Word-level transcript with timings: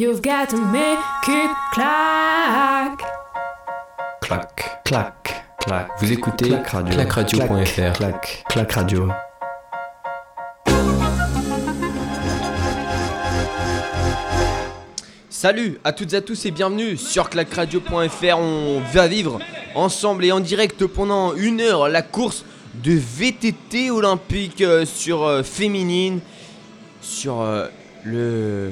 You've 0.00 0.22
got 0.22 0.48
to 0.50 0.56
make 0.58 1.00
it 1.26 1.50
clack. 1.72 3.00
Clac, 4.20 4.84
Clac, 4.84 5.44
clac. 5.58 5.88
Vous 5.98 6.12
écoutez 6.12 6.50
Clac 6.50 6.68
radio. 6.68 6.94
clacradio.fr. 6.94 7.92
Clac, 7.94 8.44
clac 8.48 8.72
radio. 8.74 9.08
Salut 15.28 15.80
à 15.82 15.92
toutes 15.92 16.12
et 16.12 16.16
à 16.18 16.20
tous 16.20 16.46
et 16.46 16.52
bienvenue 16.52 16.96
sur 16.96 17.28
clacradio.fr. 17.28 18.38
On 18.38 18.80
va 18.92 19.08
vivre 19.08 19.40
ensemble 19.74 20.24
et 20.24 20.30
en 20.30 20.38
direct 20.38 20.86
pendant 20.86 21.34
une 21.34 21.60
heure 21.60 21.88
la 21.88 22.02
course 22.02 22.44
de 22.84 22.92
VTT 22.92 23.90
olympique 23.90 24.60
euh, 24.60 24.84
sur 24.86 25.24
euh, 25.24 25.42
féminine 25.42 26.20
sur 27.00 27.40
euh, 27.40 27.66
le 28.04 28.70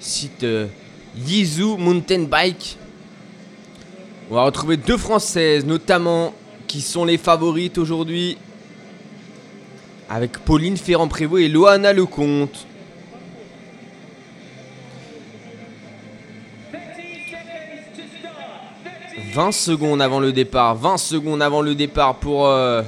site 0.00 0.44
euh, 0.44 0.66
Yizu 1.16 1.76
Mountain 1.78 2.24
Bike. 2.24 2.76
On 4.30 4.34
va 4.34 4.44
retrouver 4.44 4.76
deux 4.76 4.96
françaises 4.96 5.64
notamment 5.64 6.34
qui 6.66 6.80
sont 6.80 7.04
les 7.04 7.18
favorites 7.18 7.78
aujourd'hui 7.78 8.36
avec 10.08 10.38
Pauline 10.38 10.76
Ferrand-Prévot 10.76 11.38
et 11.38 11.48
Loana 11.48 11.92
Lecomte. 11.92 12.66
«20 19.36 19.52
secondes 19.52 20.00
avant 20.00 20.18
le 20.18 20.32
départ, 20.32 20.74
20 20.76 20.96
secondes 20.96 21.42
avant 21.42 21.60
le 21.60 21.74
départ 21.74 22.14
pour 22.14 22.46
euh, 22.46 22.82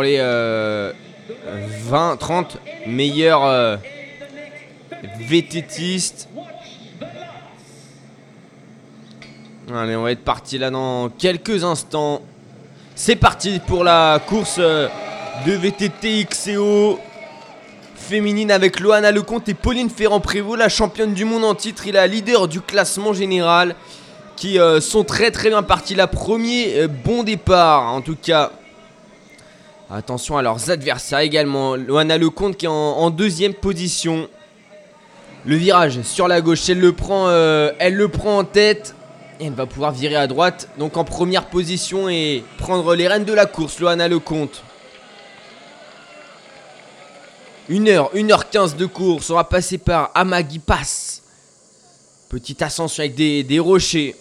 les 0.00 0.16
euh, 0.18 0.92
20 1.88 2.16
30 2.16 2.58
meilleurs 2.86 3.44
euh, 3.44 3.76
VTTistes. 5.02 6.28
Allez, 9.74 9.96
on 9.96 10.02
va 10.02 10.12
être 10.12 10.24
parti 10.24 10.58
là 10.58 10.70
dans 10.70 11.08
quelques 11.08 11.64
instants. 11.64 12.22
C'est 12.94 13.16
parti 13.16 13.60
pour 13.66 13.84
la 13.84 14.20
course 14.26 14.56
euh, 14.58 14.88
de 15.46 15.52
VTT 15.52 16.24
XCO 16.24 16.98
féminine 17.96 18.50
avec 18.50 18.80
Loana 18.80 19.10
Lecomte 19.12 19.48
et 19.48 19.54
Pauline 19.54 19.88
Ferrand-Prévot, 19.88 20.56
la 20.56 20.68
championne 20.68 21.14
du 21.14 21.24
monde 21.24 21.44
en 21.44 21.54
titre 21.54 21.86
et 21.86 21.92
la 21.92 22.06
leader 22.06 22.48
du 22.48 22.60
classement 22.60 23.12
général, 23.12 23.74
qui 24.36 24.58
euh, 24.58 24.80
sont 24.80 25.04
très 25.04 25.30
très 25.30 25.48
bien 25.48 25.62
partis. 25.62 25.94
La 25.94 26.06
premier 26.06 26.80
euh, 26.80 26.88
bon 26.88 27.22
départ, 27.22 27.92
en 27.92 28.02
tout 28.02 28.16
cas. 28.20 28.52
Attention 29.90 30.36
à 30.36 30.42
leurs 30.42 30.70
adversaires 30.70 31.20
également. 31.20 31.76
Loana 31.76 32.18
Lecomte 32.18 32.56
qui 32.56 32.66
est 32.66 32.68
en 32.68 33.10
deuxième 33.10 33.54
position. 33.54 34.28
Le 35.44 35.56
virage 35.56 36.02
sur 36.02 36.28
la 36.28 36.40
gauche, 36.40 36.68
elle 36.68 36.78
le 36.78 36.92
prend, 36.92 37.26
euh, 37.26 37.72
elle 37.80 37.96
le 37.96 38.08
prend 38.08 38.38
en 38.38 38.44
tête. 38.44 38.94
Et 39.40 39.46
elle 39.46 39.54
va 39.54 39.66
pouvoir 39.66 39.90
virer 39.90 40.14
à 40.14 40.28
droite. 40.28 40.68
Donc 40.78 40.96
en 40.96 41.04
première 41.04 41.46
position 41.46 42.08
et 42.08 42.44
prendre 42.58 42.94
les 42.94 43.08
rênes 43.08 43.24
de 43.24 43.32
la 43.32 43.46
course, 43.46 43.80
Loana 43.80 44.06
Lecomte. 44.06 44.62
1h, 47.68 48.14
1h15 48.14 48.76
de 48.76 48.86
course. 48.86 49.30
On 49.30 49.34
va 49.34 49.42
passer 49.42 49.78
par 49.78 50.12
Amagi 50.14 50.60
Pass. 50.60 51.22
Petite 52.28 52.62
ascension 52.62 53.00
avec 53.00 53.16
des, 53.16 53.42
des 53.42 53.58
rochers. 53.58 54.14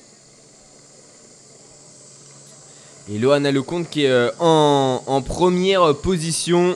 Et 3.12 3.20
Loana 3.20 3.52
Lecomte 3.52 3.90
qui 3.92 4.06
est 4.06 4.10
euh, 4.10 4.32
en, 4.40 5.04
en 5.06 5.22
première 5.22 5.96
position. 5.98 6.76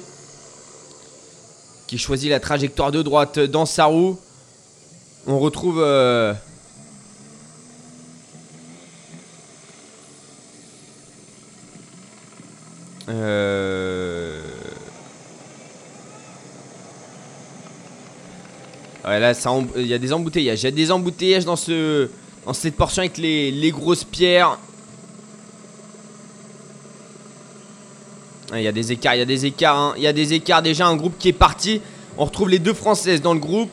Qui 1.87 1.97
choisit 1.97 2.29
la 2.29 2.39
trajectoire 2.39 2.91
de 2.91 3.01
droite 3.01 3.39
dans 3.39 3.65
sa 3.65 3.85
roue. 3.85 4.19
On 5.27 5.39
retrouve. 5.39 5.79
euh, 5.79 6.33
euh, 13.09 14.41
Ouais, 19.03 19.19
là, 19.19 19.33
il 19.77 19.85
y 19.85 19.93
a 19.93 19.99
des 19.99 20.13
embouteillages. 20.13 20.63
Il 20.63 20.71
des 20.73 20.91
embouteillages 20.91 21.45
dans, 21.45 21.55
ce, 21.55 22.09
dans 22.45 22.53
cette 22.53 22.75
portion 22.75 23.01
avec 23.01 23.17
les, 23.19 23.71
grosses 23.71 24.03
pierres. 24.03 24.57
Il 28.53 28.61
y 28.61 28.67
a 28.67 28.71
des 28.71 28.91
écarts, 28.91 29.15
il 29.15 29.19
y 29.19 29.21
a 29.21 29.25
des 29.25 29.45
écarts. 29.45 29.77
hein. 29.77 29.93
Il 29.97 30.03
y 30.03 30.07
a 30.07 30.13
des 30.13 30.33
écarts 30.33 30.61
déjà. 30.63 30.87
Un 30.87 30.95
groupe 30.95 31.17
qui 31.19 31.29
est 31.29 31.33
parti. 31.33 31.81
On 32.17 32.25
retrouve 32.25 32.49
les 32.49 32.59
deux 32.59 32.73
françaises 32.73 33.21
dans 33.21 33.33
le 33.33 33.39
groupe. 33.39 33.71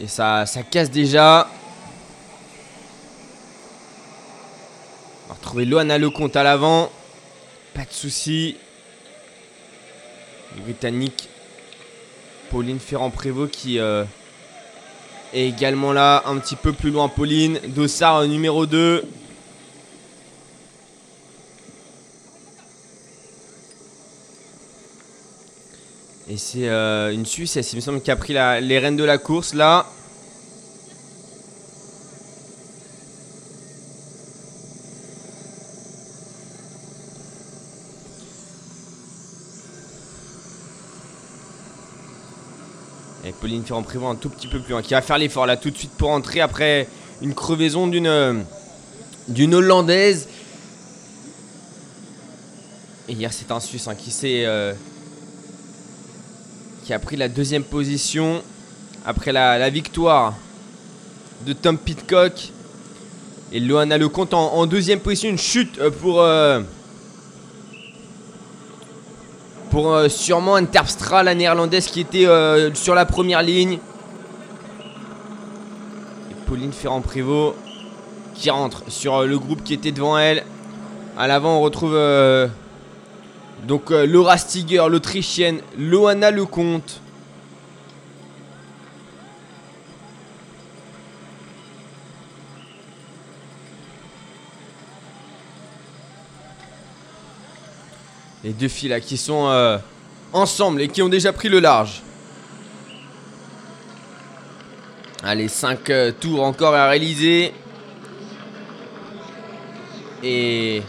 Et 0.00 0.08
ça, 0.08 0.46
ça 0.46 0.62
casse 0.62 0.90
déjà. 0.90 1.46
On 5.26 5.28
va 5.28 5.34
retrouver 5.34 5.66
Loana 5.66 5.98
Lecomte 5.98 6.34
à 6.36 6.42
l'avant. 6.42 6.90
Pas 7.74 7.84
de 7.84 7.92
soucis. 7.92 8.56
Les 10.56 10.62
Britannique. 10.62 11.28
Pauline 12.50 12.80
Ferrand-Prévot 12.80 13.46
qui 13.46 13.78
euh, 13.78 14.04
est 15.34 15.46
également 15.46 15.92
là, 15.92 16.22
un 16.24 16.38
petit 16.38 16.56
peu 16.56 16.72
plus 16.72 16.90
loin. 16.90 17.08
Pauline. 17.08 17.60
Dossard 17.68 18.16
euh, 18.16 18.26
numéro 18.26 18.64
2. 18.64 19.06
Et 26.30 26.36
c'est 26.36 26.68
euh, 26.68 27.12
une 27.12 27.26
Suissesse, 27.26 27.72
il 27.72 27.76
me 27.76 27.80
semble, 27.80 28.00
qui 28.00 28.10
a 28.12 28.14
pris 28.14 28.34
les 28.34 28.78
rênes 28.78 28.96
de 28.96 29.02
la 29.02 29.18
course 29.18 29.52
là. 29.52 29.84
Et 43.24 43.32
Pauline 43.32 43.64
Ferrand-Prévot 43.64 44.06
un 44.06 44.14
tout 44.14 44.30
petit 44.30 44.46
peu 44.46 44.60
plus 44.60 44.70
loin, 44.70 44.82
qui 44.82 44.94
va 44.94 45.02
faire 45.02 45.18
l'effort 45.18 45.46
là 45.46 45.56
tout 45.56 45.70
de 45.72 45.76
suite 45.76 45.90
pour 45.98 46.10
entrer 46.10 46.40
après 46.40 46.86
une 47.22 47.34
crevaison 47.34 47.88
d'une 47.88 48.06
euh, 48.06 48.34
d'une 49.26 49.52
Hollandaise. 49.52 50.28
Et 53.08 53.14
hier 53.14 53.32
c'est 53.32 53.50
un 53.50 53.58
Suisse 53.58 53.88
hein, 53.88 53.96
qui 53.96 54.12
s'est 54.12 54.46
euh, 54.46 54.74
qui 56.90 56.94
a 56.94 56.98
pris 56.98 57.14
la 57.14 57.28
deuxième 57.28 57.62
position 57.62 58.42
après 59.06 59.30
la, 59.30 59.70
victoire 59.70 60.34
de 61.46 61.52
Tom 61.52 61.78
Pitcock. 61.78 62.48
Et 63.52 63.60
Loana 63.60 63.96
Lecomte 63.96 64.34
en, 64.34 64.54
en 64.54 64.66
deuxième 64.66 64.98
position, 64.98 65.30
une 65.30 65.38
chute 65.38 65.78
euh, 65.78 65.92
pour 65.92 66.20
euh, 66.20 66.62
pour 69.70 69.92
euh, 69.92 70.08
sûrement 70.08 70.56
Interpstra, 70.56 71.22
la 71.22 71.36
néerlandaise 71.36 71.86
qui 71.86 72.00
était 72.00 72.26
sur 72.74 72.96
la 72.96 73.06
première 73.06 73.44
ligne. 73.44 73.74
Et 76.32 76.34
Pauline 76.48 76.72
Ferrand-Prévot 76.72 77.54
qui 78.34 78.50
rentre 78.50 78.82
sur 78.88 79.22
le 79.22 79.38
groupe 79.38 79.62
qui 79.62 79.74
était 79.74 79.92
devant 79.92 80.18
elle. 80.18 80.42
À 81.16 81.28
l'avant, 81.28 81.58
on 81.58 81.60
retrouve 81.60 81.94
donc 83.66 83.90
euh, 83.90 84.06
Laura 84.06 84.38
Stiger, 84.38 84.84
l'Autrichienne, 84.88 85.60
Loana 85.76 86.30
Lecomte. 86.30 87.00
Les 98.42 98.52
deux 98.52 98.68
filles 98.68 98.88
là 98.88 99.00
qui 99.00 99.18
sont 99.18 99.48
euh, 99.48 99.76
ensemble 100.32 100.80
et 100.80 100.88
qui 100.88 101.02
ont 101.02 101.10
déjà 101.10 101.32
pris 101.32 101.48
le 101.48 101.60
large. 101.60 102.02
Allez, 105.22 105.48
5 105.48 105.92
tours 106.18 106.42
encore 106.42 106.74
à 106.74 106.88
réaliser. 106.88 107.52
Et 110.22 110.82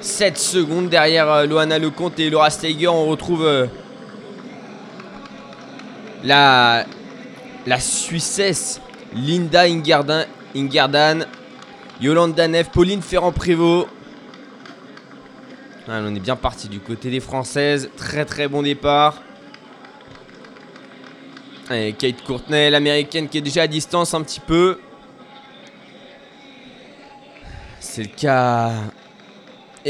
7 0.00 0.38
secondes 0.38 0.88
derrière 0.88 1.30
euh, 1.30 1.46
Loana 1.46 1.78
Lecomte 1.78 2.18
et 2.18 2.30
Laura 2.30 2.50
Steiger. 2.50 2.88
On 2.88 3.06
retrouve 3.06 3.44
euh, 3.44 3.66
la, 6.24 6.84
Suissesse 7.78 8.80
Linda 9.14 9.64
Ingerdan 9.64 11.26
Yolande 12.00 12.38
Neff, 12.38 12.70
Pauline 12.70 13.02
Ferrand-Prévot. 13.02 13.88
Ah, 15.88 16.00
on 16.02 16.14
est 16.14 16.20
bien 16.20 16.36
parti 16.36 16.68
du 16.68 16.80
côté 16.80 17.10
des 17.10 17.20
Françaises. 17.20 17.90
Très 17.96 18.24
très 18.24 18.48
bon 18.48 18.62
départ. 18.62 19.22
Kate 21.68 22.22
Courtenay, 22.24 22.70
l'américaine 22.70 23.28
qui 23.28 23.38
est 23.38 23.42
déjà 23.42 23.62
à 23.62 23.66
distance 23.66 24.14
un 24.14 24.22
petit 24.22 24.40
peu. 24.40 24.78
C'est 27.80 28.02
le 28.02 28.08
cas 28.08 28.72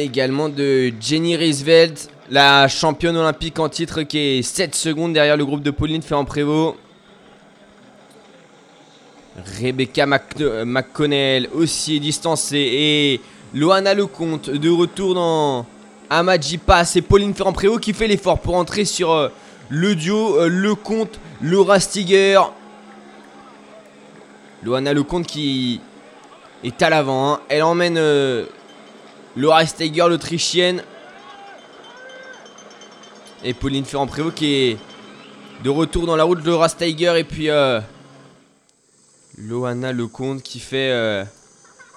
également 0.02 0.48
de 0.48 0.93
Jenny 1.00 1.37
Riesveld, 1.37 1.98
la 2.31 2.69
championne 2.69 3.16
olympique 3.16 3.58
en 3.58 3.69
titre 3.69 4.02
qui 4.02 4.19
est 4.19 4.43
7 4.43 4.75
secondes 4.75 5.12
derrière 5.14 5.37
le 5.37 5.44
groupe 5.44 5.62
de 5.62 5.70
Pauline 5.70 6.02
Ferrand-Prévot. 6.02 6.76
Rebecca 9.60 10.06
euh, 10.40 10.64
McConnell 10.64 11.48
aussi 11.54 11.96
est 11.96 12.00
distancée 12.00 12.56
et 12.56 13.20
Loana 13.54 13.94
Lecomte 13.94 14.50
de 14.50 14.70
retour 14.70 15.14
dans 15.14 15.66
Amadji 16.08 16.58
Pass 16.58 16.96
et 16.96 17.02
Pauline 17.02 17.34
Ferrand-Prévot 17.34 17.78
qui 17.78 17.92
fait 17.92 18.06
l'effort 18.06 18.38
pour 18.38 18.54
entrer 18.56 18.84
sur 18.84 19.12
euh, 19.12 19.28
le 19.69 19.94
duo 19.94 20.40
euh, 20.40 20.49
Lecomte, 20.49 21.19
Laura 21.42 21.81
Stiger. 21.81 22.40
Loana 24.62 24.92
Lecomte 24.92 25.26
qui 25.26 25.81
est 26.64 26.82
à 26.82 26.90
l'avant. 26.90 27.34
hein. 27.34 27.40
Elle 27.49 27.62
emmène 27.62 27.99
Laura 29.37 29.67
Steiger, 29.67 30.09
l'Autrichienne. 30.09 30.83
Et 33.44 33.55
Pauline 33.55 33.85
Ferrand-Prévot 33.85 34.31
qui 34.31 34.55
est 34.55 34.79
de 35.62 35.71
retour 35.71 36.06
dans 36.06 36.17
la 36.17 36.25
route 36.25 36.44
Laura 36.44 36.69
Steiger. 36.69 37.19
Et 37.19 37.25
puis 37.25 37.50
euh, 37.50 37.81
Loana 39.38 39.93
Lecomte 39.93 40.43
qui 40.43 40.61
fait 40.61 40.91
euh, 40.91 41.25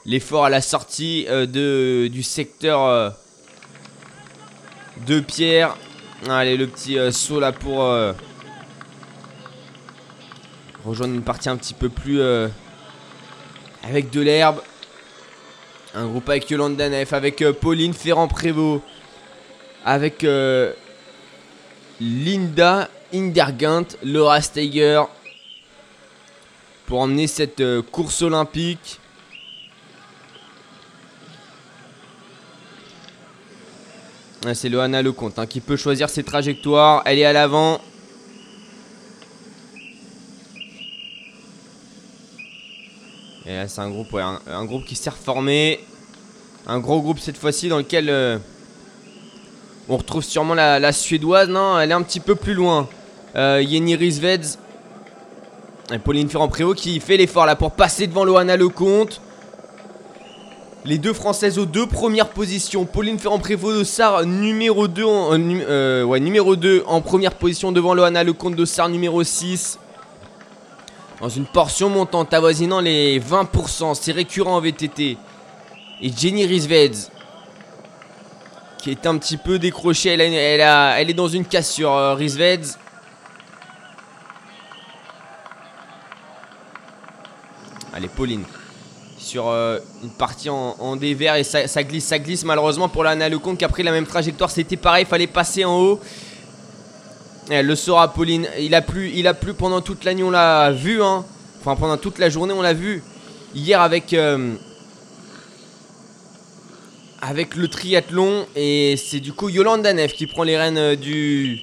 l'effort 0.06 0.44
à 0.44 0.50
la 0.50 0.62
sortie 0.62 1.26
euh, 1.30 1.46
du 2.10 2.22
secteur 2.22 2.84
euh, 2.84 3.10
de 5.08 5.22
Pierre. 5.22 5.78
Allez, 6.28 6.58
le 6.58 6.68
petit 6.68 6.98
saut 7.14 7.40
là 7.40 7.54
pour 7.54 7.78
rejoindre 10.84 11.14
une 11.14 11.22
partie 11.22 11.48
un 11.48 11.56
petit 11.56 11.74
peu 11.74 11.88
plus 11.88 12.22
avec 13.84 14.10
de 14.10 14.20
l'herbe. 14.20 14.60
Un 15.96 16.06
groupe 16.06 16.30
avec 16.30 16.50
Yolanda 16.50 16.88
Neff, 16.88 17.14
avec 17.14 17.44
Pauline 17.60 17.94
Ferrand-Prévot, 17.94 18.84
avec 19.84 20.24
euh, 20.24 20.72
Linda 22.00 22.88
Indergant, 23.12 23.86
Laura 24.04 24.40
Steiger, 24.40 25.02
pour 26.86 27.00
emmener 27.00 27.26
cette 27.26 27.62
euh, 27.62 27.82
course 27.82 28.22
olympique. 28.22 29.00
Ah, 34.46 34.54
C'est 34.54 34.70
Loana 34.70 35.02
Lecomte 35.02 35.40
hein, 35.40 35.48
qui 35.48 35.60
peut 35.60 35.76
choisir 35.76 36.10
ses 36.10 36.24
trajectoires. 36.24 37.02
Elle 37.06 37.20
est 37.20 37.26
à 37.26 37.34
l'avant. 37.34 37.82
Et 43.50 43.56
là, 43.56 43.68
c'est 43.68 43.81
un 43.81 43.90
groupe, 43.90 44.13
ouais, 44.13 44.22
un, 44.22 44.66
groupe 44.66 44.86
qui 44.86 44.96
s'est 44.96 45.10
reformé. 45.10 45.80
Un 46.68 46.78
gros 46.78 47.01
groupe 47.01 47.18
cette 47.18 47.38
fois-ci 47.38 47.68
dans 47.68 47.80
lequel 47.80 48.07
euh, 48.07 48.38
on 49.90 49.98
retrouve 49.98 50.24
sûrement 50.24 50.54
la, 50.54 50.92
suédoise. 50.92 51.50
Non, 51.50 51.80
elle 51.80 51.90
est 51.90 51.96
un 51.96 52.04
petit 52.04 52.19
peu 52.19 52.36
plus 52.36 52.54
loin. 52.54 52.88
Euh, 53.36 53.60
Yenny 53.66 53.96
Riesveds 53.96 54.60
et 55.92 55.98
Pauline 55.98 56.30
Ferrand-Prévot 56.30 56.75
qui 56.75 57.00
fait 57.00 57.18
l'effort 57.18 57.48
là 57.48 57.56
pour 57.56 57.72
passer 57.72 58.06
devant 58.06 58.24
Loana 58.24 58.56
Lecomte. 58.56 59.19
Les 60.86 61.00
deux 61.00 61.13
françaises 61.13 61.57
aux 61.57 61.66
deux 61.66 61.88
premières 61.88 62.30
positions. 62.30 62.86
Pauline 62.86 63.18
Ferrand-Prévot 63.18 63.80
de 63.80 63.84
Sar 63.84 64.28
numéro 64.28 64.88
2 64.88 65.04
en, 65.04 65.34
euh, 65.34 65.38
euh, 65.68 66.04
ouais, 66.04 66.19
numéro 66.19 66.56
2 66.56 66.84
en 66.86 67.02
première 67.02 67.34
position 67.34 67.72
devant 67.72 67.95
Loana 67.95 68.24
Lecomte 68.24 68.56
de 68.56 68.66
Sar 68.66 68.90
numéro 68.90 69.24
6. 69.24 69.80
Dans 71.19 71.30
une 71.30 71.45
portion 71.45 71.89
montante 71.89 72.33
avoisinant 72.33 72.80
les 72.80 73.19
20%, 73.19 73.94
c'est 73.94 74.12
récurrent 74.13 74.56
en 74.56 74.62
VTT. 74.62 75.18
Et 76.01 76.12
Jenny 76.16 76.45
Riesveds 76.45 77.10
qui 78.80 78.92
est 78.92 79.06
un 79.06 79.18
petit 79.18 79.38
peu 79.38 79.60
décrochée, 79.60 80.10
elle, 80.10 80.21
est 80.21 81.13
dans 81.13 81.27
une 81.27 81.45
cassure 81.45 81.94
euh, 81.94 82.13
Riesveds. 82.13 82.77
Allez 87.94 88.07
Pauline 88.07 88.44
sur 89.18 89.50
euh, 89.50 89.80
une 90.01 90.12
partie 90.12 90.50
en, 90.50 90.95
dévers 90.95 91.36
et 91.36 91.44
ça, 91.44 91.68
ça 91.68 91.83
glisse, 91.83 92.06
ça 92.06 92.18
glisse 92.18 92.45
malheureusement 92.45 92.88
pour 92.88 93.04
la 93.04 93.30
Lecomte 93.30 93.57
qui 93.57 93.66
a 93.66 93.69
pris 93.69 93.83
la 93.83 93.92
même 93.92 94.06
trajectoire. 94.06 94.50
C'était 94.50 94.77
pareil, 94.77 95.06
fallait 95.06 95.27
passer 95.27 95.66
en 95.66 95.77
haut. 95.77 96.00
Elle 97.50 97.66
le 97.66 97.75
saura, 97.75 98.13
Pauline. 98.13 98.48
Il 98.60 98.75
a 98.75 98.81
plu, 98.81 99.12
il 99.16 99.28
a 99.28 99.34
pendant 99.34 99.81
toute 99.81 100.04
la 100.04 100.13
nuit, 100.13 100.24
on 100.24 100.30
l'a 100.30 100.72
vu. 100.72 101.01
Hein. 101.01 101.25
Enfin, 101.60 101.75
pendant 101.75 101.98
toute 101.98 102.19
la 102.19 102.30
journée, 102.30 102.54
on 102.54 102.62
l'a 102.62 102.74
vu. 102.74 103.01
Hier 103.56 103.81
avec 103.81 104.13
euh, 104.13 104.54
avec 107.19 107.56
le 107.56 107.68
triathlon 107.68 108.46
et 108.56 108.96
c'est 108.96 109.19
du 109.19 109.34
coup 109.34 109.50
Yolanda 109.50 109.92
Neff 109.92 110.13
qui 110.13 110.28
prend 110.28 110.44
les 110.44 110.56
rênes 110.56 110.78
euh, 110.78 110.96
du 110.96 111.60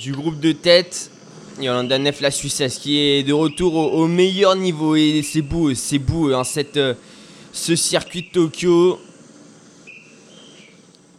du 0.00 0.12
groupe 0.12 0.40
de 0.40 0.52
tête. 0.52 1.10
Yolanda 1.60 1.98
Neff, 1.98 2.20
la 2.20 2.30
Suissesse, 2.30 2.78
qui 2.78 2.98
est 2.98 3.22
de 3.24 3.32
retour 3.32 3.74
au, 3.74 4.02
au 4.02 4.06
meilleur 4.06 4.54
niveau. 4.54 4.94
Et 4.96 5.22
c'est 5.22 5.42
beau, 5.42 5.74
c'est 5.74 5.98
beau, 5.98 6.32
hein, 6.32 6.44
cette, 6.44 6.76
euh, 6.76 6.94
ce 7.52 7.74
circuit 7.74 8.22
de 8.22 8.28
Tokyo. 8.28 9.00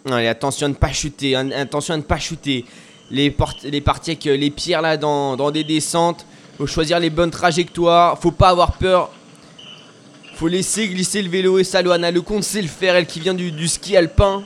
Allez, 0.09 0.27
attention 0.27 0.67
à 0.67 0.69
ne 0.69 0.75
pas 0.75 0.93
chuter, 0.93 1.35
hein, 1.35 1.51
attention 1.51 1.93
à 1.93 1.97
ne 1.97 2.03
pas 2.03 2.19
chuter. 2.19 2.65
Les, 3.11 3.31
parties 3.31 4.11
avec 4.11 4.27
euh, 4.27 4.38
les 4.38 4.51
pierres 4.51 4.81
là 4.81 4.97
dans, 4.97 5.35
dans 5.35 5.51
des 5.51 5.63
descentes. 5.63 6.25
Faut 6.57 6.67
choisir 6.67 7.00
les 7.00 7.09
bonnes 7.09 7.31
trajectoires. 7.31 8.19
Faut 8.19 8.31
pas 8.31 8.50
avoir 8.50 8.73
peur. 8.73 9.09
Faut 10.35 10.47
laisser 10.47 10.88
glisser 10.88 11.21
le 11.21 11.29
vélo 11.29 11.59
et 11.59 11.65
ça, 11.65 11.81
Loana 11.81 12.11
Lecomte 12.11 12.44
sait 12.44 12.61
le 12.61 12.69
faire, 12.69 12.95
elle 12.95 13.06
qui 13.06 13.19
vient 13.19 13.33
du, 13.33 13.51
du 13.51 13.67
ski 13.67 13.97
alpin. 13.97 14.44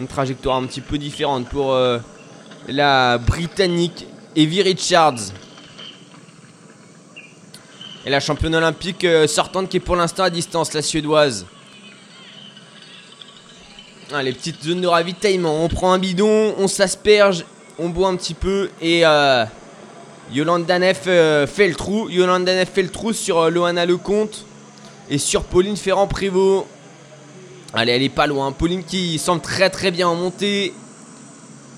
Une 0.00 0.08
trajectoire 0.08 0.56
un 0.56 0.66
petit 0.66 0.80
peu 0.80 0.98
différente 0.98 1.48
pour 1.48 1.74
euh, 1.74 1.98
la 2.66 3.18
Britannique 3.18 4.06
Evie 4.34 4.62
Richards. 4.62 5.32
Et 8.04 8.10
la 8.10 8.20
championne 8.20 8.54
olympique 8.54 9.04
euh, 9.04 9.26
sortante 9.26 9.68
qui 9.68 9.76
est 9.76 9.80
pour 9.80 9.96
l'instant 9.96 10.24
à 10.24 10.30
distance, 10.30 10.72
la 10.74 10.82
suédoise. 10.82 11.46
Ah, 14.12 14.22
les 14.22 14.32
petites 14.32 14.62
zones 14.62 14.80
de 14.80 14.86
ravitaillement. 14.86 15.64
On 15.64 15.68
prend 15.68 15.92
un 15.92 15.98
bidon, 15.98 16.54
on 16.58 16.68
s'asperge, 16.68 17.44
on 17.78 17.88
boit 17.88 18.08
un 18.08 18.16
petit 18.16 18.34
peu 18.34 18.70
et 18.80 19.02
euh, 19.04 19.44
Yolanda 20.32 20.78
Neff 20.78 21.02
euh, 21.06 21.46
fait 21.46 21.68
le 21.68 21.74
trou. 21.74 22.08
Yolanda 22.08 22.54
Neff 22.54 22.70
fait 22.72 22.82
le 22.82 22.88
trou 22.90 23.12
sur 23.12 23.38
euh, 23.38 23.50
Loana 23.50 23.86
Lecomte 23.86 24.44
et 25.10 25.18
sur 25.18 25.44
Pauline 25.44 25.76
Ferrand-Prévot. 25.76 26.66
Allez, 27.74 27.92
elle 27.92 28.02
est 28.02 28.08
pas 28.08 28.26
loin. 28.26 28.52
Pauline 28.52 28.82
qui 28.82 29.18
semble 29.18 29.42
très 29.42 29.70
très 29.70 29.90
bien 29.90 30.08
en 30.08 30.14
montée. 30.14 30.72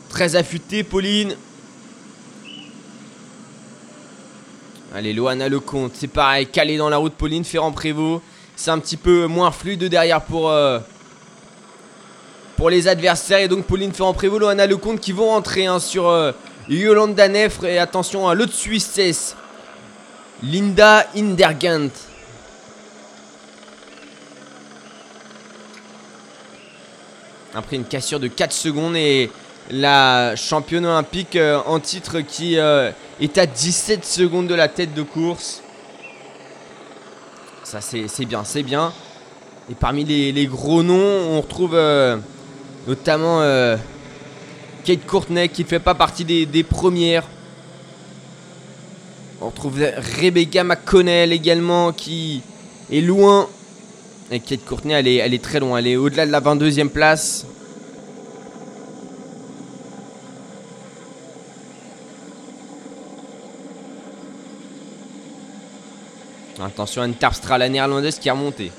Très 0.08 0.36
affûtée, 0.36 0.84
Pauline. 0.84 1.36
Allez, 4.94 5.12
Loana 5.12 5.48
Lecomte, 5.50 5.92
c'est 5.94 6.08
pareil, 6.08 6.46
calé 6.46 6.78
dans 6.78 6.88
la 6.88 6.96
route, 6.96 7.12
Pauline 7.12 7.44
Ferrand-Prévot. 7.44 8.22
C'est 8.56 8.70
un 8.70 8.78
petit 8.78 8.96
peu 8.96 9.26
moins 9.26 9.52
fluide 9.52 9.84
derrière 9.84 10.22
pour, 10.22 10.48
euh, 10.48 10.78
pour 12.58 12.68
les 12.68 12.88
adversaires. 12.88 13.38
Et 13.38 13.48
donc 13.48 13.64
Pauline 13.64 13.92
Ferrand-Prévot, 13.92 14.40
Loana 14.40 14.66
Lecomte 14.66 15.00
qui 15.00 15.12
vont 15.12 15.28
rentrer 15.28 15.64
hein, 15.64 15.78
sur 15.78 16.08
euh, 16.08 16.32
Yolanda 16.68 17.28
Neffre. 17.28 17.64
Et 17.64 17.78
attention 17.78 18.28
à 18.28 18.34
l'autre 18.34 18.52
Suissesse, 18.52 19.36
Linda 20.42 21.06
Indergant. 21.16 21.88
Après 27.54 27.76
une 27.76 27.84
cassure 27.84 28.20
de 28.20 28.28
4 28.28 28.52
secondes 28.52 28.96
et 28.96 29.30
la 29.70 30.34
championne 30.36 30.84
olympique 30.84 31.36
euh, 31.36 31.60
en 31.64 31.78
titre 31.78 32.20
qui 32.20 32.58
euh, 32.58 32.90
est 33.20 33.38
à 33.38 33.46
17 33.46 34.04
secondes 34.04 34.48
de 34.48 34.54
la 34.54 34.68
tête 34.68 34.94
de 34.94 35.02
course. 35.02 35.62
Ça 37.62 37.80
c'est 37.80 38.24
bien, 38.24 38.42
c'est 38.44 38.62
bien. 38.62 38.92
Et 39.70 39.74
parmi 39.74 40.02
les, 40.04 40.46
gros 40.46 40.82
noms, 40.82 40.96
on 40.96 41.40
retrouve 41.42 41.76
notamment 42.88 43.42
euh, 43.42 43.76
Kate 44.82 45.06
Courtney 45.06 45.50
qui 45.50 45.62
ne 45.62 45.68
fait 45.68 45.78
pas 45.78 45.94
partie 45.94 46.24
des, 46.24 46.62
premières. 46.64 47.24
On 49.42 49.50
retrouve 49.50 49.78
Rebecca 50.18 50.64
McConnell 50.64 51.32
également 51.32 51.92
qui 51.92 52.42
est 52.90 53.02
loin. 53.02 53.46
Et 54.30 54.40
Kate 54.40 54.64
Courtney, 54.64 54.94
elle 54.94 55.06
est, 55.06 55.42
très 55.44 55.60
loin. 55.60 55.78
Elle 55.78 55.86
est 55.86 55.96
au-delà 55.96 56.26
de 56.26 56.32
la 56.32 56.40
22e 56.40 56.88
place. 56.88 57.46
Attention 66.60 67.02
à 67.02 67.06
une 67.06 67.14
la 67.58 67.68
néerlandaise 67.68 68.18
qui 68.18 68.28
a 68.28 68.32
remonté. 68.32 68.72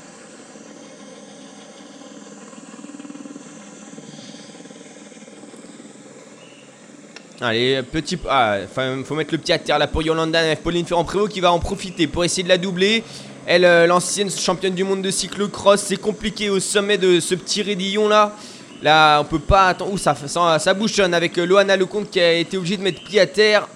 Allez, 7.41 7.81
petit. 7.84 8.17
Ah, 8.29 8.58
faut 9.05 9.15
mettre 9.15 9.31
le 9.31 9.38
petit 9.38 9.53
à 9.53 9.60
terre 9.60 9.79
là 9.79 9.88
pour 9.88 10.01
Yolanda 10.01 10.43
Neff. 10.43 10.60
Pauline 10.60 10.86
Ferrand-Prévot 10.86 11.27
qui 11.29 11.39
va 11.39 11.53
en 11.53 11.60
profiter 11.60 12.05
pour 12.05 12.25
essayer 12.25 12.43
de 12.43 12.50
la 12.50 12.58
doubler. 12.58 13.01
Elle, 13.46 13.63
euh, 13.63 13.88
l'ancienne 13.88 14.29
championne 14.29 14.75
du 14.75 14.84
monde 14.84 15.01
de 15.01 15.10
cyclocross, 15.10 15.81
c'est 15.81 15.98
compliqué 15.98 16.50
au 16.50 16.60
sommet 16.60 16.98
de 16.98 17.22
ce 17.22 17.36
petit 17.36 17.62
raidillon 17.62 18.10
là. 18.10 18.36
Là, 18.81 19.22
on 19.22 19.24
peut 19.24 19.39
pas 19.39 19.69
attendre. 19.69 19.93
Ouh, 19.93 19.98
ça, 19.98 20.15
ça, 20.60 20.74
bouchonne 20.74 21.13
avec 21.13 21.38
euh, 21.38 21.46
Loana 21.46 21.77
Lecomte 21.77 22.10
qui 22.10 22.19
a 22.19 22.34
été 22.34 22.58
obligée 22.58 22.75
de 22.75 22.84
mettre 22.84 23.01
pied 23.05 23.22
à 23.22 23.25
terre. 23.25 23.69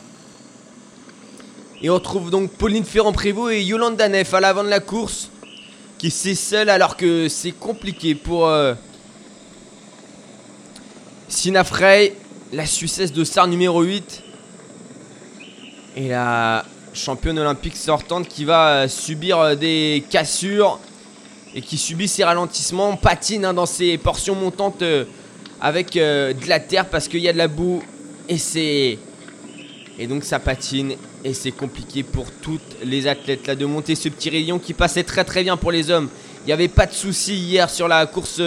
Et 1.82 1.90
on 1.90 1.94
retrouve 1.94 2.32
donc 2.32 2.52
Pauline 2.52 2.84
Ferrand-Prévot 2.84 3.50
et 3.50 3.62
Yolande 3.62 4.02
Neff 4.10 4.34
à 4.34 4.42
l'avant 4.42 4.66
de 4.66 4.70
la 4.70 4.82
course. 4.82 5.30
Qui 5.98 6.12
c'est 6.12 6.36
seule 6.36 6.70
alors 6.70 6.98
que 6.98 7.30
c'est 7.30 7.54
compliqué 7.54 8.14
pour 8.14 8.46
euh, 8.48 8.74
Sina 11.30 11.64
Frey, 11.64 12.14
la 12.54 12.68
Suissesse 12.68 13.12
de 13.12 13.24
Star 13.24 13.48
numéro 13.48 13.82
8. 13.82 14.22
Et 15.96 16.08
la 16.08 16.64
championne 16.94 17.40
olympique 17.40 17.76
sortante 17.76 18.28
qui 18.28 18.46
va 18.46 18.84
euh, 18.84 18.88
subir 18.88 19.40
euh, 19.40 19.56
des 19.56 20.04
cassures 20.10 20.80
et 21.56 21.62
qui 21.62 21.78
subit 21.78 22.08
ses 22.08 22.24
ralentissements, 22.24 22.96
patine 22.96 23.46
hein, 23.46 23.54
dans 23.54 23.66
ses 23.66 23.98
portions 23.98 24.36
montantes 24.36 24.84
euh, 24.84 25.06
avec 25.62 25.94
de 25.94 26.48
la 26.48 26.60
terre 26.60 26.90
parce 26.90 27.08
qu'il 27.08 27.22
y 27.22 27.30
a 27.30 27.34
de 27.34 27.38
la 27.38 27.48
boue 27.48 27.82
et 28.28 28.38
c'est 28.38 29.00
et 29.98 30.08
donc 30.08 30.24
ça 30.24 30.40
patine 30.40 30.96
et 31.24 31.34
c'est 31.34 31.52
compliqué 31.52 32.04
pour 32.04 32.26
toutes 32.32 32.84
les 32.84 33.08
athlètes 33.08 33.48
là 33.48 33.56
de 33.56 33.66
monter 33.66 33.96
ce 33.96 34.10
petit 34.10 34.30
rayon 34.30 34.60
qui 34.60 34.74
passait 34.74 35.04
très 35.04 35.24
très 35.24 35.42
bien 35.42 35.56
pour 35.56 35.72
les 35.72 35.90
hommes. 35.90 36.10
Il 36.42 36.48
n'y 36.48 36.54
avait 36.54 36.68
pas 36.68 36.86
de 36.86 36.94
souci 36.94 37.36
hier 37.36 37.70
sur 37.70 37.88
la 37.88 38.06
course 38.08 38.42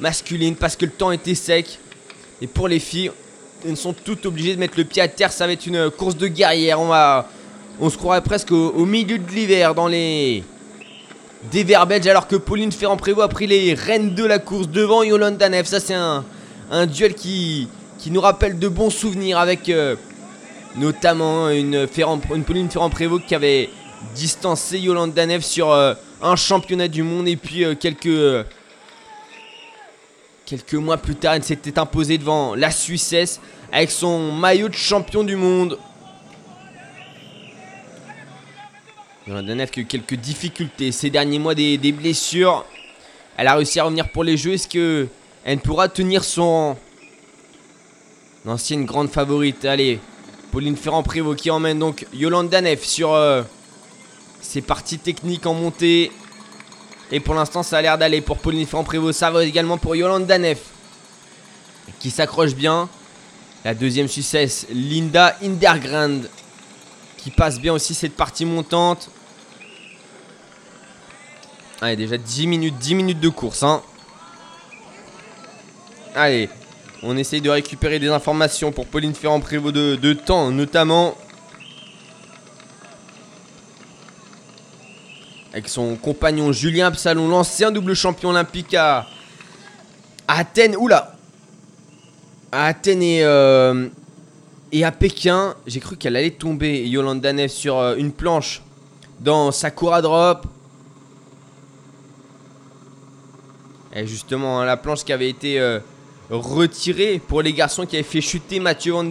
masculine 0.00 0.56
parce 0.56 0.74
que 0.74 0.86
le 0.86 0.92
temps 0.92 1.12
était 1.12 1.36
sec. 1.36 1.78
Et 2.42 2.46
pour 2.46 2.68
les 2.68 2.80
filles, 2.80 3.10
elles 3.66 3.76
sont 3.76 3.92
toutes 3.92 4.26
obligées 4.26 4.54
de 4.54 4.60
mettre 4.60 4.74
le 4.76 4.84
pied 4.84 5.02
à 5.02 5.08
terre. 5.08 5.32
Ça 5.32 5.46
va 5.46 5.52
être 5.52 5.66
une 5.66 5.76
euh, 5.76 5.90
course 5.90 6.16
de 6.16 6.26
guerrière. 6.26 6.80
On 6.80 6.88
va, 6.88 7.28
on 7.80 7.90
se 7.90 7.96
croirait 7.96 8.22
presque 8.22 8.52
au, 8.52 8.84
milieu 8.84 9.18
de 9.18 9.30
l'hiver 9.30 9.74
dans 9.74 9.88
les 9.88 10.44
des 11.50 11.64
Verbeges 11.64 12.06
alors 12.06 12.26
que 12.26 12.36
Pauline 12.36 12.70
Ferrand-Prévot 12.70 13.22
a 13.22 13.28
pris 13.28 13.46
les 13.46 13.72
rênes 13.72 14.14
de 14.14 14.24
la 14.24 14.38
course 14.38 14.68
devant 14.68 15.02
Yolande 15.02 15.42
Neff. 15.50 15.66
Ça 15.66 15.80
c'est 15.80 15.94
un, 15.94 16.24
duel 16.86 17.14
qui, 17.14 17.68
qui 17.98 18.10
nous 18.10 18.20
rappelle 18.20 18.58
de 18.58 18.68
bons 18.68 18.90
souvenirs 18.90 19.38
avec 19.38 19.70
euh, 19.70 19.96
notamment 20.76 21.48
une, 21.48 21.86
Ferrand, 21.86 22.18
Pauline 22.18 22.68
Ferrand-Prévot 22.68 23.20
qui 23.20 23.34
avait 23.34 23.70
distancé 24.14 24.78
Yolande 24.78 25.16
Neff 25.16 25.42
sur 25.42 25.70
euh, 25.70 25.94
un 26.22 26.36
championnat 26.36 26.88
du 26.88 27.02
monde 27.02 27.26
et 27.26 27.36
puis 27.36 27.64
quelques, 27.78 28.44
quelques 30.50 30.74
mois 30.74 30.96
plus 30.96 31.14
tard 31.14 31.34
elle 31.34 31.44
s'était 31.44 31.78
imposée 31.78 32.18
devant 32.18 32.56
la 32.56 32.72
Suissesse 32.72 33.40
avec 33.70 33.88
son 33.88 34.32
maillot 34.32 34.68
de 34.68 34.74
champion 34.74 35.22
du 35.22 35.36
monde. 35.36 35.78
Yolande 39.28 39.46
Neff 39.50 39.70
qui 39.70 39.78
a 39.78 39.82
eu 39.84 39.86
quelques 39.86 40.16
difficultés 40.16 40.90
ces 40.90 41.08
derniers 41.08 41.38
mois, 41.38 41.54
des, 41.54 41.92
blessures. 41.92 42.64
Elle 43.36 43.46
a 43.46 43.54
réussi 43.54 43.78
à 43.78 43.84
revenir 43.84 44.10
pour 44.10 44.24
les 44.24 44.36
jeux. 44.36 44.54
Est-ce 44.54 44.66
que 44.66 45.06
elle 45.44 45.60
pourra 45.60 45.88
tenir 45.88 46.24
son 46.24 46.76
ancienne 48.44 48.86
grande 48.86 49.08
favorite? 49.08 49.64
Allez, 49.64 50.00
Pauline 50.50 50.76
Ferrand-Prévot 50.76 51.36
qui 51.36 51.52
emmène 51.52 51.78
donc 51.78 52.06
Yolande 52.12 52.48
Danef 52.48 52.82
sur 52.82 53.14
euh, 53.14 53.42
ses 54.40 54.62
parties 54.62 54.98
techniques 54.98 55.46
en 55.46 55.54
montée. 55.54 56.10
Et 57.12 57.20
pour 57.20 57.34
l'instant, 57.34 57.62
ça 57.62 57.78
a 57.78 57.82
l'air 57.82 57.98
d'aller 57.98 58.20
pour 58.20 58.38
Pauline 58.38 58.66
Ferrand-Prévot. 58.66 59.12
Ça 59.12 59.30
va 59.30 59.44
également 59.44 59.78
pour 59.78 59.96
Yolande 59.96 60.26
Danef 60.26 60.58
qui 61.98 62.10
s'accroche 62.10 62.54
bien. 62.54 62.88
La 63.64 63.74
deuxième 63.74 64.08
Suissesse, 64.08 64.66
Linda 64.70 65.36
Indergrand 65.42 66.22
qui 67.18 67.30
passe 67.30 67.60
bien 67.60 67.74
aussi 67.74 67.94
cette 67.94 68.16
partie 68.16 68.46
montante. 68.46 69.10
Allez, 71.82 71.96
déjà 71.96 72.16
10 72.16 72.46
minutes, 72.46 72.78
10 72.78 72.94
minutes 72.94 73.20
de 73.20 73.28
course. 73.28 73.62
Hein. 73.62 73.82
Allez, 76.14 76.48
on 77.02 77.16
essaye 77.16 77.40
de 77.40 77.50
récupérer 77.50 77.98
des 77.98 78.08
informations 78.08 78.72
pour 78.72 78.86
Pauline 78.86 79.14
Ferrand-Prévot 79.14 79.72
de 79.72 80.12
temps, 80.12 80.50
notamment. 80.50 81.16
Avec 85.52 85.68
son 85.68 85.96
compagnon 85.96 86.52
Julien 86.52 86.86
Absalon, 86.86 87.28
l'ancien 87.28 87.72
double 87.72 87.94
champion 87.94 88.30
olympique 88.30 88.72
à, 88.74 89.06
Athènes. 90.28 90.76
Oula 90.76 91.16
À 92.52 92.66
Athènes 92.66 93.02
et, 93.02 93.24
euh, 93.24 93.88
à 94.80 94.92
Pékin. 94.92 95.56
J'ai 95.66 95.80
cru 95.80 95.96
qu'elle 95.96 96.14
allait 96.14 96.30
tomber, 96.30 96.86
Yolande 96.86 97.20
Danev, 97.20 97.48
sur 97.48 97.78
euh, 97.78 97.96
une 97.96 98.12
planche 98.12 98.62
dans 99.18 99.50
Sakura 99.50 100.00
Drop. 100.02 100.46
Et 103.92 104.06
justement, 104.06 104.60
hein, 104.60 104.64
la 104.64 104.76
planche 104.76 105.02
qui 105.02 105.12
avait 105.12 105.28
été 105.28 105.58
euh, 105.58 105.80
retirée 106.30 107.20
pour 107.26 107.42
les 107.42 107.52
garçons 107.52 107.86
qui 107.86 107.96
avaient 107.96 108.04
fait 108.04 108.20
chuter 108.20 108.60
Mathieu 108.60 108.92
Van. 108.92 109.10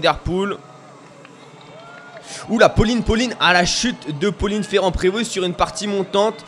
Oula, 2.49 2.69
Pauline, 2.69 3.03
Pauline, 3.03 3.35
à 3.39 3.53
la 3.53 3.65
chute 3.65 4.19
de 4.19 4.29
Pauline 4.29 4.63
Ferrand-Prévot 4.63 5.23
sur 5.23 5.43
une 5.43 5.53
partie 5.53 5.87
montante. 5.87 6.45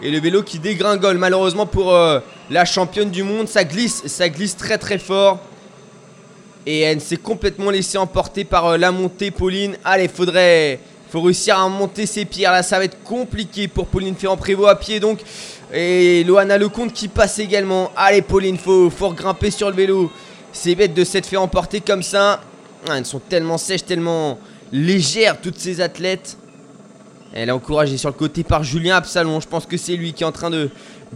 Et 0.00 0.10
le 0.10 0.20
vélo 0.20 0.42
qui 0.42 0.58
dégringole, 0.58 1.18
malheureusement 1.18 1.66
pour 1.66 1.92
euh, 1.92 2.20
la 2.50 2.64
championne 2.64 3.10
du 3.10 3.22
monde. 3.22 3.48
Ça 3.48 3.64
glisse, 3.64 4.06
ça 4.06 4.28
glisse 4.28 4.56
très 4.56 4.78
très 4.78 4.98
fort. 4.98 5.40
Et 6.66 6.80
elle 6.80 7.00
s'est 7.00 7.16
complètement 7.16 7.70
laissée 7.70 7.98
emporter 7.98 8.44
par 8.44 8.66
euh, 8.66 8.76
la 8.76 8.92
montée, 8.92 9.30
Pauline. 9.30 9.76
Allez, 9.84 10.08
faudrait. 10.08 10.80
Faut 11.10 11.22
réussir 11.22 11.58
à 11.58 11.66
monter 11.70 12.04
ses 12.04 12.26
pierres. 12.26 12.52
Là, 12.52 12.62
ça 12.62 12.78
va 12.78 12.84
être 12.84 13.02
compliqué 13.02 13.66
pour 13.66 13.86
Pauline 13.86 14.14
Ferrand-Prévot 14.14 14.66
à 14.66 14.78
pied. 14.78 15.00
Donc, 15.00 15.20
et 15.72 16.22
Loana 16.24 16.58
Lecomte 16.58 16.92
qui 16.92 17.08
passe 17.08 17.38
également. 17.38 17.90
Allez, 17.96 18.22
Pauline, 18.22 18.58
faut, 18.58 18.90
faut 18.90 19.10
grimper 19.12 19.50
sur 19.50 19.70
le 19.70 19.76
vélo. 19.76 20.12
C'est 20.52 20.74
bête 20.74 20.94
de 20.94 21.04
s'être 21.04 21.26
fait 21.26 21.36
emporter 21.36 21.80
comme 21.80 22.02
ça. 22.02 22.40
Ah, 22.88 22.98
elles 22.98 23.06
sont 23.06 23.20
tellement 23.20 23.58
sèches, 23.58 23.84
tellement 23.84 24.38
légères, 24.72 25.40
toutes 25.40 25.58
ces 25.58 25.80
athlètes. 25.80 26.36
Elle 27.32 27.50
est 27.50 27.52
encouragée 27.52 27.96
sur 27.98 28.08
le 28.08 28.14
côté 28.14 28.42
par 28.42 28.64
Julien 28.64 28.96
Absalon. 28.96 29.40
Je 29.40 29.48
pense 29.48 29.66
que 29.66 29.76
c'est 29.76 29.96
lui 29.96 30.12
qui 30.12 30.22
est 30.22 30.26
en 30.26 30.32
train 30.32 30.50
de, 30.50 30.70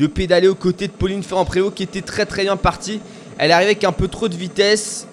pédaler 0.06 0.48
aux 0.48 0.54
côtés 0.54 0.86
de 0.86 0.92
Pauline 0.92 1.22
Ferrand-Prévot 1.22 1.70
qui 1.70 1.82
était 1.82 2.02
très 2.02 2.26
très 2.26 2.42
bien 2.42 2.56
partie. 2.56 3.00
Elle 3.38 3.50
est 3.50 3.54
arrivée 3.54 3.70
avec 3.70 3.84
un 3.84 3.92
peu 3.92 4.08
trop 4.08 4.28
de 4.28 4.36
vitesse. 4.36 5.06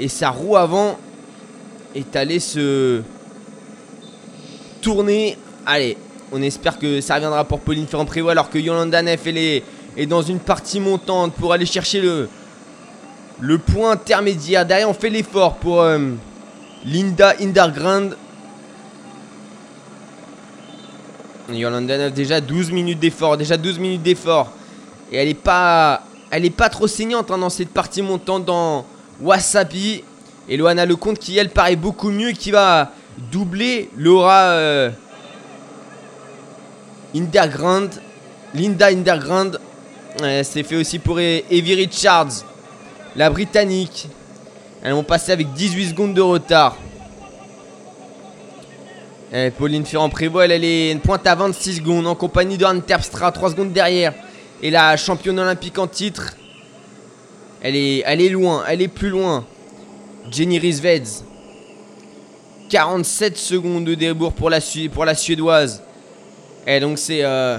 Et 0.00 0.08
sa 0.08 0.30
roue 0.30 0.56
avant 0.56 0.98
est 1.94 2.16
allée 2.16 2.40
se 2.40 3.02
tourner. 4.82 5.38
Allez, 5.66 5.96
on 6.32 6.42
espère 6.42 6.78
que 6.78 7.00
ça 7.00 7.14
reviendra 7.14 7.44
pour 7.44 7.60
Pauline 7.60 7.86
Ferrand-Prévot 7.86 8.30
alors 8.30 8.50
que 8.50 8.58
Yolanda 8.58 9.02
Neff 9.02 9.24
est, 9.26 9.62
dans 10.06 10.22
une 10.22 10.40
partie 10.40 10.80
montante 10.80 11.32
pour 11.34 11.52
aller 11.52 11.64
chercher 11.64 12.00
le, 12.00 12.28
le 13.40 13.58
point 13.58 13.92
intermédiaire. 13.92 14.66
Derrière, 14.66 14.90
on 14.90 14.94
fait 14.94 15.10
l'effort 15.10 15.54
pour 15.54 15.80
euh, 15.80 16.10
Linda 16.84 17.34
Indergrand. 17.40 18.10
Yolanda 21.50 22.10
déjà 22.10 22.40
12 22.40 22.70
minutes 22.72 22.98
d'effort. 23.00 23.36
Déjà 23.36 23.56
12 23.56 23.78
minutes 23.78 24.02
d'effort. 24.02 24.50
Et 25.10 25.16
elle 25.16 25.28
est 25.28 25.34
pas, 25.34 26.02
elle 26.30 26.44
est 26.44 26.50
pas 26.50 26.68
trop 26.68 26.86
saignante 26.86 27.30
hein, 27.30 27.38
dans 27.38 27.50
cette 27.50 27.70
partie 27.70 28.02
montante 28.02 28.44
dans 28.44 28.86
Wasabi. 29.20 30.02
Et 30.48 30.56
Loana 30.56 30.84
Lecomte 30.84 31.18
qui, 31.18 31.38
elle, 31.38 31.50
paraît 31.50 31.76
beaucoup 31.76 32.10
mieux 32.10 32.30
et 32.30 32.34
qui 32.34 32.50
va 32.50 32.92
doubler 33.32 33.88
Laura 33.96 34.42
euh, 34.50 34.90
Indergrand. 37.14 37.88
Linda 38.54 38.88
Indergrand. 38.88 39.52
C'est 40.42 40.62
fait 40.62 40.76
aussi 40.76 41.00
pour 41.00 41.18
Evie 41.18 41.74
Richards, 41.74 42.44
la 43.16 43.30
britannique. 43.30 44.08
Elles 44.84 44.92
vont 44.92 45.02
passer 45.02 45.32
avec 45.32 45.50
18 45.54 45.88
secondes 45.88 46.12
de 46.12 46.20
retard. 46.20 46.76
Eh, 49.32 49.50
Pauline 49.50 49.86
Ferrand-Prévot, 49.86 50.42
elle, 50.42 50.52
elle 50.52 50.64
est 50.64 50.92
une 50.92 51.00
pointe 51.00 51.26
à 51.26 51.34
26 51.34 51.76
secondes 51.76 52.06
en 52.06 52.14
compagnie 52.14 52.58
de 52.58 52.66
Anne 52.66 52.82
Terpstra, 52.82 53.32
3 53.32 53.52
secondes 53.52 53.72
derrière. 53.72 54.12
Et 54.62 54.70
la 54.70 54.94
championne 54.98 55.40
olympique 55.40 55.78
en 55.78 55.86
titre, 55.86 56.36
elle 57.62 57.76
est, 57.76 58.28
loin, 58.28 58.62
elle 58.68 58.82
est 58.82 58.88
plus 58.88 59.08
loin. 59.08 59.46
Jenny 60.30 60.58
Riesveds. 60.58 61.24
47 62.68 63.38
secondes 63.38 63.86
de 63.86 63.94
débours 63.94 64.34
pour 64.34 64.50
la, 64.50 64.60
Suédoise. 64.60 65.82
Et 66.66 66.78
donc 66.78 66.98
c'est 66.98 67.24
euh, 67.24 67.58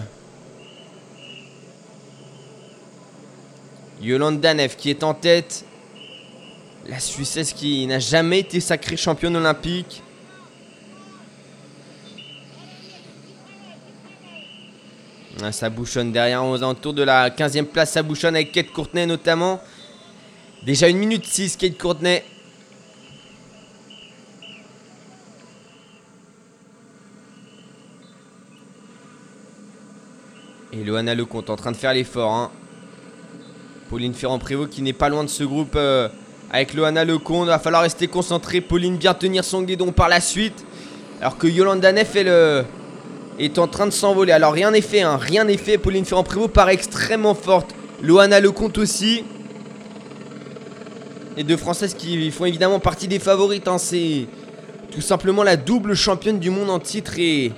Yolande 3.99 4.39
Danev 4.39 4.75
qui 4.75 4.91
est 4.91 5.03
en 5.03 5.15
tête. 5.15 5.65
La 6.87 6.99
Suissesse 6.99 7.53
qui 7.53 7.87
n'a 7.87 7.99
jamais 7.99 8.39
été 8.39 8.59
sacrée 8.59 8.95
championne 8.95 9.35
olympique. 9.35 10.03
Ah, 15.43 15.51
ça 15.51 15.69
bouchonne 15.69 16.11
derrière 16.11 16.45
aux 16.45 16.55
alentours 16.57 16.93
de 16.93 17.03
la 17.03 17.29
15e 17.29 17.65
place. 17.65 17.91
Ça 17.91 18.03
bouchonne 18.03 18.35
avec 18.35 18.51
Kate 18.51 18.71
Courtenay 18.71 19.05
notamment. 19.05 19.59
Déjà 20.63 20.87
1 20.87 20.93
minute 20.93 21.25
6, 21.25 21.57
Kate 21.57 21.77
Courtenay. 21.77 22.23
Loana 30.73 31.15
Lecomte 31.15 31.49
en 31.49 31.55
train 31.55 31.71
de 31.71 31.77
faire 31.77 31.93
l'effort. 31.93 32.33
hein. 32.33 32.51
Pauline 33.89 34.13
Ferrand-Prévot 34.13 34.67
qui 34.67 34.81
n'est 34.81 34.93
pas 34.93 35.09
loin 35.09 35.23
de 35.23 35.29
ce 35.29 35.43
groupe 35.43 35.75
euh, 35.75 36.09
avec 36.55 36.73
Loana 36.73 37.03
Lecomte. 37.03 37.47
Va 37.47 37.59
falloir 37.59 37.81
rester 37.81 38.07
concentré. 38.07 38.61
Pauline 38.61 38.95
bien 38.95 39.13
tenir 39.13 39.43
son 39.43 39.61
guidon 39.61 39.91
par 39.91 40.07
la 40.07 40.21
suite. 40.21 40.65
Alors 41.19 41.37
que 41.37 41.47
Yolanda 41.47 41.91
Neff 41.91 42.15
elle, 42.15 42.29
euh, 42.29 42.63
est 43.39 43.59
en 43.59 43.67
train 43.67 43.85
de 43.85 43.91
s'envoler. 43.91 44.31
Alors 44.31 44.53
rien 44.53 44.71
n'est 44.71 44.81
fait, 44.81 45.01
hein, 45.01 45.17
rien 45.17 45.43
n'est 45.43 45.57
fait. 45.57 45.77
Pauline 45.77 46.05
Ferrand-Prévot 46.05 46.47
paraît 46.47 46.73
extrêmement 46.73 47.35
forte. 47.35 47.75
Loana 48.01 48.39
Lecomte 48.39 48.77
aussi. 48.77 49.25
Les 51.35 51.43
deux 51.43 51.57
Françaises 51.57 51.93
qui 51.93 52.31
font 52.31 52.45
évidemment 52.45 52.79
partie 52.79 53.09
des 53.09 53.19
favorites. 53.19 53.67
hein, 53.67 53.77
C'est 53.77 54.27
tout 54.91 55.01
simplement 55.01 55.43
la 55.43 55.57
double 55.57 55.93
championne 55.93 56.39
du 56.39 56.49
monde 56.49 56.69
en 56.69 56.79
titre 56.79 57.19
et, 57.19 57.51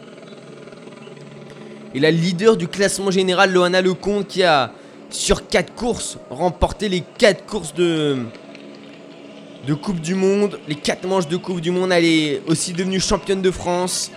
et 1.93 1.99
la 1.99 2.09
leader 2.09 2.57
du 2.57 2.67
classement 2.67 3.11
général, 3.11 3.53
Loana 3.53 3.83
Lecomte, 3.83 4.27
qui 4.27 4.43
a, 4.43 4.71
sur 5.11 5.47
4 5.47 5.75
courses, 5.75 6.17
remporté 6.31 6.89
les 6.89 7.03
4 7.19 7.45
courses 7.45 7.75
de, 7.75 8.17
de 9.67 9.73
Coupe 9.73 9.99
du 9.99 10.15
Monde, 10.15 10.59
les 10.69 10.75
4 10.75 11.05
manches 11.05 11.27
de 11.27 11.35
Coupe 11.35 11.59
du 11.59 11.71
Monde. 11.71 11.91
Elle 11.91 12.05
est 12.05 12.41
aussi 12.47 12.71
devenue 12.71 13.01
championne 13.01 13.41
de 13.41 13.51
France. 13.51 14.09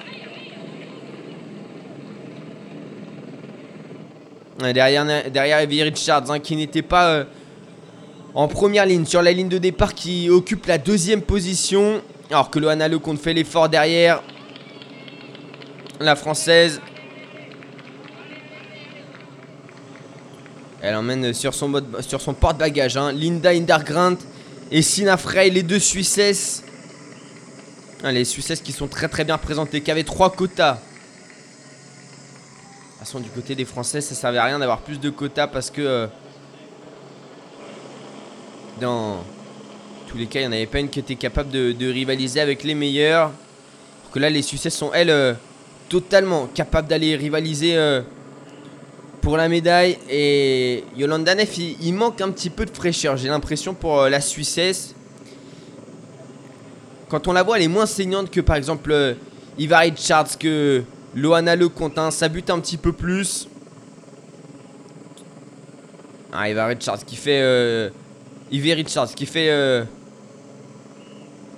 Derrière, 4.60 5.04
derrière 5.30 5.58
Evie 5.60 5.82
Richards, 5.82 6.30
hein, 6.30 6.38
qui 6.38 6.54
n'était 6.54 6.82
pas 6.82 7.08
euh, 7.08 7.24
en 8.34 8.46
première 8.46 8.86
ligne, 8.86 9.06
sur 9.06 9.22
la 9.22 9.32
ligne 9.32 9.48
de 9.48 9.58
départ, 9.58 9.94
qui 9.94 10.30
occupe 10.30 10.66
la 10.66 10.78
deuxième 10.78 11.22
position. 11.22 12.00
Alors 12.30 12.48
que 12.50 12.60
Loana 12.60 12.86
Lecomte 12.86 13.18
fait 13.18 13.32
l'effort 13.32 13.68
derrière. 13.68 14.22
La 15.98 16.14
française. 16.14 16.80
Elle 20.82 20.94
emmène 20.94 21.34
sur 21.34 21.52
son, 21.54 21.68
mode- 21.68 22.00
sur 22.02 22.20
son 22.20 22.34
porte-bagages 22.34 22.96
hein, 22.96 23.12
Linda 23.12 23.50
Hindergrant 23.50 24.16
et 24.70 24.82
Sina 24.82 25.16
Frey, 25.16 25.50
les 25.50 25.62
deux 25.62 25.78
Suissesses. 25.78 26.62
Ah, 28.02 28.12
les 28.12 28.24
Suissesses 28.24 28.60
qui 28.60 28.72
sont 28.72 28.86
très 28.86 29.08
très 29.08 29.24
bien 29.24 29.36
représentées, 29.36 29.80
qui 29.80 29.90
avaient 29.90 30.04
trois 30.04 30.30
quotas. 30.30 30.74
De 30.74 30.78
toute 30.78 32.98
façon, 33.00 33.20
du 33.20 33.30
côté 33.30 33.54
des 33.54 33.64
Français, 33.64 34.00
ça 34.00 34.14
servait 34.14 34.38
à 34.38 34.44
rien 34.44 34.58
d'avoir 34.58 34.80
plus 34.80 35.00
de 35.00 35.10
quotas 35.10 35.48
parce 35.48 35.70
que 35.70 35.80
euh, 35.80 36.06
dans 38.80 39.24
tous 40.08 40.16
les 40.16 40.26
cas, 40.26 40.40
il 40.40 40.42
n'y 40.42 40.48
en 40.48 40.52
avait 40.52 40.66
pas 40.66 40.80
une 40.80 40.88
qui 40.88 41.00
était 41.00 41.16
capable 41.16 41.50
de, 41.50 41.72
de 41.72 41.90
rivaliser 41.90 42.40
avec 42.40 42.62
les 42.62 42.74
meilleurs. 42.74 43.28
Alors 43.28 44.12
que 44.12 44.18
là, 44.18 44.30
les 44.30 44.42
Suissesses 44.42 44.76
sont 44.76 44.92
elles 44.92 45.10
euh, 45.10 45.34
totalement 45.88 46.46
capables 46.46 46.88
d'aller 46.88 47.16
rivaliser 47.16 47.76
euh, 47.76 48.02
pour 49.20 49.36
la 49.36 49.48
médaille. 49.48 49.98
Et 50.08 50.84
Yolanda 50.96 51.34
Neff, 51.34 51.56
il, 51.58 51.92
manque 51.94 52.20
un 52.20 52.30
petit 52.30 52.50
peu 52.50 52.64
de 52.64 52.70
fraîcheur. 52.70 53.16
J'ai 53.16 53.28
l'impression 53.28 53.74
pour 53.74 54.00
euh, 54.00 54.08
la 54.08 54.20
Suissesse. 54.20 54.94
Quand 57.08 57.26
on 57.28 57.32
la 57.32 57.42
voit, 57.42 57.56
elle 57.56 57.64
est 57.64 57.68
moins 57.68 57.86
saignante 57.86 58.30
que 58.30 58.40
par 58.40 58.56
exemple 58.56 58.92
euh, 58.92 59.14
Iva 59.58 59.78
Richards, 59.80 60.38
que 60.38 60.82
Loana 61.14 61.56
Lecomte. 61.56 61.98
hein. 61.98 62.10
Ça 62.10 62.28
bute 62.28 62.50
un 62.50 62.60
petit 62.60 62.76
peu 62.76 62.92
plus. 62.92 63.48
Ah, 66.32 66.48
Iva 66.48 66.66
Richards 66.66 67.04
qui 67.04 67.16
fait. 67.16 67.40
Euh, 67.42 67.90
Richards 68.52 69.14
qui 69.14 69.26
fait. 69.26 69.50
euh, 69.50 69.84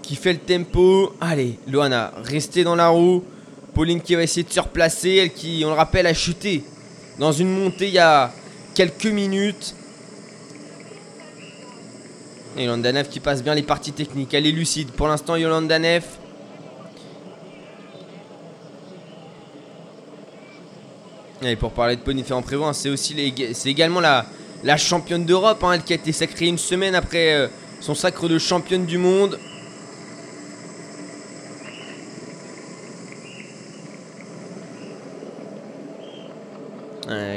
qui 0.03 0.17
fait 0.17 0.33
le 0.33 0.39
tempo. 0.41 1.15
Allez, 1.21 1.59
Loana, 1.69 2.13
restez 2.25 2.65
dans 2.65 2.75
la 2.75 2.89
roue. 2.89 3.23
Pauline 3.73 4.01
qui 4.01 4.15
va 4.15 4.23
essayer 4.23 4.43
de 4.43 4.53
se 4.53 4.61
replacer. 4.61 5.17
Elle 5.17 5.33
qui, 5.33 5.63
on 5.65 5.69
le 5.69 5.75
rappelle, 5.77 6.07
a 6.07 6.13
chuté 6.13 6.65
dans 7.19 7.33
une 7.33 7.49
montée 7.49 7.89
il 7.89 7.95
y 7.95 7.99
a 7.99 8.33
quelques 8.75 9.07
minutes. 9.07 9.75
Et 12.57 12.65
Yolanda 12.65 12.93
Neff 12.93 13.09
qui 13.09 13.21
passe 13.21 13.43
bien 13.43 13.55
les 13.55 13.63
parties 13.63 13.93
techniques. 13.93 14.35
Elle 14.35 14.47
est 14.47 14.53
lucide. 14.53 14.91
Pour 14.91 15.09
l'instant, 15.09 15.37
Yolanda 15.37 15.79
Neff. 15.79 16.19
Et 21.45 21.57
pour 21.57 21.73
parler 21.73 21.97
de 21.97 22.03
Pauline 22.03 22.25
Ferrand-Prévot, 22.25 22.65
hein, 22.65 22.73
c'est 22.73 22.89
aussi 22.89 23.17
c'est 23.53 23.69
également 23.69 23.99
la, 24.01 24.27
la 24.63 24.77
championne 24.77 25.25
d'Europe, 25.25 25.65
hein, 25.65 25.73
elle 25.73 25.83
qui 25.83 25.93
a 25.93 25.97
été 25.97 26.13
sacrée 26.13 26.47
une 26.47 26.59
semaine 26.59 26.95
après 26.95 27.35
euh, 27.35 27.49
son 27.81 27.97
sacre 27.97 28.29
de 28.29 28.39
championne 28.39 28.87
du 28.87 28.97
monde. 28.97 29.41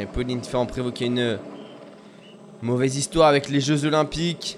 Pauline 0.05 0.43
Ferrand-Prévot 0.43 0.91
qui 0.91 1.03
a 1.03 1.07
une 1.07 1.19
euh, 1.19 1.37
mauvaise 2.61 2.97
histoire 2.97 3.27
avec 3.27 3.49
les 3.49 3.59
Jeux 3.59 3.85
Olympiques. 3.85 4.57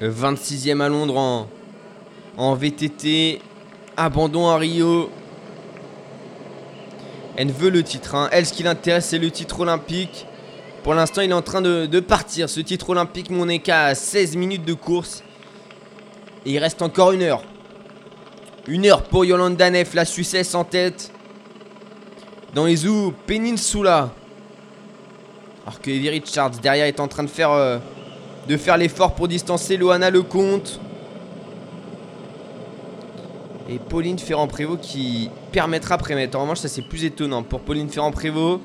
Le 0.00 0.10
26e 0.10 0.80
à 0.80 0.88
Londres 0.88 1.46
en, 2.36 2.54
VTT. 2.54 3.40
Abandon 3.96 4.48
à 4.48 4.56
Rio. 4.56 5.10
Elle 7.36 7.52
veut 7.52 7.70
le 7.70 7.82
titre. 7.82 8.14
hein. 8.14 8.28
Elle, 8.32 8.46
ce 8.46 8.52
qui 8.52 8.62
l'intéresse, 8.62 9.06
c'est 9.06 9.18
le 9.18 9.30
titre 9.30 9.60
olympique. 9.60 10.26
Pour 10.82 10.94
l'instant, 10.94 11.20
il 11.20 11.30
est 11.30 11.34
en 11.34 11.42
train 11.42 11.62
de, 11.62 12.00
partir. 12.00 12.48
Ce 12.48 12.60
titre 12.60 12.90
olympique, 12.90 13.30
mais 13.30 13.38
on 13.40 13.48
est 13.48 13.60
qu'à 13.60 13.94
16 13.94 14.36
minutes 14.36 14.64
de 14.64 14.74
course. 14.74 15.22
Et 16.44 16.52
il 16.52 16.58
reste 16.58 16.82
encore 16.82 17.12
une 17.12 17.22
heure. 17.22 17.42
Une 18.66 18.86
heure 18.86 19.02
pour 19.04 19.24
Yolanda 19.24 19.70
Neff, 19.70 19.94
la 19.94 20.04
Suissesse 20.04 20.54
en 20.54 20.64
tête. 20.64 21.12
Dans 22.54 22.66
les 22.66 22.76
Zoo 22.76 23.14
Peninsula. 23.26 24.10
Alors 25.64 25.80
que 25.80 25.90
Evie 25.90 26.10
Richards 26.10 26.50
derrière 26.62 26.86
est 26.86 27.00
en 27.00 27.08
train 27.08 27.22
de 27.22 27.30
faire, 27.30 27.50
euh, 27.50 27.78
de 28.46 28.56
faire 28.58 28.76
l'effort 28.76 29.14
pour 29.14 29.26
distancer 29.26 29.76
Loana 29.78 30.10
Lecomte. 30.10 30.78
Et 33.70 33.78
Pauline 33.78 34.18
Ferrand-Prévot 34.18 34.76
qui 34.76 35.30
permettra 35.50 35.96
mettre. 36.14 36.36
En 36.38 36.42
revanche, 36.42 36.58
ça 36.58 36.68
c'est 36.68 36.82
plus 36.82 37.04
étonnant 37.04 37.42
pour 37.42 37.60
Pauline 37.60 37.88
Ferrand-Prévot. 37.88 38.60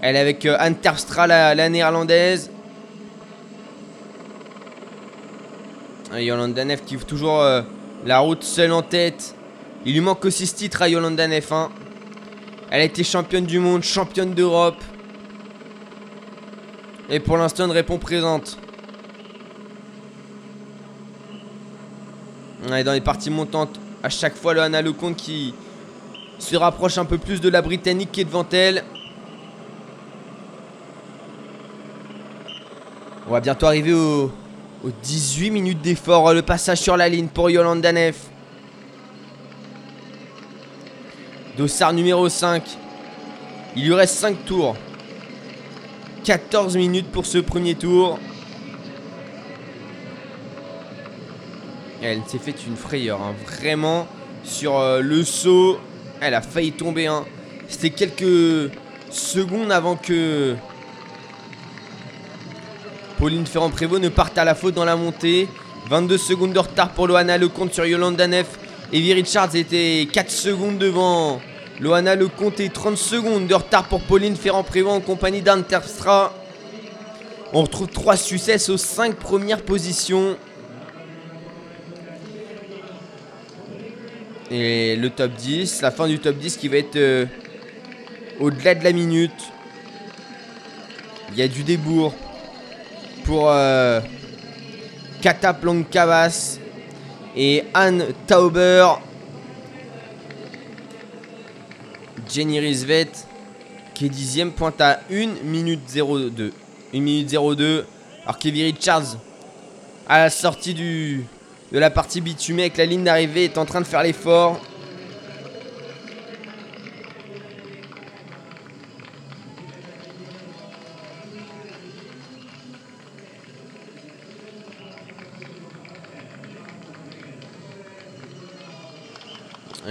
Elle 0.00 0.16
est 0.16 0.20
avec 0.20 0.44
euh, 0.44 0.56
Anne 0.58 0.76
la, 1.28 1.54
la 1.54 1.68
néerlandaise. 1.68 2.50
Yolanda 6.16 6.64
Neff 6.64 6.84
qui 6.84 6.96
ouvre 6.96 7.06
toujours 7.06 7.40
euh, 7.40 7.62
la 8.04 8.18
route 8.18 8.42
seule 8.42 8.72
en 8.72 8.82
tête. 8.82 9.34
Il 9.84 9.92
lui 9.92 10.00
manque 10.00 10.24
aussi 10.24 10.46
ce 10.46 10.56
titre 10.56 10.82
à 10.82 10.88
Yolanda 10.88 11.28
Neff. 11.28 11.52
hein. 11.52 11.70
Elle 12.70 12.82
a 12.82 12.84
été 12.84 13.02
championne 13.02 13.46
du 13.46 13.58
monde, 13.58 13.82
championne 13.82 14.34
d'Europe. 14.34 14.82
Et 17.08 17.20
pour 17.20 17.38
l'instant, 17.38 17.64
elle 17.64 17.70
répond 17.70 17.98
présente. 17.98 18.58
Est 22.70 22.84
dans 22.84 22.92
les 22.92 23.00
parties 23.00 23.30
montantes. 23.30 23.80
À 24.02 24.10
chaque 24.10 24.36
fois, 24.36 24.52
le 24.52 24.82
Lecomte 24.82 25.16
qui 25.16 25.54
se 26.38 26.54
rapproche 26.56 26.98
un 26.98 27.06
peu 27.06 27.16
plus 27.16 27.40
de 27.40 27.48
la 27.48 27.62
Britannique 27.62 28.12
qui 28.12 28.20
est 28.20 28.24
devant 28.24 28.46
elle. 28.52 28.84
On 33.26 33.32
va 33.32 33.40
bientôt 33.40 33.66
arriver 33.66 33.94
au- 33.94 34.30
aux 34.84 34.90
18 35.02 35.50
minutes 35.50 35.80
d'effort. 35.80 36.32
Le 36.34 36.42
passage 36.42 36.78
sur 36.80 36.96
la 36.96 37.08
ligne 37.08 37.28
pour 37.28 37.48
Yolanda 37.50 37.90
Neff. 37.92 38.28
Dossard 41.58 41.92
numéro 41.92 42.28
5. 42.28 42.62
Il 43.74 43.84
lui 43.84 43.92
reste 43.92 44.14
5 44.14 44.44
tours. 44.44 44.76
14 46.22 46.76
minutes 46.76 47.10
pour 47.10 47.26
ce 47.26 47.38
premier 47.38 47.74
tour. 47.74 48.20
Elle 52.00 52.20
s'est 52.28 52.38
fait 52.38 52.54
une 52.64 52.76
frayeur, 52.76 53.20
hein, 53.20 53.34
vraiment. 53.44 54.06
Sur 54.44 54.78
euh, 54.78 55.00
le 55.00 55.24
saut, 55.24 55.80
elle 56.20 56.34
a 56.34 56.42
failli 56.42 56.70
tomber. 56.70 57.08
hein. 57.08 57.24
C'était 57.66 57.90
quelques 57.90 58.70
secondes 59.10 59.72
avant 59.72 59.96
que 59.96 60.54
Pauline 63.18 63.46
Ferrand-Prévot 63.46 63.98
ne 63.98 64.10
parte 64.10 64.38
à 64.38 64.44
la 64.44 64.54
faute 64.54 64.74
dans 64.74 64.84
la 64.84 64.94
montée. 64.94 65.48
22 65.90 66.18
secondes 66.18 66.52
de 66.52 66.58
retard 66.60 66.90
pour 66.90 67.08
Loana 67.08 67.36
Lecomte 67.36 67.74
sur 67.74 67.84
Yolanda 67.84 68.28
Neff. 68.28 68.58
Evie 68.90 69.12
Richards 69.12 69.54
était 69.54 70.08
4 70.10 70.30
secondes 70.30 70.78
devant 70.78 71.42
Loana 71.78 72.14
Lecomte 72.14 72.58
et 72.60 72.70
30 72.70 72.96
secondes 72.96 73.46
de 73.46 73.54
retard 73.54 73.86
pour 73.86 74.00
Pauline 74.00 74.34
Ferrand-Prévot 74.34 74.88
en 74.88 75.00
compagnie 75.00 75.42
d'Anne 75.42 75.64
Terpstra. 75.64 76.34
On 77.52 77.62
retrouve 77.62 77.88
3 77.88 78.16
Success 78.16 78.70
aux 78.70 78.78
5 78.78 79.16
premières 79.16 79.60
positions. 79.60 80.38
Et 84.50 84.96
le 84.96 85.10
top 85.10 85.32
10, 85.32 85.82
la 85.82 85.90
fin 85.90 86.08
du 86.08 86.18
top 86.18 86.36
10 86.38 86.56
qui 86.56 86.68
va 86.68 86.78
être 86.78 86.96
euh, 86.96 87.26
au-delà 88.40 88.74
de 88.74 88.84
la 88.84 88.92
minute. 88.92 89.52
Il 91.32 91.38
y 91.38 91.42
a 91.42 91.48
du 91.48 91.62
débours 91.62 92.14
pour 93.24 93.50
euh, 93.50 94.00
Kata 95.20 95.52
Plankavas 95.52 96.58
et 97.38 97.64
Anne 97.72 98.08
Tauber. 98.26 98.84
Jenny 102.28 102.60
Risvet 102.60 103.08
qui 103.94 104.06
est 104.06 104.10
dixième, 104.10 104.52
pointe 104.52 104.80
à 104.80 105.00
1 105.10 105.44
minute 105.44 105.80
02. 105.92 106.52
1 106.94 107.00
minute 107.00 107.30
02. 107.30 107.86
Alors 108.24 108.38
Kevin 108.38 108.64
Richards, 108.64 109.16
à 110.08 110.18
la 110.18 110.30
sortie 110.30 110.74
de 110.74 111.22
la 111.72 111.90
partie 111.90 112.20
bitumée 112.20 112.62
avec 112.62 112.76
la 112.76 112.86
ligne 112.86 113.04
d'arrivée, 113.04 113.44
est 113.44 113.58
en 113.58 113.64
train 113.64 113.80
de 113.80 113.86
faire 113.86 114.02
l'effort. 114.02 114.60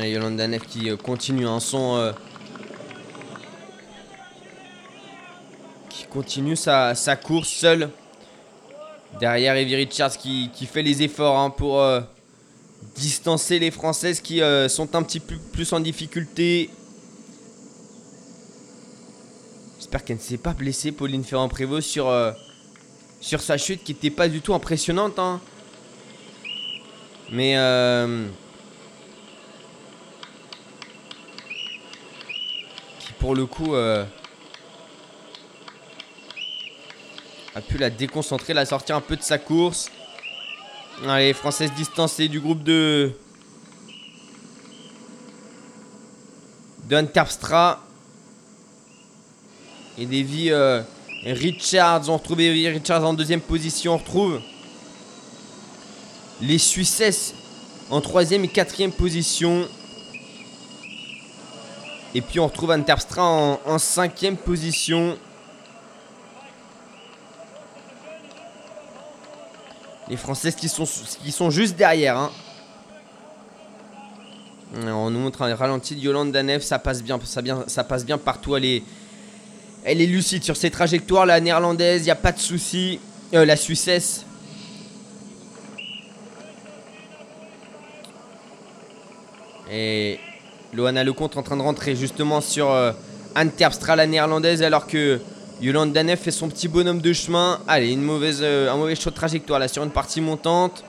Yolanda 0.07 0.47
Neff 0.47 0.65
qui 0.67 0.89
euh, 0.89 0.97
continue 0.97 1.47
un 1.47 1.59
son 1.59 1.95
euh, 1.97 2.11
qui 5.89 6.05
continue 6.05 6.55
sa, 6.55 6.95
sa 6.95 7.15
course 7.15 7.49
seul 7.49 7.89
derrière 9.19 9.55
Evie 9.55 9.75
Richards 9.75 10.17
qui, 10.17 10.49
qui 10.53 10.65
fait 10.65 10.83
les 10.83 11.03
efforts 11.03 11.37
hein, 11.37 11.49
pour 11.49 11.81
euh, 11.81 12.01
distancer 12.95 13.59
les 13.59 13.71
Françaises 13.71 14.21
qui 14.21 14.41
sont 14.69 14.95
un 14.95 15.03
petit 15.03 15.19
peu 15.19 15.35
plus 15.51 15.71
en 15.73 15.79
difficulté. 15.79 16.69
J'espère 19.77 20.03
qu'elle 20.03 20.17
ne 20.17 20.21
s'est 20.21 20.37
pas 20.37 20.53
blessée, 20.53 20.91
Pauline 20.91 21.23
Ferrand-Prévot, 21.23 21.81
sur, 21.81 22.13
sur 23.21 23.41
sa 23.41 23.57
chute 23.57 23.83
qui 23.83 23.93
n'était 23.93 24.09
pas 24.09 24.27
du 24.27 24.41
tout 24.41 24.53
impressionnante. 24.53 25.17
hein. 25.17 25.39
Mais 27.29 27.57
euh, 27.57 28.25
qui 32.99 33.06
pour 33.19 33.35
le 33.35 33.45
coup 33.45 33.75
euh, 33.75 34.05
a 37.55 37.61
pu 37.61 37.77
la 37.77 37.89
déconcentrer, 37.89 38.53
la 38.53 38.65
sortir 38.65 38.95
un 38.95 39.01
peu 39.01 39.15
de 39.15 39.23
sa 39.23 39.37
course. 39.37 39.89
Allez, 41.07 41.33
Française 41.33 41.71
distancée 41.73 42.27
du 42.27 42.39
groupe 42.39 42.63
de 42.63 43.11
de 46.89 47.01
Terpstra 47.01 47.83
et 49.97 50.05
Davy 50.05 50.51
euh, 50.51 50.81
Richards. 51.25 52.09
On 52.09 52.17
retrouve 52.17 52.37
Richards 52.37 53.05
en 53.05 53.13
deuxième 53.13 53.41
position. 53.41 53.95
On 53.95 53.97
retrouve 53.97 54.39
les 56.41 56.57
Suissesses 56.57 57.33
en 57.89 58.01
troisième 58.01 58.45
et 58.45 58.47
quatrième 58.47 58.91
position. 58.91 59.67
Et 62.15 62.21
puis 62.21 62.39
on 62.39 62.47
retrouve 62.47 62.71
Anne 62.71 62.85
Terpstra 62.85 63.23
en, 63.23 63.59
en 63.65 63.77
cinquième 63.77 64.37
position. 64.37 65.17
Les 70.09 70.17
Françaises 70.17 70.55
qui 70.55 70.69
sont, 70.69 70.85
qui 70.85 71.31
sont 71.31 71.49
juste 71.49 71.75
derrière. 71.75 72.17
hein. 72.17 72.31
On 74.75 75.09
nous 75.09 75.19
montre 75.19 75.41
un 75.43 75.53
ralenti 75.55 75.95
de 75.95 75.99
Yolande 76.01 76.31
Danef. 76.31 76.63
Ça 76.63 76.79
passe 76.79 77.03
bien, 77.03 77.19
ça, 77.23 77.41
bien, 77.41 77.63
ça 77.67 77.83
passe 77.83 78.05
bien 78.05 78.17
partout. 78.17 78.55
Elle 78.55 78.65
est, 78.65 78.83
elle 79.83 80.01
est 80.01 80.05
lucide 80.05 80.43
sur 80.43 80.55
ses 80.57 80.71
trajectoires. 80.71 81.25
La 81.25 81.39
néerlandaise, 81.39 82.01
il 82.01 82.05
n'y 82.05 82.11
a 82.11 82.15
pas 82.15 82.31
de 82.31 82.39
souci. 82.39 82.99
Euh, 83.33 83.45
la 83.45 83.57
Suissesse. 83.57 84.25
Et 89.69 90.19
Loana 90.77 91.03
Lecomte 91.03 91.35
en 91.37 91.41
train 91.41 91.57
de 91.57 91.63
rentrer 91.63 91.95
justement 91.95 92.39
sur 92.39 92.69
euh, 92.69 92.91
Anne 93.33 93.49
la 93.87 94.05
néerlandaise, 94.05 94.61
alors 94.61 94.85
que 94.85 95.19
Yolande 95.59 95.91
Danef 95.91 96.21
fait 96.21 96.29
son 96.29 96.49
petit 96.49 96.67
bonhomme 96.67 97.01
de 97.01 97.13
chemin. 97.13 97.59
Allez, 97.67 97.91
une 97.91 98.03
mauvaise, 98.03 98.41
euh, 98.43 98.71
un 98.71 98.77
mauvais 98.77 98.93
choix 98.93 99.11
de 99.11 99.15
trajectoire 99.15 99.59
là 99.59 99.67
sur 99.67 99.83
une 99.83 99.89
partie 99.89 100.21
montante. 100.21 100.83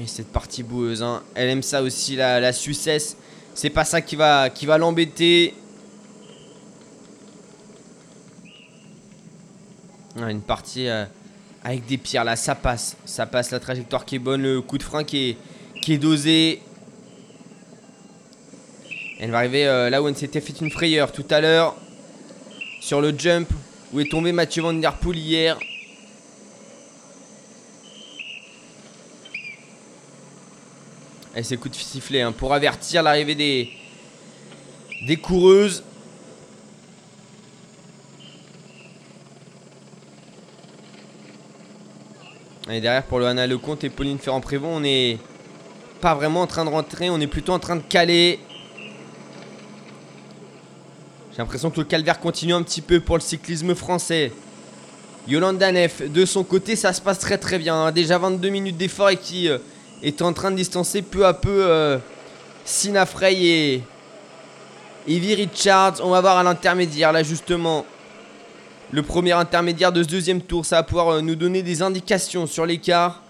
Et 0.00 0.06
cette 0.08 0.32
partie 0.32 0.64
boueuse, 0.64 1.04
hein, 1.04 1.22
elle 1.36 1.48
aime 1.48 1.62
ça 1.62 1.80
aussi, 1.80 2.16
la, 2.16 2.40
la 2.40 2.52
Suissesse. 2.52 3.16
C'est 3.54 3.70
pas 3.70 3.84
ça 3.84 4.00
qui 4.00 4.16
va, 4.16 4.50
qui 4.50 4.66
va 4.66 4.78
l'embêter. 4.78 5.54
Une 10.16 10.42
partie 10.42 10.88
euh, 10.88 11.04
avec 11.62 11.86
des 11.86 11.98
pierres 11.98 12.24
là, 12.24 12.36
ça 12.36 12.54
passe. 12.54 12.96
Ça 13.04 13.26
passe, 13.26 13.50
la 13.50 13.60
trajectoire 13.60 14.04
qui 14.04 14.16
est 14.16 14.20
bonne, 14.20 14.42
le 14.42 14.60
coup 14.60 14.78
de 14.78 14.82
frein 14.82 15.04
qui 15.04 15.30
est, 15.30 15.36
qui 15.80 15.94
est 15.94 15.98
dosé. 15.98 16.62
Elle 19.18 19.30
va 19.30 19.38
arriver 19.38 19.66
euh, 19.66 19.90
là 19.90 20.02
où 20.02 20.08
elle 20.08 20.16
s'était 20.16 20.40
fait 20.40 20.60
une 20.60 20.70
frayeur 20.70 21.12
tout 21.12 21.26
à 21.30 21.40
l'heure. 21.40 21.76
Sur 22.80 23.00
le 23.00 23.16
jump 23.16 23.48
où 23.92 24.00
est 24.00 24.10
tombé 24.10 24.32
Mathieu 24.32 24.62
Van 24.62 24.72
Der 24.72 24.94
Poel 24.94 25.16
hier. 25.16 25.58
Coup 31.60 31.68
de 31.68 31.74
sifflet 31.74 32.20
hein, 32.20 32.32
pour 32.32 32.54
avertir 32.54 33.02
l'arrivée 33.02 33.34
des, 33.34 33.70
des 35.06 35.16
coureuses. 35.16 35.82
Et 42.70 42.80
derrière 42.80 43.02
pour 43.02 43.18
le 43.18 43.26
Hannah 43.26 43.46
Lecomte 43.46 43.84
et 43.84 43.90
Pauline 43.90 44.18
Ferrand-Prévot, 44.18 44.66
on 44.66 44.80
n'est 44.80 45.18
pas 46.00 46.14
vraiment 46.14 46.40
en 46.40 46.46
train 46.46 46.64
de 46.64 46.70
rentrer, 46.70 47.10
on 47.10 47.20
est 47.20 47.26
plutôt 47.26 47.52
en 47.52 47.58
train 47.58 47.76
de 47.76 47.82
caler. 47.82 48.40
J'ai 51.32 51.38
l'impression 51.38 51.70
que 51.70 51.80
le 51.80 51.84
calvaire 51.84 52.20
continue 52.20 52.54
un 52.54 52.62
petit 52.62 52.80
peu 52.80 53.00
pour 53.00 53.16
le 53.16 53.20
cyclisme 53.20 53.74
français. 53.74 54.32
Yolanda 55.28 55.72
Neff, 55.72 56.10
de 56.10 56.24
son 56.24 56.42
côté, 56.42 56.74
ça 56.74 56.92
se 56.94 57.02
passe 57.02 57.18
très 57.18 57.36
très 57.36 57.58
bien. 57.58 57.74
hein. 57.74 57.92
Déjà 57.92 58.16
22 58.18 58.48
minutes 58.48 58.76
d'effort 58.76 59.10
et 59.10 59.16
qui 59.16 59.48
euh, 59.48 59.58
est 60.02 60.22
en 60.22 60.32
train 60.32 60.50
de 60.50 60.56
distancer 60.56 61.02
peu 61.02 61.26
à 61.26 61.34
peu 61.34 61.66
euh, 61.66 61.98
Sina 62.64 63.04
Frey 63.04 63.34
et 63.42 63.82
Evie 65.06 65.34
Richards. 65.34 65.96
On 66.02 66.10
va 66.10 66.20
voir 66.22 66.38
à 66.38 66.42
l'intermédiaire 66.42 67.12
là 67.12 67.22
justement. 67.22 67.84
Le 68.94 69.02
premier 69.02 69.32
intermédiaire 69.32 69.90
de 69.90 70.04
ce 70.04 70.08
deuxième 70.08 70.40
tour, 70.40 70.64
ça 70.64 70.76
va 70.76 70.84
pouvoir 70.84 71.08
euh, 71.08 71.20
nous 71.20 71.34
donner 71.34 71.64
des 71.64 71.82
indications 71.82 72.46
sur 72.46 72.64
l'écart. 72.64 73.22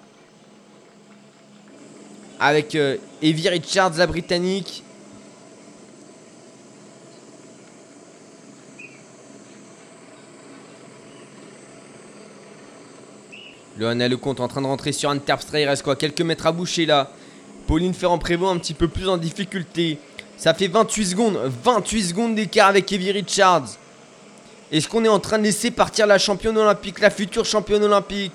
Avec 2.39 2.75
euh, 2.75 2.99
Evie 3.23 3.49
Richards, 3.49 3.95
la 3.97 4.07
britannique. 4.07 4.83
Le 13.79 13.89
Hannah 13.89 14.09
Lecomte 14.09 14.41
en 14.41 14.49
train 14.49 14.61
de 14.61 14.67
rentrer 14.67 14.93
sur 14.93 15.19
Terpstra. 15.23 15.61
Il 15.61 15.67
reste 15.67 15.83
quoi 15.83 15.97
Quelques 15.97 16.21
mètres 16.21 16.47
à 16.47 16.53
boucher 16.53 16.85
là. 16.85 17.11
Pauline 17.67 17.95
Ferrand-Prévot 17.95 18.49
un 18.49 18.59
petit 18.59 18.75
peu 18.75 18.89
plus 18.89 19.09
en 19.09 19.17
difficulté. 19.17 19.99
Ça 20.37 20.53
fait 20.53 20.69
28 20.69 21.07
secondes. 21.07 21.41
28 21.65 22.03
secondes 22.03 22.35
d'écart 22.35 22.69
avec 22.69 22.93
Evie 22.93 23.13
Richards. 23.13 23.79
Est-ce 24.73 24.89
qu'on 24.89 25.05
est 25.05 25.09
en 25.09 25.21
train 25.21 25.39
de 25.39 25.45
laisser 25.45 25.71
partir 25.71 26.07
la 26.07 26.19
championne 26.19 26.57
olympique, 26.59 27.01
la 27.01 27.11
future 27.11 27.45
championne 27.45 27.85
olympique 27.85 28.33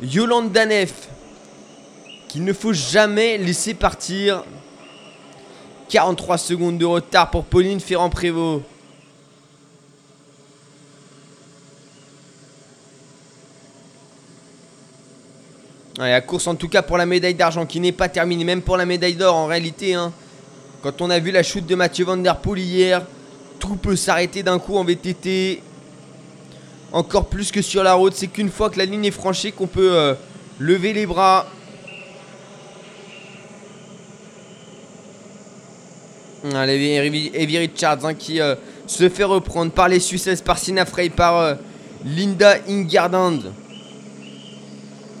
Yolande 0.00 0.52
Danef, 0.52 1.08
qu'il 2.28 2.44
ne 2.44 2.52
faut 2.52 2.72
jamais 2.72 3.36
laisser 3.38 3.74
partir. 3.74 4.44
43 5.88 6.38
secondes 6.38 6.78
de 6.78 6.84
retard 6.84 7.30
pour 7.30 7.44
Pauline 7.44 7.80
Ferrand-Prévot. 7.80 8.62
La 15.98 16.20
course 16.20 16.46
en 16.46 16.54
tout 16.54 16.68
cas 16.68 16.82
pour 16.82 16.96
la 16.96 17.06
médaille 17.06 17.34
d'argent 17.34 17.66
qui 17.66 17.80
n'est 17.80 17.90
pas 17.90 18.08
terminée, 18.08 18.44
même 18.44 18.62
pour 18.62 18.76
la 18.76 18.86
médaille 18.86 19.16
d'or 19.16 19.34
en 19.34 19.46
réalité. 19.46 19.94
hein. 19.94 20.12
Quand 20.80 21.00
on 21.02 21.10
a 21.10 21.18
vu 21.18 21.32
la 21.32 21.42
chute 21.42 21.66
de 21.66 21.74
Mathieu 21.74 22.04
Van 22.04 22.16
Der 22.16 22.36
Poel 22.36 22.60
hier, 22.60 23.04
tout 23.58 23.76
peut 23.76 23.96
s'arrêter 23.96 24.42
d'un 24.42 24.58
coup 24.58 24.76
en 24.76 24.84
VTT. 24.84 25.62
Encore 26.92 27.26
plus 27.26 27.50
que 27.50 27.60
sur 27.60 27.82
la 27.82 27.94
route, 27.94 28.14
c'est 28.14 28.28
qu'une 28.28 28.50
fois 28.50 28.70
que 28.70 28.78
la 28.78 28.86
ligne 28.86 29.04
est 29.04 29.10
franchie 29.10 29.52
qu'on 29.52 29.66
peut 29.66 29.92
euh, 29.92 30.14
lever 30.58 30.92
les 30.92 31.06
bras. 31.06 31.46
Allez, 36.54 37.30
Evie 37.34 37.58
Richards 37.58 38.04
hein, 38.06 38.14
qui 38.14 38.40
euh, 38.40 38.54
se 38.86 39.08
fait 39.08 39.24
reprendre 39.24 39.72
par 39.72 39.88
les 39.88 40.00
Suissesses, 40.00 40.40
par 40.40 40.56
Sina 40.56 40.86
Frey, 40.86 41.10
par 41.10 41.36
euh, 41.36 41.54
Linda 42.04 42.56
Ingardand. 42.68 43.38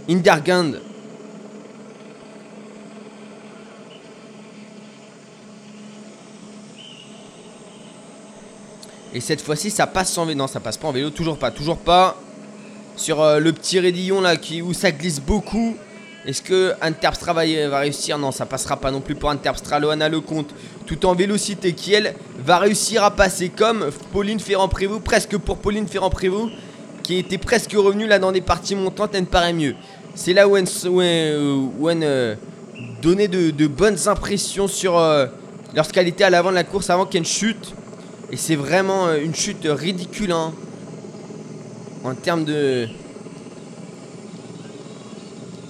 Indergand. 0.08 0.72
Et 9.14 9.20
cette 9.20 9.40
fois-ci, 9.40 9.70
ça 9.70 9.86
passe 9.86 10.12
sans 10.12 10.26
vélo. 10.26 10.38
Non, 10.38 10.46
ça 10.46 10.60
passe 10.60 10.76
pas 10.76 10.88
en 10.88 10.92
vélo. 10.92 11.10
Toujours 11.10 11.38
pas, 11.38 11.50
toujours 11.50 11.78
pas. 11.78 12.16
sur 12.96 13.20
euh, 13.22 13.38
le 13.38 13.52
petit 13.52 13.78
raidillon 13.80 14.20
là 14.20 14.36
qui, 14.36 14.60
où 14.62 14.72
ça 14.72 14.90
glisse 14.90 15.20
beaucoup. 15.20 15.76
Est-ce 16.26 16.42
que 16.42 16.74
Interpstra 16.82 17.32
va, 17.32 17.40
réussir? 17.78 18.18
Non, 18.18 18.32
ça 18.32 18.44
passera 18.44 18.76
pas 18.76 18.90
non 18.90 19.00
plus 19.00 19.14
pour 19.14 19.30
Interpstra. 19.30 19.78
Loana 19.78 20.08
Lecomte, 20.08 20.50
tout 20.84 21.06
en 21.06 21.14
vélocité, 21.14 21.72
qui 21.72 21.94
elle 21.94 22.14
va 22.44 22.58
réussir 22.58 23.02
à 23.02 23.10
passer 23.10 23.48
comme 23.48 23.86
Pauline 24.12 24.40
Ferrand-Prévot, 24.40 25.00
presque 25.00 25.38
pour 25.38 25.56
Pauline 25.56 25.86
Ferrand-Prévot, 25.86 26.50
qui 27.02 27.16
était 27.16 27.38
presque 27.38 27.72
revenue 27.72 28.06
là 28.06 28.18
dans 28.18 28.32
des 28.32 28.42
parties 28.42 28.74
montantes, 28.74 29.12
elle 29.14 29.22
ne 29.22 29.26
paraît 29.26 29.54
mieux. 29.54 29.74
C'est 30.14 30.34
là 30.34 30.46
où 30.48 30.56
elle, 30.56 30.66
elle, 30.66 30.92
euh, 30.92 32.34
donnait 33.00 33.28
de, 33.28 33.66
bonnes 33.66 34.08
impressions 34.08 34.68
sur 34.68 34.98
euh, 34.98 35.26
lorsqu'elle 35.74 36.08
était 36.08 36.24
à 36.24 36.30
l'avant 36.30 36.50
de 36.50 36.56
la 36.56 36.64
course 36.64 36.90
avant 36.90 37.06
qu'elle 37.06 37.24
chute. 37.24 37.72
Et 38.30 38.36
c'est 38.36 38.56
vraiment 38.56 39.06
euh, 39.06 39.20
une 39.22 39.34
chute 39.34 39.64
ridicule 39.64 40.32
hein, 40.32 40.52
en 42.04 42.14
termes 42.14 42.44
de 42.44 42.88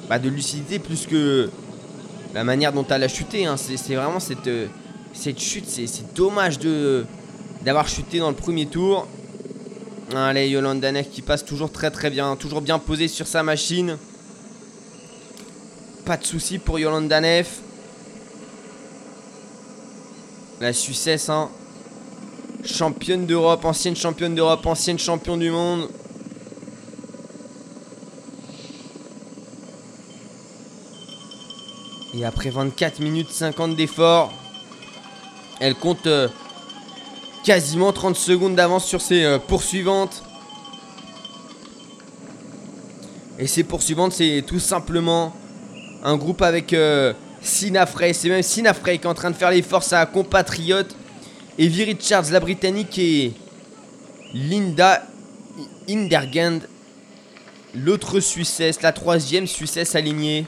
bah, 0.09 0.19
de 0.19 0.29
lucidité 0.29 0.79
plus 0.79 1.07
que 1.07 1.51
la 2.35 2.43
manière 2.45 2.73
dont 2.73 2.87
elle 2.89 3.05
a 3.05 3.09
chuté. 3.09 3.47
hein. 3.47 3.57
C'est 3.57 3.95
vraiment 3.95 4.21
cette, 4.21 4.47
euh, 4.49 4.67
cette 5.13 5.39
chute. 5.39 5.67
C'est 5.67 6.15
dommage 6.15 6.59
d'avoir 7.63 7.87
chuté 7.89 8.19
dans 8.19 8.31
le 8.31 8.37
premier 8.37 8.67
tour. 8.67 9.07
Allez, 10.15 10.49
Yolanda 10.49 10.91
Neff 10.91 11.11
qui 11.11 11.21
passe 11.23 11.45
toujours 11.45 11.71
très 11.71 11.91
très 11.91 12.11
bien, 12.11 12.35
toujours 12.37 12.63
bien 12.63 12.79
posée 12.79 13.09
sur 13.09 13.27
sa 13.27 13.43
machine. 13.43 13.99
Pas 16.07 16.17
de 16.17 16.25
soucis 16.25 16.59
pour 16.59 16.79
Yolanda 16.79 17.21
Neff. 17.21 17.61
La 20.61 20.73
Suissesse, 20.73 21.29
hein. 21.29 21.51
Championne 22.65 23.27
d'Europe, 23.27 23.65
ancienne 23.65 23.97
championne 23.97 24.35
d'Europe, 24.35 24.67
ancienne 24.67 24.99
championne 24.99 25.39
du 25.39 25.51
monde. 25.51 25.89
Et 32.15 32.25
après 32.25 32.51
24 32.51 33.01
minutes 33.01 33.31
50 33.31 33.77
d'effort, 33.77 34.33
elle 35.61 35.75
compte 35.75 36.07
euh, 36.07 36.29
quasiment 37.45 37.93
30 37.93 38.17
secondes 38.17 38.57
d'avance 38.57 38.85
sur 38.85 39.01
ses 39.01 39.25
euh, 39.25 39.39
poursuivantes. 39.39 40.25
Et 43.39 43.47
ces 43.47 43.63
poursuivantes, 43.63 44.13
c'est 44.13 44.43
tout 44.47 44.59
simplement 44.59 45.33
un 46.03 46.17
groupe 46.17 46.43
avec 46.43 46.73
euh. 46.73 47.13
C'est 47.41 47.71
même 47.71 48.43
Sina 48.43 48.75
Frey 48.75 48.99
qui 48.99 49.05
est 49.05 49.07
en 49.07 49.15
train 49.15 49.31
de 49.31 49.37
faire 49.37 49.53
l'effort, 49.53 49.85
sa 49.85 50.05
compatriote. 50.07 50.97
Et 51.61 51.67
Vi 51.67 51.83
Richards, 51.83 52.31
la 52.31 52.39
britannique, 52.39 52.99
et 52.99 53.33
Linda 54.33 55.03
Indergand, 55.89 56.61
l'autre 57.75 58.21
Suissesse, 58.21 58.81
la 58.81 58.93
troisième 58.93 59.49
Suissesse 59.49 59.97
alignée. 59.97 60.47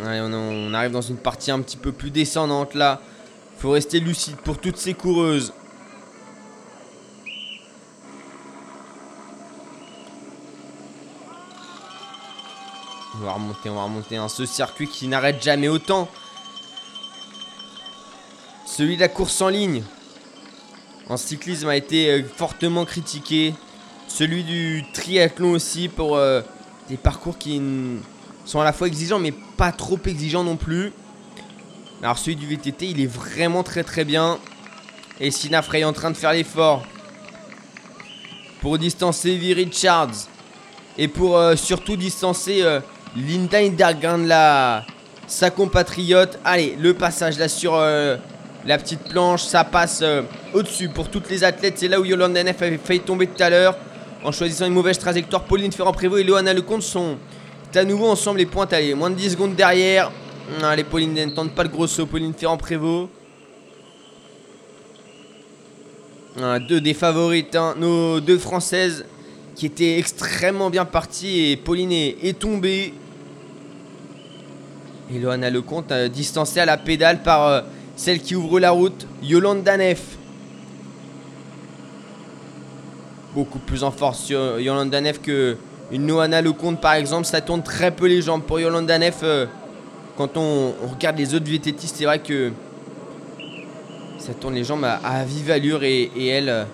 On, 0.00 0.32
on 0.32 0.72
arrive 0.72 0.92
dans 0.92 1.02
une 1.02 1.18
partie 1.18 1.50
un 1.50 1.60
petit 1.60 1.76
peu 1.76 1.92
plus 1.92 2.10
descendante 2.10 2.74
là. 2.74 3.02
Faut 3.58 3.72
rester 3.72 4.00
lucide 4.00 4.36
pour 4.36 4.58
toutes 4.58 4.78
ces 4.78 4.94
coureuses. 4.94 5.52
On 13.20 13.24
va 13.24 13.32
remonter, 13.32 13.68
on 13.68 13.74
va 13.74 13.82
remonter. 13.82 14.16
hein. 14.16 14.28
Ce 14.28 14.46
circuit 14.46 14.86
qui 14.86 15.08
n'arrête 15.08 15.42
jamais 15.42 15.68
autant. 15.68 16.08
Celui 18.64 18.96
de 18.96 19.00
la 19.00 19.08
course 19.08 19.40
en 19.40 19.48
ligne. 19.48 19.82
En 21.08 21.16
cyclisme 21.16 21.68
a 21.68 21.76
été 21.76 22.10
euh, 22.10 22.22
fortement 22.36 22.84
critiqué. 22.84 23.54
Celui 24.06 24.44
du 24.44 24.84
triathlon 24.92 25.52
aussi 25.52 25.88
pour 25.88 26.16
euh, 26.16 26.42
des 26.88 26.96
parcours 26.96 27.38
qui 27.38 27.60
sont 28.44 28.60
à 28.60 28.64
la 28.64 28.72
fois 28.72 28.86
exigeants 28.86 29.18
mais 29.18 29.32
pas 29.32 29.72
trop 29.72 29.98
exigeants 30.06 30.44
non 30.44 30.56
plus. 30.56 30.92
Alors 32.02 32.18
celui 32.18 32.36
du 32.36 32.46
VTT 32.46 32.90
il 32.90 33.00
est 33.00 33.06
vraiment 33.06 33.62
très 33.62 33.82
très 33.82 34.04
bien. 34.04 34.38
Et 35.18 35.30
Sina 35.30 35.62
Frey 35.62 35.80
est 35.80 35.84
en 35.84 35.92
train 35.92 36.10
de 36.10 36.16
faire 36.16 36.32
l'effort 36.32 36.84
pour 38.60 38.78
distancer 38.78 39.36
Vi 39.36 39.54
Richards 39.54 40.28
et 40.96 41.08
pour 41.08 41.36
euh, 41.36 41.56
surtout 41.56 41.96
distancer 41.96 42.62
Linda 43.16 43.58
Indergand 43.58 44.18
la 44.26 44.84
sa 45.26 45.50
compatriote. 45.50 46.38
Allez, 46.44 46.76
le 46.78 46.94
passage 46.94 47.38
là 47.38 47.48
sur 47.48 47.74
euh, 47.74 48.16
la 48.64 48.78
petite 48.78 49.04
planche, 49.08 49.44
ça 49.44 49.64
passe 49.64 50.00
euh, 50.02 50.22
au-dessus 50.54 50.88
pour 50.88 51.08
toutes 51.08 51.30
les 51.30 51.44
athlètes. 51.44 51.74
C'est 51.76 51.88
là 51.88 52.00
où 52.00 52.04
Yolanda 52.04 52.42
Neff 52.42 52.60
avait 52.62 52.78
failli 52.78 53.00
tomber 53.00 53.26
tout 53.26 53.42
à 53.42 53.50
l'heure 53.50 53.76
en 54.24 54.32
choisissant 54.32 54.66
une 54.66 54.72
mauvaise 54.72 54.98
trajectoire. 54.98 55.44
Pauline 55.44 55.72
Ferrand-Prévot 55.72 56.18
et 56.18 56.24
Loana 56.24 56.52
Lecomte 56.52 56.82
sont 56.82 57.16
à 57.74 57.84
nouveau 57.84 58.08
ensemble 58.08 58.38
les 58.38 58.46
pointes. 58.46 58.72
Allez, 58.72 58.94
moins 58.94 59.10
de 59.10 59.16
10 59.16 59.32
secondes 59.32 59.54
derrière. 59.54 60.10
Allez, 60.62 60.84
Pauline 60.84 61.12
ne 61.12 61.26
tente 61.26 61.54
pas 61.54 61.62
le 61.62 61.68
gros 61.68 61.86
saut. 61.86 62.06
Pauline 62.06 62.32
Ferrand-Prévot. 62.34 63.10
Deux 66.68 66.80
des 66.80 66.94
favorites, 66.94 67.56
hein, 67.56 67.74
nos 67.76 68.20
deux 68.20 68.38
françaises 68.38 69.04
qui 69.58 69.66
étaient 69.66 69.98
extrêmement 69.98 70.70
bien 70.70 70.84
parties 70.84 71.50
et 71.50 71.56
Pauline 71.56 71.90
est, 71.90 72.38
tombée. 72.38 72.94
Et 75.12 75.18
Loana 75.18 75.50
Lecomte 75.50 75.90
euh, 75.90 76.08
distancée 76.08 76.60
à 76.60 76.64
la 76.64 76.76
pédale 76.76 77.24
par 77.24 77.48
euh, 77.48 77.60
celle 77.96 78.20
qui 78.20 78.36
ouvre 78.36 78.60
la 78.60 78.70
route, 78.70 79.08
Yolande 79.20 79.68
Neff. 79.76 80.16
Beaucoup 83.34 83.58
plus 83.58 83.82
en 83.82 83.90
force 83.90 84.20
sur 84.20 84.60
Yolande 84.60 84.94
Neff 84.94 85.20
que 85.20 85.56
une 85.90 86.06
Noana 86.06 86.40
Lecomte 86.40 86.80
par 86.80 86.94
exemple. 86.94 87.24
Ça 87.24 87.40
tourne 87.40 87.64
très 87.64 87.90
peu 87.90 88.06
les 88.06 88.22
jambes 88.22 88.44
pour 88.44 88.60
Yolande 88.60 88.88
euh, 88.88 89.46
quand 90.16 90.36
on, 90.36 90.72
regarde 90.88 91.18
les 91.18 91.34
autres 91.34 91.50
VTT, 91.50 91.88
c'est 91.88 92.04
vrai 92.04 92.20
que 92.20 92.52
ça 94.20 94.34
tourne 94.34 94.54
les 94.54 94.62
jambes 94.62 94.84
à, 94.84 95.24
vive 95.24 95.50
allure 95.50 95.82
et, 95.82 96.10
elle, 96.28 96.48
euh, 96.48 96.64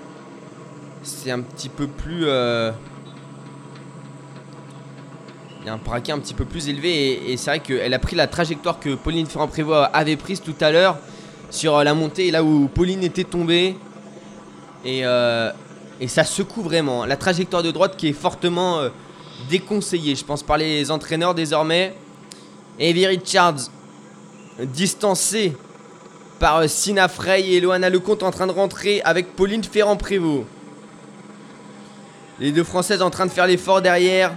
c'est 1.05 1.31
un 1.31 1.41
petit 1.41 1.69
peu 1.69 1.87
plus. 1.87 2.27
euh, 2.27 2.73
il 5.61 5.67
y 5.67 5.71
a 5.71 5.75
un 5.75 5.79
braquet 5.79 6.13
un 6.13 6.19
petit 6.19 6.35
peu 6.35 6.45
plus 6.45 6.69
élevé 6.69 7.33
et, 7.33 7.37
c'est 7.39 7.51
vrai 7.51 7.61
qu'elle 7.61 7.95
a 7.95 7.99
pris 7.99 8.17
la 8.17 8.27
trajectoire 8.27 8.81
que 8.81 8.95
Pauline 8.95 9.27
Ferrand-Prévot 9.27 9.87
avait 9.95 10.17
prise 10.17 10.43
tout 10.43 10.55
à 10.61 10.71
l'heure 10.71 10.99
sur 11.51 11.77
euh, 11.77 11.85
la 11.85 11.95
montée, 11.95 12.31
là 12.31 12.43
où 12.43 12.69
Pauline 12.69 13.03
était 13.03 13.25
tombée. 13.25 13.77
Et, 14.85 15.07
euh, 15.07 15.51
et 16.01 16.09
ça 16.09 16.25
secoue 16.25 16.63
vraiment. 16.63 17.07
La 17.07 17.17
trajectoire 17.17 17.63
de 17.63 17.71
droite 17.71 17.97
qui 17.97 18.09
est 18.09 18.13
fortement 18.13 18.81
déconseillée, 19.49 20.15
je 20.17 20.25
pense, 20.25 20.43
par 20.43 20.59
les 20.59 20.91
entraîneurs 20.91 21.35
désormais. 21.35 21.95
Evie 22.79 23.07
Richards, 23.07 23.71
distancée 24.61 25.57
par 26.39 26.69
Sina 26.69 27.09
Frey 27.09 27.49
et 27.53 27.61
Loana 27.61 27.89
Lecomte 27.89 28.23
en 28.23 28.31
train 28.31 28.47
de 28.47 28.53
rentrer 28.53 29.01
avec 29.03 29.35
Pauline 29.35 29.65
Ferrand-Prévot. 29.65 30.45
Les 32.41 32.51
deux 32.51 32.65
Françaises 32.65 33.01
en 33.01 33.11
train 33.11 33.27
de 33.27 33.31
faire 33.31 33.47
l'effort 33.47 33.81
derrière. 33.81 34.37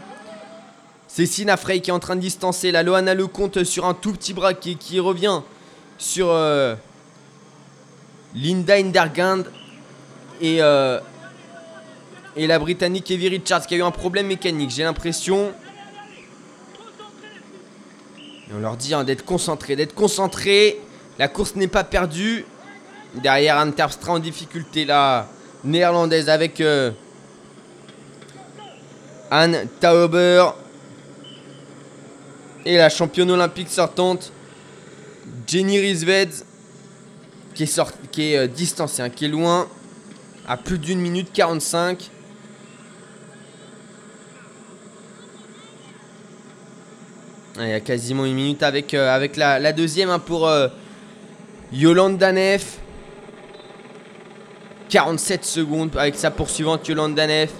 C'est 1.07 1.25
Sina 1.25 1.57
Frey 1.57 1.79
qui 1.79 1.89
est 1.89 1.93
en 1.93 1.99
train 1.99 2.15
de 2.15 2.21
distancer 2.21 2.71
la 2.71 2.83
Loana 2.83 3.15
Lecomte 3.15 3.63
sur 3.63 3.85
un 3.85 3.95
tout 3.95 4.11
petit 4.11 4.33
braquet 4.33 4.75
qui 4.75 4.99
revient 4.99 5.41
sur 5.97 6.29
euh, 6.29 6.75
Linda 8.35 8.75
Indergand 8.75 9.43
et, 10.41 10.61
euh, 10.61 10.99
et 12.35 12.45
la 12.45 12.59
Britannique 12.59 13.09
Evie 13.09 13.29
Richards 13.29 13.65
qui 13.65 13.73
a 13.73 13.77
eu 13.77 13.83
un 13.83 13.89
problème 13.89 14.27
mécanique, 14.27 14.69
j'ai 14.69 14.83
l'impression. 14.83 15.51
On 18.55 18.59
leur 18.59 18.77
dit 18.77 18.93
hein, 18.93 19.03
d'être 19.03 19.25
concentrés, 19.25 19.75
d'être 19.75 19.95
concentrés. 19.95 20.79
La 21.17 21.27
course 21.27 21.55
n'est 21.55 21.67
pas 21.67 21.83
perdue. 21.83 22.45
Derrière 23.15 23.57
Anne 23.57 23.73
Terpstra 23.73 24.13
en 24.13 24.19
difficulté, 24.19 24.85
la 24.85 25.27
néerlandaise 25.63 26.29
avec 26.29 26.61
euh, 26.61 26.91
Anne 29.31 29.67
Tauber. 29.79 30.45
Et 32.65 32.77
la 32.77 32.89
championne 32.89 33.31
olympique 33.31 33.69
sortante, 33.69 34.31
Jenny 35.47 35.79
Riesved, 35.79 36.31
qui 37.53 37.63
est, 37.63 37.67
sort- 37.67 37.91
qui 38.11 38.33
est 38.33 38.37
euh, 38.37 38.47
distancée, 38.47 39.01
hein, 39.01 39.09
qui 39.09 39.27
loin, 39.27 39.67
à 40.47 40.57
plus 40.57 40.77
d'une 40.77 40.99
minute 40.99 41.29
45. 41.31 42.09
Ah, 47.57 47.63
Il 47.63 47.69
y 47.69 47.73
a 47.73 47.79
quasiment 47.79 48.25
une 48.25 48.35
minute 48.35 48.63
avec, 48.63 48.93
euh, 48.93 49.27
la, 49.37 49.73
deuxième 49.73 50.09
hein, 50.09 50.19
pour 50.19 50.47
euh, 50.47 50.67
Yolande 51.71 52.21
Neff. 52.21 52.79
47 54.89 55.43
secondes 55.43 55.89
avec 55.97 56.15
sa 56.15 56.31
poursuivante 56.31 56.87
Yolande 56.87 57.15
Neff. 57.15 57.51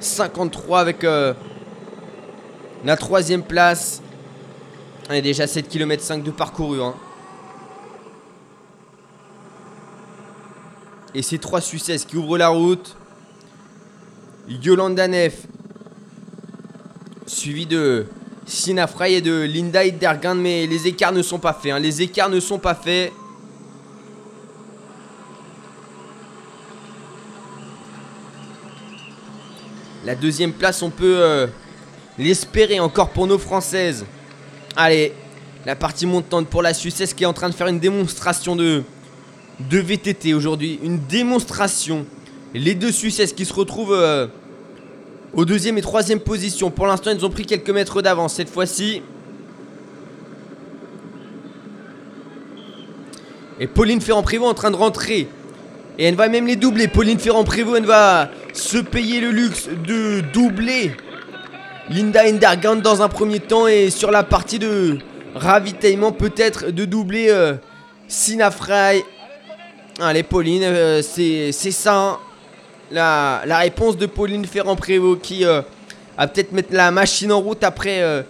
53 0.00 0.80
avec 0.80 1.04
euh, 1.04 1.34
la 2.84 2.96
troisième 2.96 3.42
place. 3.42 4.02
Y 5.10 5.16
a 5.16 5.20
déjà 5.20 5.46
7 5.46 5.68
km 5.68 6.02
5 6.02 6.22
de 6.22 6.30
parcouru. 6.30 6.82
hein. 6.82 6.94
Et 11.14 11.22
c'est 11.22 11.38
trois 11.38 11.60
Suissesses 11.60 12.04
qui 12.04 12.16
ouvrent 12.16 12.38
la 12.38 12.48
route. 12.48 12.96
Yolanda 14.48 15.08
Neff. 15.08 15.46
Suivi 17.26 17.66
de 17.66 18.06
Sina 18.46 18.86
Frey 18.86 19.14
et 19.14 19.20
de 19.22 19.42
Linda 19.42 19.84
Hiddergand. 19.84 20.34
Mais 20.34 20.66
les 20.66 20.86
écarts 20.86 21.12
ne 21.12 21.22
sont 21.22 21.38
pas 21.38 21.54
faits. 21.54 21.72
hein. 21.72 21.78
Les 21.78 22.02
écarts 22.02 22.30
ne 22.30 22.40
sont 22.40 22.58
pas 22.58 22.74
faits. 22.74 23.12
La 30.08 30.14
deuxième 30.14 30.54
place, 30.54 30.80
on 30.80 30.88
peut 30.88 31.18
euh, 31.18 31.46
l'espérer 32.18 32.80
encore 32.80 33.10
pour 33.10 33.26
nos 33.26 33.36
Françaises. 33.36 34.06
Allez, 34.74 35.12
la 35.66 35.76
partie 35.76 36.06
montante 36.06 36.46
pour 36.48 36.62
la 36.62 36.72
Suissesse 36.72 37.12
qui 37.12 37.24
est 37.24 37.26
en 37.26 37.34
train 37.34 37.50
de 37.50 37.54
faire 37.54 37.66
une 37.66 37.78
démonstration 37.78 38.56
de, 38.56 38.84
de 39.68 39.78
VTT 39.78 40.32
aujourd'hui. 40.32 40.80
Une 40.82 40.98
démonstration. 40.98 42.06
Les 42.54 42.74
deux 42.74 42.90
Suissesses 42.90 43.34
qui 43.34 43.44
se 43.44 43.52
retrouvent 43.52 43.92
euh, 43.92 44.28
aux 45.34 45.44
deuxième 45.44 45.76
et 45.76 45.82
troisième 45.82 46.20
position. 46.20 46.70
Pour 46.70 46.86
l'instant, 46.86 47.10
ils 47.10 47.26
ont 47.26 47.28
pris 47.28 47.44
quelques 47.44 47.68
mètres 47.68 48.00
d'avance 48.00 48.32
cette 48.32 48.48
fois-ci. 48.48 49.02
Et 53.60 53.66
Pauline 53.66 54.00
Ferrand-Prévot 54.00 54.46
en 54.46 54.54
train 54.54 54.70
de 54.70 54.76
rentrer. 54.76 55.28
Et 55.98 56.04
elle 56.04 56.14
va 56.14 56.28
même 56.28 56.46
les 56.46 56.56
doubler. 56.56 56.86
Pauline 56.88 57.18
Ferrand-Prévot, 57.18 57.76
elle 57.76 57.86
va 57.86 58.30
se 58.52 58.78
payer 58.78 59.20
le 59.20 59.30
luxe 59.30 59.68
de 59.86 60.20
doubler 60.32 60.92
Linda 61.90 62.22
Hindergand 62.22 62.76
dans 62.76 63.02
un 63.02 63.08
premier 63.08 63.40
temps. 63.40 63.66
Et 63.66 63.90
sur 63.90 64.10
la 64.10 64.22
partie 64.22 64.58
de 64.58 64.98
ravitaillement, 65.34 66.12
peut-être 66.12 66.70
de 66.70 66.84
doubler 66.84 67.28
euh. 67.30 67.54
Allez, 70.00 70.22
Pauline, 70.22 70.62
euh, 70.64 71.02
c'est 71.02 71.52
ça. 71.52 71.94
hein. 71.94 72.18
La, 72.90 73.42
la 73.44 73.58
réponse 73.58 73.98
de 73.98 74.06
Pauline 74.06 74.46
Ferrand-Prévot 74.46 75.16
qui 75.16 75.44
euh, 75.44 75.60
va 76.16 76.26
peut-être 76.26 76.52
mettre 76.52 76.72
la 76.72 76.90
machine 76.90 77.30
en 77.32 77.40
route 77.40 77.62
après 77.62 78.00
euh, 78.02 78.22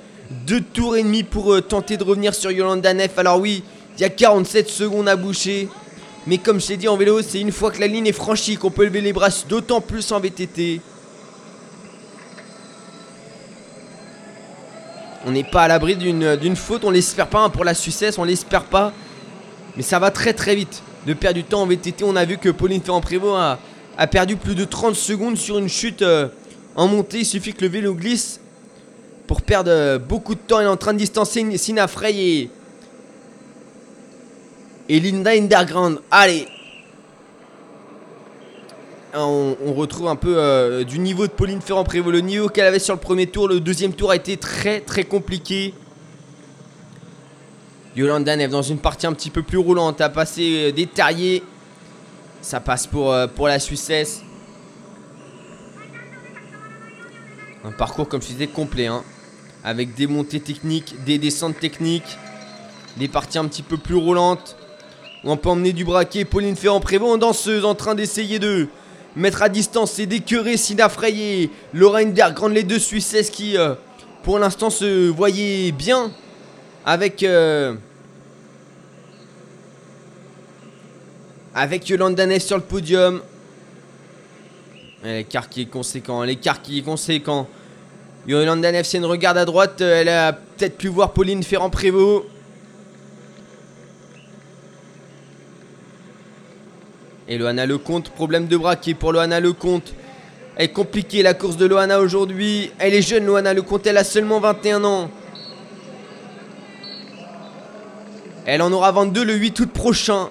deux 0.47 0.61
tours 0.61 0.97
et 0.97 1.03
demi 1.05 1.23
pour 1.23 1.53
euh, 1.55 1.61
tenter 1.61 1.97
de 1.97 2.03
revenir 2.03 2.35
sur 2.35 2.51
Yolanda 2.51 2.93
Neff. 2.93 3.17
Alors 3.19 3.39
oui, 3.39 3.63
il 3.97 4.01
y 4.01 4.05
a 4.05 4.09
47 4.09 4.69
secondes 4.69 5.09
à 5.09 5.15
boucher. 5.15 5.69
Mais 6.29 6.37
comme 6.37 6.61
je 6.61 6.67
t'ai 6.67 6.77
dit 6.77 6.89
en 6.89 6.99
vélo, 6.99 7.23
c'est 7.23 7.41
une 7.41 7.53
fois 7.53 7.71
que 7.71 7.81
la 7.81 7.87
ligne 7.87 8.07
est 8.07 8.13
franchie 8.13 8.59
qu'on 8.59 8.71
peut 8.71 8.85
lever 8.85 9.01
les 9.01 9.15
bras, 9.15 9.31
d'autant 9.49 9.81
plus 9.81 10.13
en 10.13 10.21
VTT. 10.21 10.83
On 15.25 15.31
n'est 15.31 15.43
pas 15.43 15.63
à 15.63 15.69
l'abri 15.69 15.97
d'une 15.97 16.55
faute, 16.55 16.85
on 16.85 16.91
l'espère 16.91 17.29
pas 17.29 17.45
hein, 17.45 17.49
pour 17.49 17.65
la 17.65 17.73
Suissesse, 17.73 18.19
on 18.19 18.25
l'espère 18.25 18.65
pas. 18.65 18.93
Mais 19.75 19.83
ça 19.83 19.99
va 19.99 20.11
très 20.11 20.35
très 20.35 20.55
vite 20.55 20.83
de 21.07 21.15
perdre 21.15 21.37
du 21.37 21.45
temps 21.45 21.63
en 21.63 21.67
VTT. 21.67 22.05
On 22.05 22.15
a 22.15 22.27
vu 22.27 22.37
que 22.37 22.51
Pauline 22.51 22.83
Ferrand-Prévot 22.83 23.35
a, 23.35 23.59
perdu 24.11 24.37
plus 24.37 24.55
de 24.55 24.65
30 24.67 24.95
secondes 24.95 25.39
sur 25.39 25.57
une 25.57 25.71
chute 25.71 26.03
euh, 26.03 26.29
en 26.77 26.89
montée. 26.89 27.21
Il 27.21 27.27
suffit 27.27 27.55
que 27.55 27.63
le 27.63 27.71
vélo 27.71 27.95
glisse 27.95 28.39
pour 29.27 29.41
perdre 29.41 29.71
euh, 29.71 29.99
beaucoup 29.99 30.35
de 30.35 30.41
temps. 30.41 30.61
Elle 30.61 30.67
est 30.67 30.71
en 30.71 30.77
train 30.77 30.93
de 30.93 30.99
distancer 30.99 31.57
Sina 31.57 31.89
Frey 31.89 32.15
et, 32.15 32.51
et 34.89 35.01
Linda 35.01 35.31
Hindergrand. 35.33 35.97
Allez 36.11 36.49
on, 39.15 39.57
on 39.65 39.73
retrouve 39.73 40.09
un 40.09 40.17
peu 40.17 40.35
euh, 40.37 40.85
du 40.85 40.99
niveau 40.99 41.27
de 41.27 41.33
Pauline 41.33 41.63
Ferrand-Prévot. 41.63 42.11
Le 42.11 42.21
niveau 42.21 42.49
qu'elle 42.49 42.67
avait 42.67 42.79
sur 42.79 42.95
le 42.95 43.01
premier 43.01 43.27
tour. 43.27 43.49
Le 43.49 43.59
deuxième 43.59 43.95
tour 43.95 44.11
a 44.11 44.17
été 44.17 44.37
très 44.37 44.81
très 44.81 45.05
compliqué. 45.05 45.73
Yolanda 47.97 48.37
Neff 48.37 48.51
dans 48.51 48.63
une 48.63 48.79
partie 48.79 49.07
un 49.07 49.13
petit 49.15 49.31
peu 49.31 49.43
plus 49.43 49.59
roulante 49.59 50.01
a 50.01 50.11
passé 50.11 50.69
euh, 50.69 50.73
des 50.73 50.87
terriers. 50.87 51.43
Ça 52.43 52.61
passe 52.61 52.87
pour, 52.87 53.13
euh, 53.13 53.27
pour 53.27 53.49
la 53.49 53.59
Suissesse. 53.59 54.23
Un 57.65 57.73
parcours 57.73 58.09
comme 58.09 58.23
je 58.23 58.29
disais 58.29 58.47
complet. 58.47 58.87
hein. 58.87 59.03
Avec 59.65 59.95
des 59.95 60.07
montées 60.07 60.41
techniques, 60.41 60.95
des 61.05 61.19
descentes 61.19 61.59
techniques. 61.59 62.19
Des 62.99 63.09
parties 63.09 63.39
un 63.39 63.47
petit 63.47 63.63
peu 63.63 63.79
plus 63.79 63.97
roulantes. 63.97 64.58
On 65.25 65.37
peut 65.37 65.49
emmener 65.49 65.73
du 65.73 65.85
braquet. 65.85 66.25
Pauline 66.25 66.55
Ferrand-Prévot 66.55 67.09
en 67.09 67.19
danseuse 67.19 67.65
en 67.65 67.75
train 67.75 67.95
d'essayer 67.95 68.39
de 68.39 68.69
mettre 69.17 69.43
à 69.43 69.49
distance 69.49 69.99
et 69.99 70.07
d'écœurer 70.07 70.57
Sina 70.57 70.89
Frey 70.89 71.13
et 71.17 71.51
Lorraine 71.75 72.13
Dergrand, 72.13 72.49
les 72.49 72.63
deux 72.63 72.79
Suissesses 72.79 73.31
qui 73.31 73.59
euh, 73.59 73.75
pour 74.23 74.39
l'instant 74.39 74.71
se 74.71 75.09
voyaient 75.09 75.73
bien 75.73 76.13
avec 76.87 77.25
euh, 77.25 77.75
avec 81.53 81.89
Yolanda 81.89 82.25
Neff 82.27 82.45
sur 82.45 82.57
le 82.57 82.63
podium. 82.63 83.21
L'écart 85.03 85.49
qui 85.49 85.63
est 85.63 85.67
conséquent, 85.67 86.23
l'écart 86.23 86.63
qui 86.63 86.79
est 86.79 86.83
conséquent. 86.83 87.49
Yolanda 88.29 88.71
Neff, 88.71 88.87
c'est 88.87 88.99
une 88.99 89.05
regarde 89.05 89.39
à 89.39 89.45
droite, 89.45 89.81
elle 89.81 90.11
a 90.11 90.33
peut-être 90.33 90.77
pu 90.77 90.89
voir 90.89 91.13
Pauline 91.13 91.43
Ferrand-Prévot. 91.43 92.27
Et 97.29 97.37
Loana 97.37 97.67
Lecomte, 97.67 98.11
problème 98.11 98.47
de 98.47 98.57
braquet 98.57 98.95
pour 98.95 99.13
Loana 99.13 99.41
Lecomte. 99.41 99.93
Elle 100.57 100.67
est 100.67 100.73
compliquée 100.73 101.23
la 101.23 101.35
course 101.35 101.57
de 101.57 101.67
Loana 101.67 102.01
aujourd'hui. 102.01 102.71
Elle 102.79 102.95
est 102.95 103.03
jeune 103.03 103.27
Loana 103.27 103.53
Lecomte, 103.55 103.87
elle 103.87 103.99
a 103.99 104.05
seulement 104.05 104.41
21 104.41 104.85
ans. 104.85 105.11
Elle 108.47 108.63
en 108.63 108.73
aura 108.73 108.93
22 108.93 109.25
le 109.25 109.35
8 109.35 109.61
août 109.61 109.71
prochain. 109.73 110.31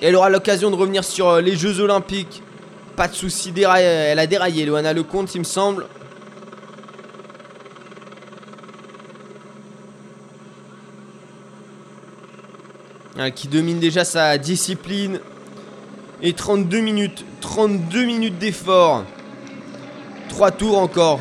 Elle 0.00 0.16
aura 0.16 0.30
l'occasion 0.30 0.70
de 0.70 0.76
revenir 0.76 1.04
sur 1.04 1.28
euh, 1.28 1.40
les 1.42 1.54
Jeux 1.54 1.80
Olympiques. 1.80 2.42
Pas 2.96 3.08
de 3.08 3.14
soucis, 3.14 3.52
déra- 3.52 3.80
elle 3.80 4.18
a 4.18 4.26
déraillé 4.26 4.64
Loana 4.64 4.92
Lecomte 4.94 5.34
il 5.34 5.40
me 5.40 5.44
semble. 5.44 5.86
Ah, 13.18 13.30
Qui 13.30 13.48
domine 13.48 13.80
déjà 13.80 14.04
sa 14.04 14.38
discipline. 14.38 15.20
Et 16.22 16.32
32 16.32 16.80
minutes. 16.80 17.24
32 17.40 18.04
minutes 18.04 18.38
d'effort. 18.38 19.04
3 20.28 20.50
tours 20.52 20.78
encore. 20.78 21.20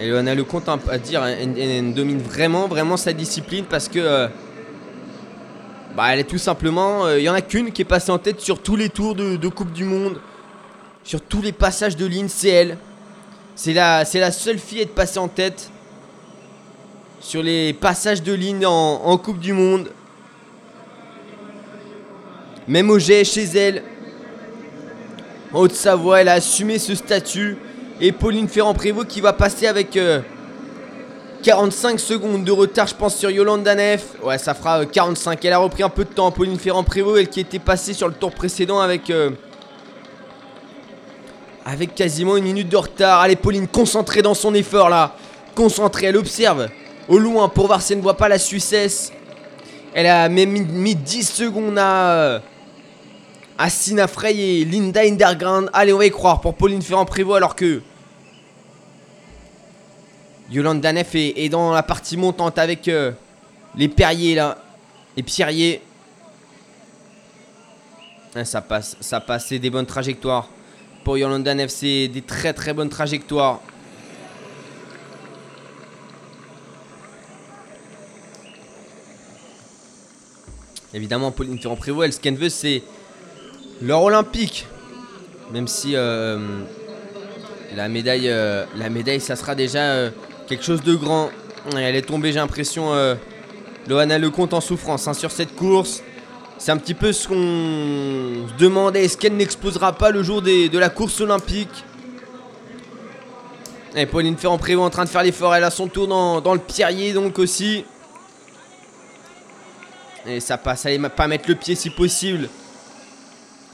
Et 0.00 0.12
on 0.12 0.26
a 0.26 0.34
le 0.34 0.44
compte 0.44 0.68
à 0.68 0.98
dire, 0.98 1.24
elle, 1.24 1.94
domine 1.94 2.18
vraiment, 2.18 2.66
vraiment 2.66 2.96
sa 2.96 3.12
discipline 3.12 3.64
parce 3.66 3.88
que. 3.88 3.98
euh, 3.98 4.28
bah, 5.94 6.06
elle 6.10 6.20
est 6.20 6.24
tout 6.24 6.38
simplement. 6.38 7.04
euh, 7.04 7.20
Il 7.20 7.24
y 7.24 7.28
en 7.28 7.34
a 7.34 7.42
qu'une 7.42 7.70
qui 7.70 7.82
est 7.82 7.86
passée 7.86 8.10
en 8.10 8.18
tête 8.18 8.40
sur 8.40 8.60
tous 8.60 8.76
les 8.76 8.88
tours 8.88 9.14
de, 9.14 9.48
Coupe 9.48 9.72
du 9.72 9.84
Monde. 9.84 10.20
Sur 11.04 11.20
tous 11.20 11.42
les 11.42 11.52
passages 11.52 11.96
de 11.96 12.06
ligne, 12.06 12.28
c'est 12.28 12.48
elle. 12.48 12.78
C'est 13.54 13.74
la, 13.74 14.04
c'est 14.06 14.20
la 14.20 14.32
seule 14.32 14.58
fille 14.58 14.78
à 14.80 14.82
être 14.82 14.94
passée 14.94 15.18
en 15.18 15.28
tête. 15.28 15.70
Sur 17.20 17.42
les 17.42 17.74
passages 17.74 18.22
de 18.22 18.32
ligne 18.32 18.64
en 18.66 19.18
Coupe 19.18 19.38
du 19.38 19.52
Monde. 19.52 19.88
Même 22.68 22.90
au 22.90 22.98
chez 22.98 23.44
elle. 23.54 23.82
En 25.52 25.60
Haute-Savoie, 25.60 26.20
elle 26.20 26.28
a 26.28 26.34
assumé 26.34 26.78
ce 26.78 26.94
statut. 26.94 27.56
Et 28.00 28.12
Pauline 28.12 28.48
Ferrand-Prévot 28.48 29.04
qui 29.04 29.20
va 29.20 29.32
passer 29.32 29.66
avec 29.66 29.96
euh, 29.96 30.20
45 31.42 32.00
secondes 32.00 32.44
de 32.44 32.52
retard, 32.52 32.86
je 32.86 32.94
pense, 32.94 33.16
sur 33.16 33.30
Yolanda 33.30 33.74
Neff. 33.74 34.14
Ouais, 34.22 34.38
ça 34.38 34.54
fera 34.54 34.80
euh, 34.80 34.84
45. 34.86 35.44
Elle 35.44 35.52
a 35.52 35.58
repris 35.58 35.82
un 35.82 35.88
peu 35.88 36.04
de 36.04 36.10
temps. 36.10 36.30
Pauline 36.30 36.58
Ferrand-Prévot, 36.58 37.16
elle 37.16 37.28
qui 37.28 37.40
était 37.40 37.58
passée 37.58 37.92
sur 37.92 38.08
le 38.08 38.14
tour 38.14 38.30
précédent 38.30 38.80
avec. 38.80 39.10
euh, 39.10 39.30
avec 41.64 41.94
quasiment 41.94 42.36
une 42.36 42.44
minute 42.44 42.68
de 42.68 42.76
retard. 42.76 43.20
Allez, 43.20 43.36
Pauline, 43.36 43.68
concentrée 43.68 44.22
dans 44.22 44.34
son 44.34 44.54
effort 44.54 44.88
là. 44.88 45.14
Concentrée, 45.54 46.06
elle 46.06 46.16
observe 46.16 46.68
au 47.08 47.18
loin 47.18 47.48
pour 47.48 47.66
voir 47.66 47.82
si 47.82 47.92
elle 47.92 47.98
ne 47.98 48.02
voit 48.02 48.16
pas 48.16 48.28
la 48.28 48.38
Suissesse. 48.38 49.12
Elle 49.94 50.06
a 50.06 50.28
même 50.28 50.50
mis, 50.50 50.60
mis 50.60 50.94
10 50.94 51.28
secondes 51.28 51.78
à. 51.78 52.40
Euh, 53.62 53.66
à 53.66 53.70
Sina 53.70 54.08
Frey 54.08 54.36
et 54.36 54.64
Linda 54.64 55.02
Hindergrand. 55.02 55.66
Allez, 55.72 55.92
on 55.92 55.98
va 55.98 56.06
y 56.06 56.10
croire 56.10 56.40
pour 56.40 56.54
Pauline 56.54 56.82
Ferrand-Prévot 56.82 57.34
alors 57.34 57.56
que. 57.56 57.82
Yolande 60.50 60.84
Neff 60.84 61.14
est, 61.14 61.48
dans 61.48 61.72
la 61.72 61.82
partie 61.82 62.16
montante 62.16 62.58
avec 62.58 62.86
euh, 62.88 63.12
les 63.74 63.88
Perriers 63.88 64.34
là. 64.34 64.58
Les 65.16 65.22
Pierriers. 65.22 65.80
Ah, 68.34 68.44
ça 68.44 68.60
passe, 68.60 68.96
ça 69.00 69.20
passe, 69.20 69.46
c'est 69.48 69.58
des 69.58 69.70
bonnes 69.70 69.86
trajectoires. 69.86 70.48
Pour 71.04 71.18
Yolanda 71.18 71.54
Neff, 71.54 71.70
c'est 71.70 72.08
des 72.08 72.22
très 72.22 72.52
très 72.52 72.72
bonnes 72.72 72.88
trajectoires. 72.88 73.60
Évidemment, 80.94 81.30
Pauline 81.30 81.58
Ferrand-Prévot, 81.58 82.02
elle, 82.02 82.12
ce 82.12 82.20
qu'elle 82.20 82.36
veut, 82.36 82.50
c'est 82.50 82.82
l'or 83.82 84.04
olympique. 84.04 84.66
Même 85.52 85.68
si 85.68 85.92
euh, 85.94 86.38
la 87.74 87.88
médaille, 87.88 88.28
euh, 88.28 88.64
la 88.76 88.88
médaille, 88.88 89.20
ça 89.20 89.36
sera 89.36 89.54
déjà 89.54 89.82
euh, 89.82 90.10
quelque 90.46 90.64
chose 90.64 90.82
de 90.82 90.94
grand. 90.94 91.30
Elle 91.76 91.96
est 91.96 92.02
tombée, 92.02 92.32
j'ai 92.32 92.38
l'impression, 92.38 92.90
Loana 93.86 94.18
Lecomte 94.18 94.52
en 94.52 94.60
souffrance 94.60 95.06
hein, 95.06 95.14
sur 95.14 95.30
cette 95.30 95.54
course. 95.54 96.02
C'est 96.58 96.72
un 96.72 96.76
petit 96.76 96.94
peu 96.94 97.12
ce 97.12 97.28
qu'on 97.28 98.48
se 98.48 98.54
demandait. 98.58 99.04
Est-ce 99.04 99.16
qu'elle 99.16 99.36
n'explosera 99.36 99.92
pas 99.92 100.10
le 100.10 100.24
jour 100.24 100.42
de 100.42 100.78
la 100.78 100.88
course 100.88 101.20
olympique? 101.20 101.84
Et 103.94 104.06
Pauline 104.06 104.36
Ferrand-Prévot 104.36 104.82
en 104.82 104.90
train 104.90 105.04
de 105.04 105.08
faire 105.08 105.22
l'effort. 105.22 105.54
Elle 105.54 105.62
a 105.62 105.70
son 105.70 105.86
tour 105.86 106.08
dans, 106.08 106.40
dans 106.40 106.54
le 106.54 106.60
pierrier 106.60 107.12
donc 107.12 107.38
aussi. 107.38 107.84
Et 110.26 110.40
ça 110.40 110.58
passe. 110.58 110.84
Allez, 110.86 110.98
pas 110.98 111.28
mettre 111.28 111.44
le 111.48 111.54
pied 111.54 111.76
si 111.76 111.90
possible. 111.90 112.48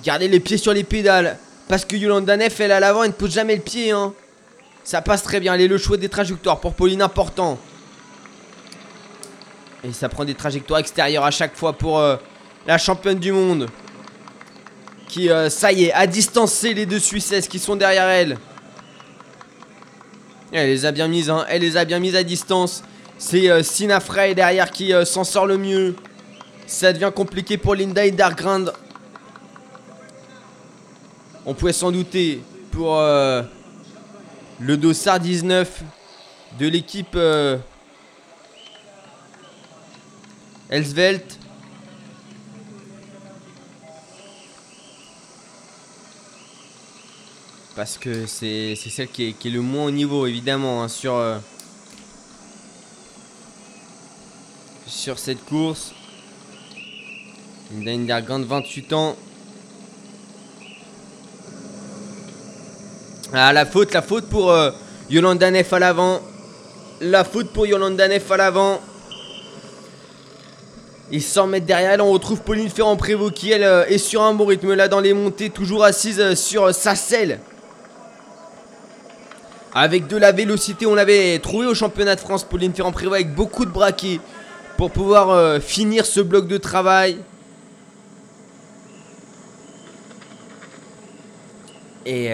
Gardez 0.05 0.29
les 0.29 0.41
pieds 0.41 0.59
sur 0.59 0.73
les 0.73 0.85
pédales. 0.85 1.39
Parce 1.69 1.85
que 1.85 1.97
Yolanda 1.97 2.37
Neff, 2.37 2.61
elle 2.61 2.73
à 2.73 2.81
l'avant, 2.81 3.03
elle 3.03 3.11
ne 3.11 3.15
pose 3.15 3.33
jamais 3.33 3.57
le 3.57 3.63
pied. 3.63 3.91
Hein. 3.91 4.15
Ça 4.85 5.03
passe 5.03 5.23
très 5.23 5.39
bien. 5.39 5.53
Allez, 5.53 5.69
le 5.69 5.77
choix 5.77 5.97
des 5.97 6.09
trajectoires 6.09 6.61
pour 6.61 6.73
Pauline, 6.73 7.03
important. 7.03 7.59
Et 9.85 9.93
ça 9.93 10.09
prend 10.09 10.25
des 10.25 10.35
trajectoires 10.35 10.81
extérieures 10.81 11.25
à 11.25 11.31
chaque 11.31 11.55
fois 11.55 11.75
pour 11.75 11.99
euh, 11.99 12.17
la 12.67 12.79
championne 12.79 13.19
du 13.19 13.33
monde. 13.33 13.69
Qui, 15.09 15.31
euh, 15.31 15.51
ça 15.51 15.73
y 15.73 15.85
est, 15.85 15.93
a 15.93 16.07
distancé 16.07 16.75
les 16.75 16.87
deux 16.87 16.99
Suissesses 16.99 17.49
qui 17.49 17.59
sont 17.59 17.77
derrière 17.77 18.09
elle. 18.09 18.39
Et 20.53 20.57
Elle 20.57 20.71
les 20.71 20.87
a 20.87 20.93
bien 20.93 21.07
mises, 21.07 21.29
hein. 21.29 21.45
Elle 21.49 21.63
les 21.63 21.77
a 21.77 21.85
bien 21.85 21.99
mises 21.99 22.17
à 22.17 22.23
distance. 22.23 22.83
C'est 23.19 23.51
euh, 23.51 23.63
Sina 23.63 24.01
Frey 24.01 24.35
derrière 24.35 24.71
qui 24.71 24.93
s'en 25.05 25.25
sort 25.25 25.47
le 25.47 25.59
mieux. 25.59 25.97
Ça 26.67 26.93
devient 26.93 27.13
compliqué 27.15 27.59
pour 27.59 27.75
Linda 27.75 28.03
Hindergrand. 28.03 28.67
On 31.51 31.55
pouvait 31.55 31.73
s'en 31.73 31.91
douter 31.91 32.43
pour 32.73 32.99
euh, 32.99 33.43
le 34.61 34.77
dossard 34.77 35.19
19 35.19 35.83
de 36.59 36.69
l'équipe 36.69 37.15
euh, 37.15 37.57
Elsvelt. 40.69 41.39
Parce 47.75 47.97
que 47.97 48.27
c'est 48.27 48.75
celle 48.77 49.09
qui 49.09 49.25
est, 49.31 49.45
le 49.47 49.63
moins 49.63 49.87
au 49.87 49.91
niveau, 49.91 50.27
évidemment, 50.27 50.83
hein, 50.83 50.89
sur, 50.89 51.15
euh, 51.15 51.39
sur 54.87 55.19
cette 55.19 55.43
course. 55.47 55.95
Linda 57.73 57.93
Hindergrand, 58.19 58.43
28 58.43 58.93
ans. 58.93 59.17
Ah, 63.35 63.53
la 63.53 63.67
faute, 63.67 63.93
la 63.93 64.01
faute 64.01 64.25
pour 64.25 64.51
euh, 64.51 64.71
Yolanda 65.11 65.51
Neff 65.51 65.71
à 65.75 65.79
l'avant. 65.79 66.23
La 67.03 67.25
faute 67.25 67.51
pour 67.51 67.67
Yolanda 67.67 68.09
Neff 68.09 68.31
à 68.31 68.39
l'avant. 68.39 68.81
Et 71.13 71.21
100 71.21 71.47
mètres 71.49 71.67
derrière 71.67 71.93
elle, 71.93 72.01
on 72.01 72.11
retrouve 72.11 72.41
Pauline 72.41 72.71
Ferrand-Prévot 72.71 73.31
qui, 73.31 73.53
elle, 73.53 73.65
euh, 73.65 73.85
est 73.85 73.99
sur 73.99 74.23
un 74.23 74.33
bon 74.33 74.47
rythme 74.47 74.73
là 74.73 74.89
dans 74.89 75.01
les 75.01 75.13
montées, 75.13 75.51
toujours 75.51 75.85
assise 75.85 76.19
euh, 76.21 76.35
sur 76.35 76.75
sa 76.75 76.95
selle. 76.95 77.41
Avec 79.75 80.07
de 80.07 80.17
la 80.17 80.33
vélocité, 80.33 80.87
on 80.87 80.95
l'avait 80.95 81.39
trouvé 81.39 81.67
au 81.67 81.75
championnat 81.75 82.15
de 82.15 82.21
France, 82.21 82.45
Pauline 82.45 82.73
Ferrand-Prévot, 82.73 83.13
avec 83.13 83.35
beaucoup 83.35 83.67
de 83.67 83.71
braquets 83.71 84.21
pour 84.79 84.91
pouvoir 84.91 85.61
finir 85.61 86.07
ce 86.07 86.21
bloc 86.21 86.49
de 86.49 86.57
travail. 86.57 87.19
Et, 92.07 92.33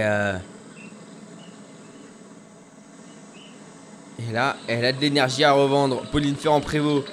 et 4.28 4.32
là, 4.32 4.56
elle 4.68 4.84
a 4.84 4.92
de 4.92 5.00
l'énergie 5.00 5.44
à 5.44 5.52
revendre. 5.52 6.02
Pauline 6.12 6.36
Ferrand-Prévot, 6.36 7.04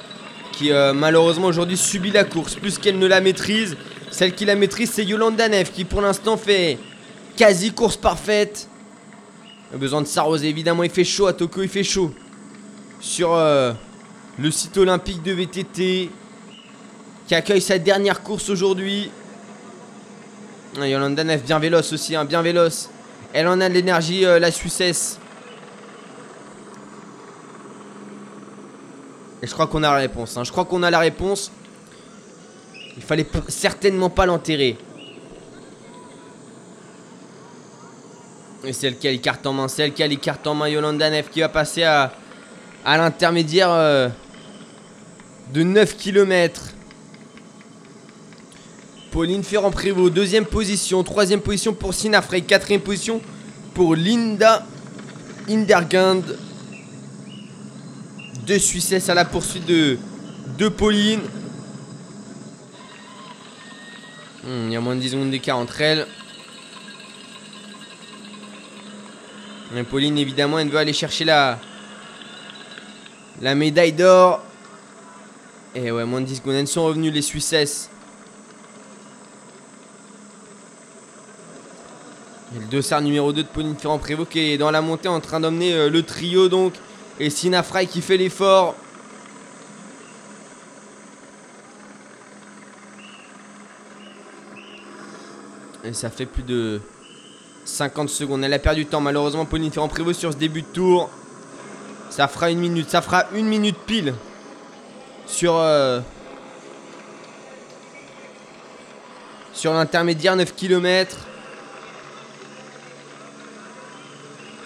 qui 0.51 0.71
euh, 0.71 0.93
malheureusement 0.93 1.47
aujourd'hui 1.47 1.77
subit 1.77 2.11
la 2.11 2.23
course 2.23 2.55
plus 2.55 2.77
qu'elle 2.77 2.99
ne 2.99 3.07
la 3.07 3.21
maîtrise. 3.21 3.77
Celle 4.11 4.35
qui 4.35 4.45
la 4.45 4.55
maîtrise, 4.55 4.91
c'est 4.91 5.05
Yolanda 5.05 5.47
Neff, 5.47 5.71
qui 5.71 5.85
pour 5.85 6.01
l'instant 6.01 6.37
fait 6.37 6.77
quasi 7.37 7.71
course 7.71 7.97
parfaite. 7.97 8.67
A 9.73 9.77
besoin 9.77 10.01
de 10.01 10.07
s'arroser, 10.07 10.49
évidemment, 10.49 10.83
il 10.83 10.89
fait 10.89 11.05
chaud 11.05 11.27
à 11.27 11.33
Tokyo, 11.33 11.63
il 11.63 11.69
fait 11.69 11.83
chaud. 11.83 12.13
Sur 12.99 13.33
euh, 13.33 13.71
le 14.37 14.51
site 14.51 14.77
olympique 14.77 15.23
de 15.23 15.31
VTT, 15.31 16.09
qui 17.27 17.35
accueille 17.35 17.61
sa 17.61 17.79
dernière 17.79 18.21
course 18.21 18.49
aujourd'hui. 18.49 19.09
Ah, 20.79 20.87
Yolanda 20.87 21.23
Neff, 21.23 21.43
bien 21.43 21.59
véloce 21.59 21.93
aussi, 21.93 22.15
hein, 22.15 22.25
bien 22.25 22.41
véloce. 22.41 22.89
Elle 23.33 23.47
en 23.47 23.61
a 23.61 23.69
de 23.69 23.73
l'énergie, 23.73 24.25
euh, 24.25 24.39
la 24.39 24.51
Suissesse. 24.51 25.20
Et 29.41 29.47
je 29.47 29.53
crois 29.53 29.67
qu'on 29.67 29.83
a 29.83 29.91
la 29.91 29.97
réponse. 29.97 30.37
hein. 30.37 30.43
Je 30.43 30.51
crois 30.51 30.65
qu'on 30.65 30.83
a 30.83 30.91
la 30.91 30.99
réponse. 30.99 31.51
Il 32.97 33.03
fallait 33.03 33.27
certainement 33.47 34.09
pas 34.09 34.25
l'enterrer. 34.25 34.77
Et 38.63 38.73
c'est 38.73 38.93
qui 38.93 39.07
a 39.07 39.11
les 39.11 39.17
cartes 39.17 39.45
en 39.47 39.53
main. 39.53 39.67
C'est 39.67 39.89
qui 39.91 40.03
a 40.03 40.07
les 40.07 40.17
cartes 40.17 40.45
en 40.45 40.53
main. 40.53 40.67
Yolanda 40.67 41.09
Neff 41.09 41.31
qui 41.31 41.39
va 41.39 41.49
passer 41.49 41.83
à, 41.83 42.11
l'intermédiaire 42.85 43.71
euh, 43.71 44.09
de 45.51 45.63
9 45.63 45.97
km. 45.97 46.61
Pauline 49.09 49.43
Ferrand-Prévot, 49.43 50.09
deuxième 50.11 50.45
position. 50.45 51.03
Troisième 51.03 51.41
position 51.41 51.73
pour 51.73 51.93
Sina 51.93 52.21
Frey. 52.21 52.41
Quatrième 52.41 52.81
position 52.81 53.19
pour 53.73 53.95
Linda 53.95 54.65
Hindergand. 55.49 56.21
Deux 58.45 58.59
Suissesses 58.59 59.09
à 59.09 59.13
la 59.13 59.25
poursuite 59.25 59.65
de, 59.65 59.97
de 60.57 60.67
Pauline. 60.67 61.21
Hmm, 64.43 64.67
Il 64.67 64.73
y 64.73 64.75
a 64.75 64.81
moins 64.81 64.95
de 64.95 65.01
10 65.01 65.11
secondes 65.11 65.31
d'écart 65.31 65.57
entre 65.57 65.81
elles. 65.81 66.07
Pauline, 69.89 70.17
évidemment, 70.17 70.59
elle 70.59 70.69
veut 70.69 70.77
aller 70.77 70.93
chercher 70.93 71.23
la, 71.23 71.57
médaille 73.41 73.93
d'or. 73.93 74.43
Et 75.75 75.91
ouais, 75.91 76.05
moins 76.05 76.21
de 76.21 76.25
10 76.25 76.37
secondes. 76.37 76.55
Elles 76.55 76.67
sont 76.67 76.83
revenues, 76.83 77.11
les 77.11 77.21
Suissesses. 77.21 77.89
Et 82.55 82.59
le 82.59 82.65
dossard 82.65 83.01
numéro 83.01 83.31
2 83.31 83.43
de 83.43 83.47
Pauline 83.47 83.77
Ferrand-Prévot 83.77 84.25
qui 84.25 84.57
dans 84.57 84.71
la 84.71 84.81
montée 84.81 85.07
en 85.07 85.21
train 85.21 85.39
d'emmener 85.39 85.73
euh, 85.73 85.89
le 85.89 86.03
trio 86.03 86.49
donc. 86.49 86.73
Et 87.19 87.29
Sina 87.29 87.63
Frey 87.63 87.85
qui 87.85 88.01
fait 88.01 88.17
l'effort. 88.17 88.75
Et 95.83 95.93
ça 95.93 96.09
fait 96.09 96.25
plus 96.25 96.43
de 96.43 96.81
50 97.65 98.09
secondes. 98.09 98.43
Elle 98.43 98.53
a 98.53 98.59
perdu 98.59 98.83
du 98.83 98.89
temps 98.89 99.01
malheureusement 99.01 99.45
Pauline 99.45 99.71
Ferrand-Prévot 99.71 100.13
sur 100.13 100.31
ce 100.31 100.37
début 100.37 100.61
de 100.61 100.67
tour. 100.67 101.09
Ça 102.09 102.27
fera 102.27 102.51
une 102.51 102.59
minute. 102.59 102.89
Ça 102.89 103.01
fera 103.01 103.25
une 103.33 103.47
minute 103.47 103.77
pile. 103.85 104.13
Sur... 105.25 105.55
euh, 105.55 106.01
sur 109.53 109.73
l'intermédiaire 109.73 110.35
9 110.35 110.55
km. 110.55 111.17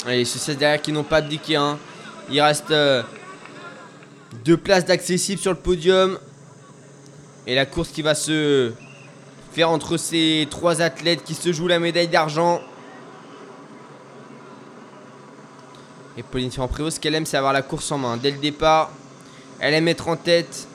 Et 0.07 0.17
les 0.17 0.25
Success 0.25 0.57
derrière 0.57 0.81
qui 0.81 0.91
n'ont 0.91 1.03
pas 1.03 1.17
abdiqué. 1.17 1.55
Hein. 1.55 1.77
Il 2.29 2.41
reste 2.41 2.71
euh, 2.71 3.03
deux 4.43 4.57
places 4.57 4.85
d'accessible 4.85 5.39
sur 5.39 5.51
le 5.51 5.59
podium. 5.59 6.17
Et 7.47 7.53
la 7.55 7.65
course 7.65 7.89
qui 7.89 8.01
va 8.01 8.15
se 8.15 8.71
faire 9.51 9.69
entre 9.69 9.97
ces 9.97 10.47
trois 10.49 10.81
athlètes 10.81 11.23
qui 11.23 11.35
se 11.35 11.53
jouent 11.53 11.67
la 11.67 11.79
médaille 11.79 12.07
d'argent. 12.07 12.61
Et 16.17 16.23
Pauline 16.23 16.49
Ferrand-Prévot, 16.49 16.89
ce 16.89 16.99
qu'elle 16.99 17.13
aime, 17.13 17.25
c'est 17.25 17.37
avoir 17.37 17.53
la 17.53 17.61
course 17.61 17.91
en 17.91 17.97
main. 17.97 18.17
Dès 18.17 18.31
le 18.31 18.37
départ, 18.37 18.91
elle 19.59 19.73
aime 19.73 19.87
être 19.87 20.07
en 20.07 20.15
tête. 20.15 20.67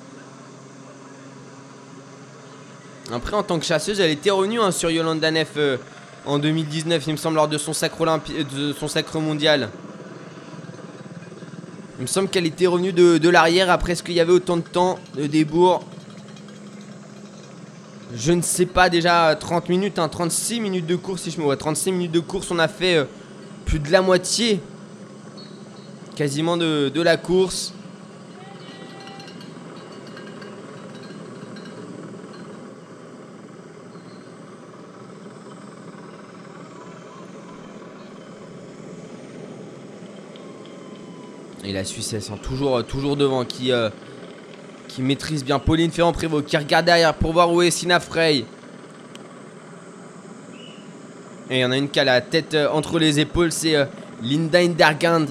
Après, 3.12 3.34
en 3.34 3.42
tant 3.42 3.58
que 3.58 3.64
chasseuse, 3.64 3.98
elle 3.98 4.10
était 4.10 4.30
revenue 4.30 4.60
hein, 4.60 4.70
sur 4.70 4.90
Yolanda 4.90 5.30
Neff 5.30 5.54
euh, 5.56 5.78
en 6.26 6.38
2019, 6.38 7.02
il 7.06 7.12
me 7.12 7.16
semble, 7.16 7.36
lors 7.36 7.48
de 7.48 7.58
son 7.58 7.72
sacre, 7.72 8.20
de 8.54 8.72
son 8.72 8.86
sacre 8.86 9.18
mondial. 9.18 9.70
Il 12.00 12.04
me 12.04 12.06
semble 12.06 12.30
qu'elle 12.30 12.46
était 12.46 12.66
revenue 12.66 12.94
de, 12.94 13.18
de 13.18 13.28
l'arrière 13.28 13.70
après 13.70 13.94
ce 13.94 14.02
qu'il 14.02 14.14
y 14.14 14.20
avait 14.20 14.32
autant 14.32 14.56
de 14.56 14.62
temps 14.62 14.98
de 15.18 15.26
débours? 15.26 15.84
Je 18.14 18.32
ne 18.32 18.40
sais 18.40 18.64
pas, 18.64 18.88
déjà 18.88 19.36
30 19.36 19.68
minutes, 19.68 19.98
hein, 19.98 20.08
36 20.08 20.60
minutes 20.60 20.86
de 20.86 20.96
course, 20.96 21.20
si 21.20 21.30
je 21.30 21.36
me 21.36 21.44
vois. 21.44 21.58
36 21.58 21.92
minutes 21.92 22.12
de 22.12 22.20
course, 22.20 22.50
on 22.50 22.58
a 22.58 22.68
fait 22.68 22.96
euh, 22.96 23.04
plus 23.66 23.80
de 23.80 23.92
la 23.92 24.00
moitié 24.00 24.60
quasiment 26.16 26.56
de, 26.56 26.88
de 26.88 27.02
la 27.02 27.18
course. 27.18 27.74
Et 41.70 41.72
la 41.72 41.84
Suisse, 41.84 42.18
sont 42.18 42.36
toujours, 42.36 42.84
toujours 42.84 43.16
devant, 43.16 43.44
qui, 43.44 43.70
euh, 43.70 43.90
qui 44.88 45.02
maîtrise 45.02 45.44
bien 45.44 45.60
Pauline 45.60 45.92
Ferrand-Prévot, 45.92 46.42
qui 46.42 46.56
regarde 46.56 46.84
derrière 46.84 47.14
pour 47.14 47.32
voir 47.32 47.52
où 47.52 47.62
est 47.62 47.70
Sina 47.70 48.00
Frey. 48.00 48.44
Et 51.48 51.58
il 51.58 51.58
y 51.60 51.64
en 51.64 51.70
a 51.70 51.76
une 51.76 51.88
qui 51.88 52.00
a 52.00 52.04
la 52.04 52.20
tête 52.22 52.54
euh, 52.54 52.68
entre 52.72 52.98
les 52.98 53.20
épaules, 53.20 53.52
c'est 53.52 53.76
euh, 53.76 53.84
Linda 54.20 54.58
Indergand. 54.58 55.26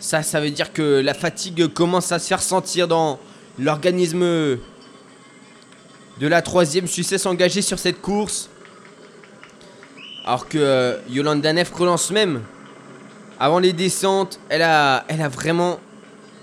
Ça, 0.00 0.24
ça 0.24 0.40
veut 0.40 0.50
dire 0.50 0.72
que 0.72 1.00
la 1.00 1.14
fatigue 1.14 1.68
commence 1.72 2.10
à 2.10 2.18
se 2.18 2.26
faire 2.26 2.42
sentir 2.42 2.88
dans 2.88 3.20
l'organisme 3.56 4.24
de 4.24 4.58
la 6.20 6.42
troisième 6.42 6.88
Suissesse 6.88 7.26
engagée 7.26 7.62
sur 7.62 7.78
cette 7.78 8.02
course. 8.02 8.50
Alors 10.24 10.48
que 10.48 10.58
euh, 10.58 10.98
Yolanda 11.08 11.52
Neff 11.52 11.70
relance 11.72 12.10
même. 12.10 12.42
Avant 13.38 13.58
les 13.58 13.72
descentes, 13.72 14.40
elle 14.48 14.62
a, 14.62 15.04
elle 15.08 15.22
a 15.22 15.28
vraiment, 15.28 15.78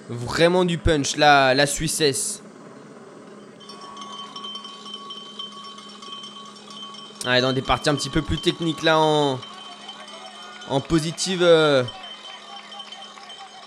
vraiment 0.10 0.66
du 0.66 0.78
punch, 0.78 1.18
la, 1.18 1.54
la 1.56 1.66
Suissesse. 1.66 2.44
Ouais, 7.26 7.42
dans 7.42 7.54
des 7.54 7.62
parties 7.62 7.90
un 7.90 7.96
petit 7.96 8.10
peu 8.10 8.22
plus 8.22 8.38
techniques 8.38 8.84
là 8.84 9.00
en, 9.00 9.40
en 10.70 10.82
positive. 10.82 11.42
euh, 11.42 11.84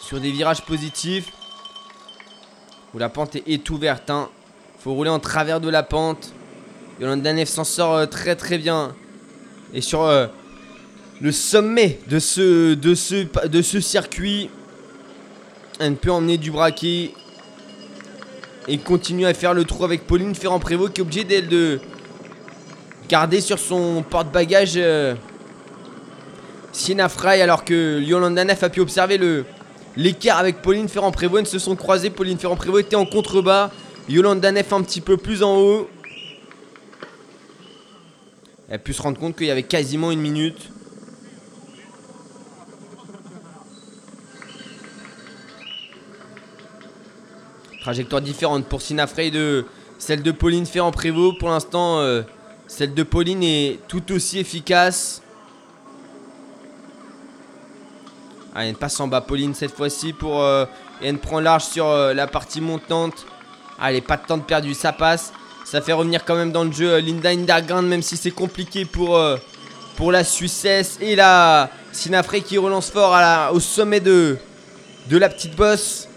sur 0.07 0.20
des 0.20 0.31
virages 0.31 0.62
positifs. 0.62 1.33
Où 2.95 2.99
la 2.99 3.09
pente 3.09 3.35
est, 3.35 3.43
est 3.49 3.68
ouverte. 3.70 4.09
Hein. 4.09 4.29
Faut 4.79 4.95
rouler 4.95 5.11
en 5.11 5.18
travers 5.18 5.61
de 5.61 5.68
la 5.68 5.83
pente. 5.83 6.33
Yolanda 7.01 7.33
Neff 7.33 7.49
s'en 7.49 7.64
sort 7.64 7.95
euh, 7.95 8.07
très 8.07 8.37
très 8.37 8.57
bien. 8.57 8.95
Et 9.74 9.81
sur 9.81 10.03
euh, 10.03 10.29
le 11.20 11.32
sommet 11.32 11.98
de 12.08 12.18
ce, 12.18 13.80
circuit, 13.80 14.50
elle 15.78 15.96
peut 15.96 16.10
emmener 16.10 16.38
du 16.38 16.50
braquet. 16.50 17.12
Et 18.68 18.78
continue 18.78 19.26
à 19.26 19.34
faire 19.34 19.54
le 19.54 19.64
trou 19.64 19.84
avec 19.84 20.06
Pauline 20.06 20.34
Ferrand-Prévot 20.34 20.88
qui 20.88 21.00
est 21.00 21.02
obligée 21.02 21.22
d'elle 21.22 21.48
de 21.48 21.78
garder 23.08 23.40
sur 23.40 23.60
son 23.60 24.02
porte-bagages 24.02 24.72
euh, 24.76 25.14
Fry 26.72 27.40
alors 27.40 27.64
que 27.64 28.00
Yolanda 28.00 28.44
Neff 28.44 28.64
a 28.64 28.68
pu 28.68 28.80
observer 28.80 29.18
le 29.18 29.44
l'écart 29.96 30.38
avec 30.38 30.62
Pauline 30.62 30.88
Ferrand-Prévot. 30.88 31.38
Elles 31.38 31.46
se 31.46 31.60
sont 31.60 31.76
croisées. 31.76 32.10
Pauline 32.10 32.38
Ferrand-Prévot 32.38 32.80
était 32.80 32.96
en 32.96 33.06
contrebas. 33.06 33.70
Yolanda 34.08 34.50
Neff 34.50 34.72
un 34.72 34.82
petit 34.82 35.00
peu 35.00 35.16
plus 35.16 35.44
en 35.44 35.56
haut. 35.56 35.88
Elle 38.68 38.74
a 38.74 38.78
pu 38.78 38.92
se 38.92 39.00
rendre 39.00 39.18
compte 39.18 39.36
qu'il 39.36 39.46
y 39.46 39.50
avait 39.50 39.62
quasiment 39.62 40.10
une 40.10 40.20
minute. 40.20 40.70
Trajectoire 47.87 48.20
différente 48.20 48.66
pour 48.66 48.82
Sina 48.82 49.07
Frey 49.07 49.30
de 49.30 49.64
celle 49.97 50.20
de 50.20 50.32
Pauline 50.32 50.66
Ferrand-Prévot. 50.66 51.34
Pour 51.34 51.51
l'instant, 51.51 52.01
euh, 52.01 52.22
celle 52.66 52.95
de 52.95 53.05
Pauline 53.05 53.45
est 53.45 53.78
tout 53.87 54.11
aussi 54.11 54.41
efficace. 54.41 55.22
Ah, 58.57 58.66
elle 58.66 58.74
passe 58.74 58.99
en 58.99 59.07
bas 59.07 59.20
Pauline 59.20 59.55
cette 59.55 59.70
fois-ci 59.70 60.12
pour... 60.12 60.43
euh, 60.43 60.64
et 61.01 61.07
elle 61.07 61.18
prend 61.18 61.39
large 61.39 61.62
sur 61.62 61.87
euh, 61.87 62.12
la 62.12 62.26
partie 62.26 62.61
montante. 62.61 63.24
Allez, 63.80 64.01
pas 64.01 64.16
de 64.16 64.26
temps 64.26 64.39
de 64.39 64.43
perdu, 64.43 64.74
ça 64.74 64.93
passe. 64.93 65.32
Ça 65.64 65.80
fait 65.80 65.93
revenir 65.93 66.24
quand 66.24 66.34
même 66.34 66.51
dans 66.51 66.64
le 66.64 66.72
jeu 66.72 66.99
Linda 66.99 67.28
Indergrand, 67.28 67.82
même 67.82 68.03
si 68.03 68.16
c'est 68.16 68.32
compliqué 68.32 68.84
pour, 68.84 69.16
pour 69.95 70.11
la 70.11 70.24
Suissesse. 70.24 70.99
Et 71.01 71.14
là, 71.14 71.70
Sinafré 71.93 72.41
qui 72.41 72.59
relance 72.59 72.91
fort 72.91 73.12
la- 73.12 73.53
au 73.53 73.61
sommet 73.61 74.01
de, 74.01 74.39
de 75.09 75.18
la 75.18 75.28
petite 75.28 75.55
bosse. 75.55 76.09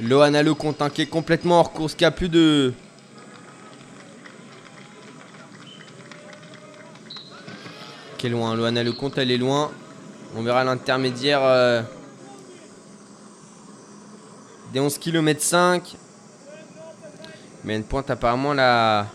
Loana 0.00 0.42
Lecomte 0.42 0.80
hein, 0.80 0.90
qui 0.90 1.02
est 1.02 1.06
complètement 1.06 1.58
hors 1.60 1.72
course, 1.72 1.94
qui 1.94 2.04
a 2.04 2.10
plus 2.10 2.28
de... 2.28 2.72
Qui 8.16 8.26
est 8.26 8.30
loin, 8.30 8.54
Loana 8.54 8.82
Lecomte 8.82 9.18
elle 9.18 9.30
est 9.30 9.38
loin. 9.38 9.70
On 10.36 10.42
verra 10.42 10.64
l'intermédiaire 10.64 11.40
euh, 11.42 11.82
des 14.72 14.80
11 14.80 14.98
km 14.98 15.40
5. 15.40 15.96
Mais 17.64 17.76
une 17.76 17.84
pointe 17.84 18.10
apparemment 18.10 18.52
la... 18.54 19.06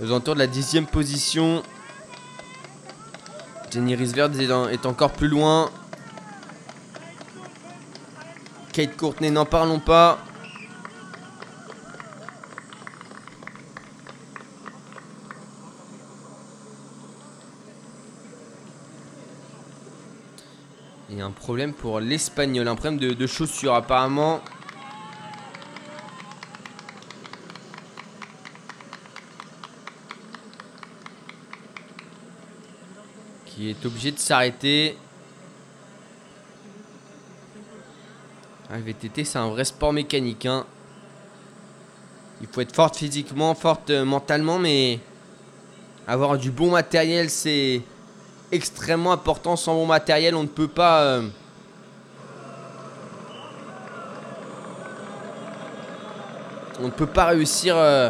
aux 0.00 0.04
alentours 0.06 0.34
de 0.34 0.40
la 0.40 0.46
dixième 0.46 0.86
position. 0.86 1.62
Jenny 3.70 3.94
Risverd 3.94 4.34
est, 4.40 4.46
dans- 4.46 4.68
est 4.68 4.86
encore 4.86 5.12
plus 5.12 5.28
loin. 5.28 5.70
Kate 8.72 8.96
Courtney, 8.96 9.30
n'en 9.30 9.44
parlons 9.44 9.80
pas. 9.80 10.18
A 21.10 21.24
un 21.24 21.30
problème 21.32 21.72
pour 21.72 21.98
l'espagnol, 21.98 22.68
un 22.68 22.76
problème 22.76 22.98
de 22.98 23.26
chaussures 23.26 23.74
apparemment. 23.74 24.40
Qui 33.46 33.70
est 33.70 33.84
obligé 33.84 34.12
de 34.12 34.18
s'arrêter. 34.18 34.96
Le 38.70 38.78
VTT, 38.80 39.24
c'est 39.24 39.38
un 39.38 39.48
vrai 39.48 39.64
sport 39.64 39.92
mécanique. 39.92 40.46
hein. 40.46 40.64
Il 42.40 42.46
faut 42.46 42.60
être 42.60 42.74
forte 42.74 42.96
physiquement, 42.96 43.54
forte 43.54 43.90
euh, 43.90 44.04
mentalement, 44.04 44.58
mais 44.58 45.00
avoir 46.06 46.36
du 46.38 46.50
bon 46.50 46.70
matériel, 46.70 47.30
c'est 47.30 47.82
extrêmement 48.52 49.12
important. 49.12 49.56
Sans 49.56 49.74
bon 49.74 49.86
matériel, 49.86 50.34
on 50.34 50.42
ne 50.42 50.48
peut 50.48 50.68
pas. 50.68 51.02
euh, 51.02 51.28
On 56.80 56.84
ne 56.86 56.90
peut 56.90 57.06
pas 57.06 57.26
réussir 57.26 57.76
euh, 57.76 58.08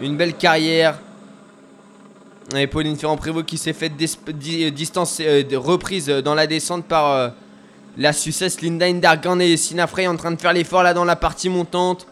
une 0.00 0.16
belle 0.16 0.34
carrière. 0.34 0.98
Et 2.54 2.66
Pauline 2.66 2.96
Ferrand-Prévot 2.96 3.42
qui 3.44 3.56
s'est 3.56 3.72
fait 3.72 3.88
des- 3.88 4.08
di- 4.34 4.64
euh, 4.64 4.70
distance 4.70 5.20
reprise 5.54 6.08
dans 6.08 6.34
la 6.34 6.46
descente 6.46 6.84
par 6.84 7.32
la 7.96 8.12
Suissesse 8.12 8.60
Linda 8.60 8.86
Indergan 8.86 9.40
et 9.40 9.56
Sina 9.56 9.86
Frey 9.86 10.06
en 10.06 10.16
train 10.16 10.30
de 10.32 10.40
faire 10.40 10.52
l'effort 10.52 10.82
là 10.82 10.94
dans 10.94 11.04
la 11.04 11.16
partie 11.16 11.48
montante. 11.48 12.06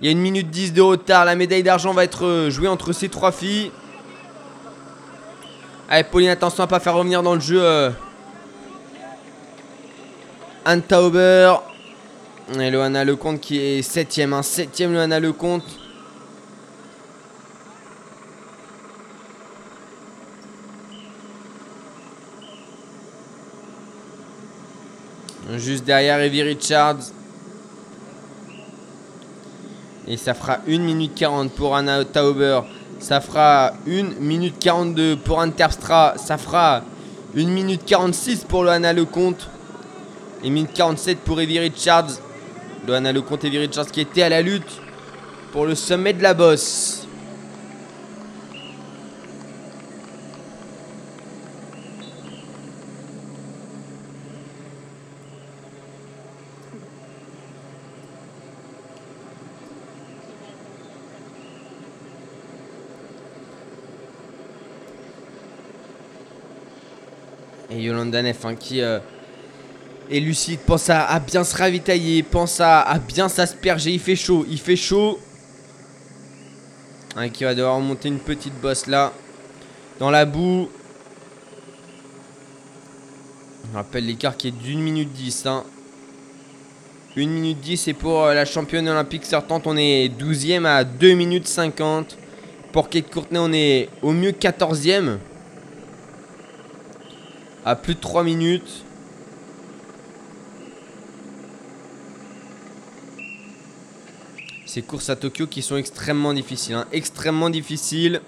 Il 0.00 0.06
y 0.06 0.08
a 0.08 0.12
une 0.12 0.20
minute 0.20 0.50
10 0.50 0.72
de 0.72 0.82
retard. 0.82 1.24
La 1.24 1.34
médaille 1.34 1.62
d'argent 1.62 1.92
va 1.92 2.04
être 2.04 2.26
euh, 2.26 2.50
jouée 2.50 2.68
entre 2.68 2.92
ces 2.92 3.08
trois 3.08 3.32
filles. 3.32 3.70
Allez, 5.88 6.04
Pauline, 6.04 6.30
attention 6.30 6.64
à 6.64 6.66
pas 6.66 6.80
faire 6.80 6.94
revenir 6.94 7.22
dans 7.22 7.34
le 7.34 7.40
jeu 7.40 7.62
euh, 7.62 7.90
Anne 10.64 10.82
Tauber. 10.82 11.54
Et 12.58 12.70
Loana 12.70 13.04
Lecomte 13.04 13.40
qui 13.40 13.58
est 13.58 13.80
7ème. 13.80 14.32
Hein, 14.32 14.40
7ème 14.40 14.92
Loana 14.92 15.20
Lecomte. 15.20 15.64
Juste 25.56 25.84
derrière 25.84 26.20
Evie 26.20 26.42
Richards. 26.42 27.10
Et 30.06 30.16
ça 30.16 30.34
fera 30.34 30.58
1 30.68 30.78
minute 30.78 31.14
40 31.14 31.52
pour 31.52 31.76
Anna 31.76 32.04
Tauber. 32.04 32.60
Ça 32.98 33.20
fera 33.20 33.72
1 33.86 34.20
minute 34.20 34.56
42 34.58 35.16
pour 35.16 35.40
Anne. 35.40 35.52
Ça 35.56 36.38
fera 36.38 36.82
1 37.36 37.44
minute 37.46 37.84
46 37.84 38.44
pour 38.44 38.64
Loana 38.64 38.92
Lecomte. 38.92 39.48
Et 40.42 40.48
1 40.48 40.50
minute 40.50 40.72
47 40.74 41.18
pour 41.18 41.40
Evie 41.40 41.58
Richards. 41.58 42.20
Loana 42.86 43.12
Lecomte 43.12 43.44
et 43.44 43.46
Evie 43.46 43.58
Richards 43.58 43.86
qui 43.86 44.00
étaient 44.00 44.22
à 44.22 44.28
la 44.28 44.42
lutte 44.42 44.80
pour 45.52 45.66
le 45.66 45.74
sommet 45.74 46.12
de 46.12 46.22
la 46.22 46.34
bosse. 46.34 47.03
Yolanda 67.84 68.22
Neff 68.22 68.44
qui 68.58 68.80
euh, 68.80 68.98
est 70.10 70.20
lucide, 70.20 70.60
pense 70.60 70.90
à, 70.90 71.18
bien 71.20 71.44
se 71.44 71.56
ravitailler, 71.56 72.22
pense 72.22 72.60
à, 72.60 72.98
bien 73.06 73.28
s'asperger. 73.28 73.92
Il 73.92 74.00
fait 74.00 74.16
chaud, 74.16 74.46
il 74.48 74.58
fait 74.58 74.76
chaud. 74.76 75.18
Hein, 77.16 77.28
qui 77.28 77.44
va 77.44 77.54
devoir 77.54 77.78
monter 77.80 78.08
une 78.08 78.18
petite 78.18 78.54
bosse 78.60 78.86
là. 78.86 79.12
Dans 79.98 80.10
la 80.10 80.24
boue. 80.24 80.68
On 83.72 83.76
rappelle 83.76 84.06
l'écart 84.06 84.36
qui 84.36 84.48
est 84.48 84.50
d'une 84.50 84.80
minute 84.80 85.12
10. 85.12 85.46
Hein. 85.46 85.64
1 87.16 87.26
minute 87.26 87.60
10 87.60 87.88
et 87.88 87.94
pour 87.94 88.24
euh, 88.24 88.34
la 88.34 88.44
championne 88.44 88.88
olympique 88.88 89.24
sortante 89.24 89.68
on 89.68 89.76
est 89.76 90.08
12ème 90.08 90.66
à 90.66 90.82
2 90.82 91.14
minutes 91.14 91.46
50. 91.46 92.18
Pour 92.72 92.88
Kate 92.88 93.08
Courtenay 93.08 93.38
on 93.38 93.52
est 93.52 93.88
au 94.02 94.12
mieux 94.12 94.32
14ème. 94.32 95.18
À 97.66 97.76
plus 97.76 97.94
de 97.94 98.00
3 98.00 98.24
minutes. 98.24 98.84
Ces 104.66 104.82
courses 104.82 105.08
à 105.08 105.16
Tokyo 105.16 105.46
qui 105.46 105.62
sont 105.62 105.76
extrêmement 105.76 106.34
difficiles. 106.34 106.74
Hein. 106.74 106.86
Extrêmement 106.92 107.48
difficiles. 107.48 108.20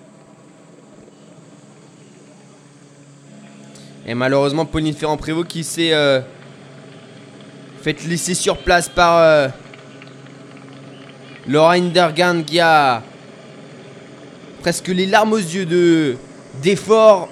Et 4.06 4.14
malheureusement, 4.14 4.64
Pauline 4.64 4.94
Ferrand-Prévot 4.94 5.44
qui 5.44 5.64
s'est 5.64 5.92
euh, 5.92 6.20
fait 7.82 8.04
laisser 8.04 8.34
sur 8.34 8.58
place 8.58 8.88
par 8.88 9.18
euh, 9.18 9.48
Laura 11.46 11.72
Indergan 11.72 12.42
qui 12.42 12.58
a 12.60 13.02
presque 14.60 14.88
les 14.88 15.06
larmes 15.06 15.34
aux 15.34 15.38
yeux 15.38 15.66
de 15.66 16.16
d'effort. 16.62 17.28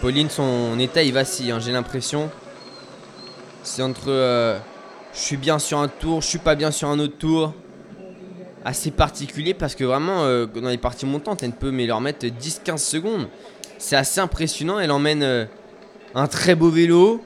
Pauline, 0.00 0.28
son 0.28 0.78
état 0.78 1.02
il 1.02 1.12
vacille, 1.12 1.50
hein, 1.50 1.58
j'ai 1.60 1.72
l'impression. 1.72 2.30
C'est 3.62 3.82
entre 3.82 4.08
euh, 4.08 4.58
je 5.14 5.20
suis 5.20 5.36
bien 5.36 5.58
sur 5.58 5.78
un 5.78 5.88
tour, 5.88 6.22
je 6.22 6.26
suis 6.26 6.38
pas 6.38 6.54
bien 6.54 6.70
sur 6.70 6.88
un 6.88 6.98
autre 6.98 7.16
tour. 7.18 7.52
Assez 8.64 8.90
particulier 8.90 9.54
parce 9.54 9.74
que 9.74 9.84
vraiment, 9.84 10.24
euh, 10.24 10.46
dans 10.46 10.68
les 10.68 10.78
parties 10.78 11.06
montantes, 11.06 11.42
elle 11.42 11.52
peut 11.52 11.70
mais 11.70 11.86
leur 11.86 12.00
mettre 12.00 12.26
10-15 12.26 12.78
secondes. 12.78 13.28
C'est 13.78 13.96
assez 13.96 14.20
impressionnant. 14.20 14.78
Elle 14.78 14.90
emmène 14.90 15.22
euh, 15.22 15.46
un 16.14 16.26
très 16.26 16.54
beau 16.54 16.68
vélo. 16.68 17.22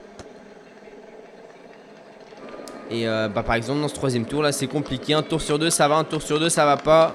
Et 2.90 3.06
bah, 3.06 3.42
par 3.42 3.56
exemple, 3.56 3.80
dans 3.80 3.88
ce 3.88 3.94
troisième 3.94 4.26
tour 4.26 4.42
là, 4.42 4.52
c'est 4.52 4.68
compliqué. 4.68 5.14
Un 5.14 5.22
tour 5.22 5.40
sur 5.40 5.58
deux, 5.58 5.70
ça 5.70 5.88
va. 5.88 5.96
Un 5.96 6.04
tour 6.04 6.22
sur 6.22 6.38
deux, 6.38 6.50
ça 6.50 6.64
va 6.64 6.76
pas. 6.76 7.12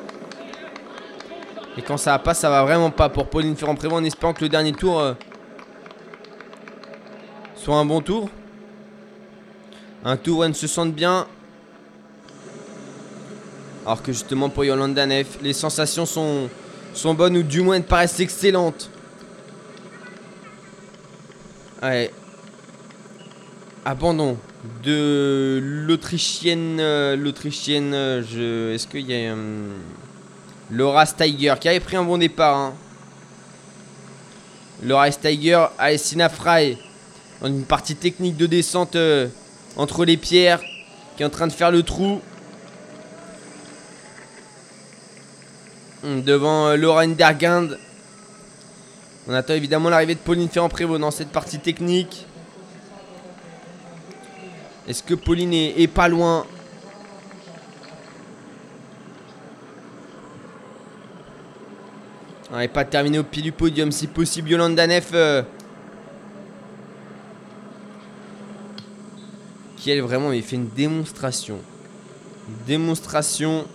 Et 1.78 1.82
quand 1.82 1.96
ça 1.96 2.12
va 2.12 2.20
pas, 2.20 2.34
ça 2.34 2.50
va 2.50 2.64
vraiment 2.64 2.90
pas 2.90 3.08
pour 3.08 3.28
Pauline 3.28 3.56
Ferrand-Prévot 3.56 3.96
en 3.96 4.04
espérant 4.04 4.34
que 4.34 4.42
le 4.42 4.50
dernier 4.50 4.74
tour 4.74 5.16
soit 7.62 7.76
un 7.76 7.86
bon 7.86 8.02
tour. 8.02 8.30
Un 10.04 10.18
tour 10.18 10.40
où 10.40 10.44
elle 10.44 10.56
se 10.56 10.68
sente 10.68 10.94
bien. 10.94 11.28
Alors 13.86 14.02
que 14.02 14.12
justement 14.12 14.50
pour 14.50 14.64
Yolanda 14.64 15.06
Neff, 15.06 15.40
les 15.42 15.54
sensations 15.54 16.06
sont, 16.06 16.50
sont 16.94 17.14
bonnes 17.14 17.38
ou 17.38 17.44
du 17.44 17.62
moins 17.62 17.76
elles 17.76 17.84
paraissent 17.84 18.20
excellentes. 18.20 18.90
Ouais. 21.82 22.12
Abandon 23.86 24.38
de 24.84 25.60
l'Autrichienne. 25.62 26.78
Euh, 26.80 27.16
L'Autrichienne. 27.16 27.94
Euh, 27.94 28.22
je. 28.24 28.74
Est-ce 28.74 28.88
qu'il 28.88 29.10
y 29.10 29.14
a. 29.14 29.34
Euh, 29.34 29.74
Laura 30.72 31.06
Steiger 31.06 31.56
qui 31.60 31.68
avait 31.68 31.80
pris 31.80 31.96
un 31.96 32.04
bon 32.04 32.18
départ. 32.18 32.56
Hein. 32.56 32.74
Laura 34.84 35.12
Steiger, 35.12 35.66
Alessina 35.78 36.30
Fry. 36.30 36.78
Une 37.44 37.64
partie 37.64 37.96
technique 37.96 38.36
de 38.36 38.46
descente 38.46 38.98
entre 39.78 40.04
les 40.06 40.18
pierres, 40.18 40.62
qui 41.16 41.24
est 41.24 41.26
en 41.26 41.30
train 41.30 41.48
de 41.48 41.54
faire 41.54 41.72
le 41.72 41.84
trou. 41.84 42.22
Devant 46.04 46.68
euh, 46.70 47.08
Dergand. 47.08 47.68
On 49.28 49.34
attend 49.34 49.54
évidemment 49.54 49.90
l'arrivée 49.90 50.16
de 50.16 50.20
Pauline 50.20 50.50
Ferrand-Prévot 50.50 50.98
dans 50.98 51.12
cette 51.12 51.30
partie 51.30 51.60
technique. 51.60 52.26
Est-ce 54.88 55.04
que 55.04 55.14
Pauline 55.14 55.54
est, 55.54 55.88
pas 55.88 56.08
loin? 56.08 56.48
Elle 62.52 62.58
n'est 62.58 62.68
pas 62.70 62.86
terminé 62.86 63.20
au 63.20 63.24
pied 63.24 63.44
du 63.44 63.52
podium. 63.52 63.92
Si 63.92 64.08
possible, 64.08 64.50
Yolanda 64.50 64.88
Neff 64.88 65.12
euh, 65.14 65.44
qui 69.80 69.92
elle 69.92 70.02
vraiment 70.02 70.30
fait 70.30 70.58
une 70.58 70.68
démonstration. 70.68 71.60
démonstration. 72.68 73.66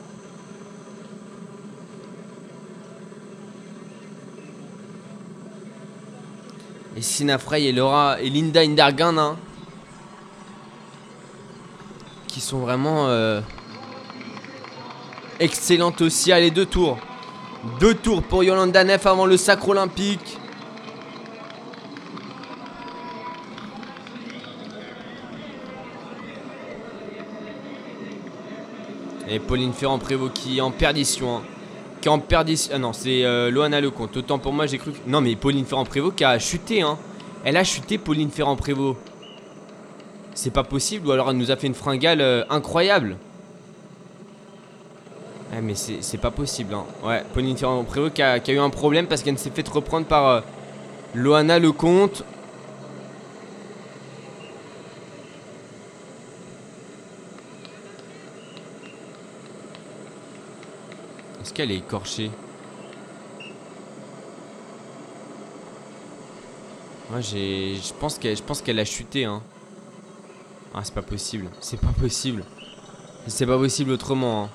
Et 6.96 7.02
Sina 7.02 7.38
Frey 7.38 7.64
et 7.64 7.72
Laura 7.72 8.20
et 8.20 8.30
Linda 8.30 8.60
Indergan 8.60 9.18
hein, 9.18 9.36
qui 12.28 12.40
sont 12.40 12.58
vraiment 12.58 13.08
euh, 13.08 13.40
excellentes 15.40 16.02
aussi. 16.02 16.30
Allez, 16.30 16.50
deux 16.50 16.66
tours. 16.66 16.98
Deux 17.80 17.94
tours 17.94 18.22
pour 18.22 18.44
Yolanda 18.44 18.84
Neff 18.84 19.06
avant 19.06 19.26
le 19.26 19.38
sacre 19.38 19.70
olympique. 19.70 20.38
Et 29.34 29.40
Pauline 29.40 29.72
Ferrand-Prévot 29.72 30.28
qui 30.28 30.58
est 30.58 30.60
en 30.60 30.70
perdition. 30.70 31.38
Hein. 31.38 31.42
Qui 32.00 32.06
est 32.06 32.10
en 32.10 32.20
perdition. 32.20 32.72
Ah 32.72 32.78
non, 32.78 32.92
c'est 32.92 33.24
euh, 33.24 33.50
Loana 33.50 33.80
Lecomte. 33.80 34.16
Autant 34.16 34.38
pour 34.38 34.52
moi, 34.52 34.66
j'ai 34.66 34.78
cru 34.78 34.92
que. 34.92 34.98
Non, 35.08 35.20
mais 35.20 35.34
Pauline 35.34 35.64
Ferrand-Prévot 35.64 36.12
qui 36.12 36.22
a 36.22 36.38
chuté. 36.38 36.82
Hein. 36.82 36.96
Elle 37.44 37.56
a 37.56 37.64
chuté, 37.64 37.98
Pauline 37.98 38.30
Ferrand-Prévot. 38.30 38.96
C'est 40.34 40.52
pas 40.52 40.62
possible, 40.62 41.08
ou 41.08 41.12
alors 41.12 41.30
elle 41.30 41.36
nous 41.36 41.50
a 41.50 41.56
fait 41.56 41.66
une 41.66 41.74
fringale 41.74 42.20
euh, 42.20 42.44
incroyable. 42.48 43.16
Ouais, 45.52 45.60
mais 45.60 45.74
c'est 45.74 46.18
pas 46.18 46.30
possible. 46.30 46.74
Hein. 46.74 46.84
Ouais, 47.04 47.24
Pauline 47.34 47.56
Ferrand-Prévot 47.56 48.10
qui, 48.10 48.22
a, 48.22 48.38
eu 48.48 48.58
un 48.58 48.70
problème 48.70 49.06
parce 49.06 49.22
qu'elle 49.22 49.38
s'est 49.38 49.50
fait 49.50 49.68
reprendre 49.68 50.06
par 50.06 50.28
euh, 50.28 50.40
Loana 51.14 51.58
Lecomte. 51.58 52.24
Qu'elle 61.54 61.70
est 61.70 61.76
écorchée 61.76 62.30
Moi 67.10 67.20
j'ai. 67.20 67.76
Je 67.76 67.92
pense 67.94 68.18
qu'elle. 68.18 68.36
Je 68.36 68.42
pense 68.42 68.60
qu'elle 68.60 68.80
a 68.80 68.84
chuté 68.84 69.24
hein. 69.24 69.42
Ah 70.74 70.80
c'est 70.82 70.94
pas 70.94 71.02
possible. 71.02 71.48
C'est 71.60 71.80
pas 71.80 71.92
possible. 71.98 72.44
C'est 73.28 73.46
pas 73.46 73.56
possible 73.56 73.92
autrement 73.92 74.44
hein. 74.44 74.50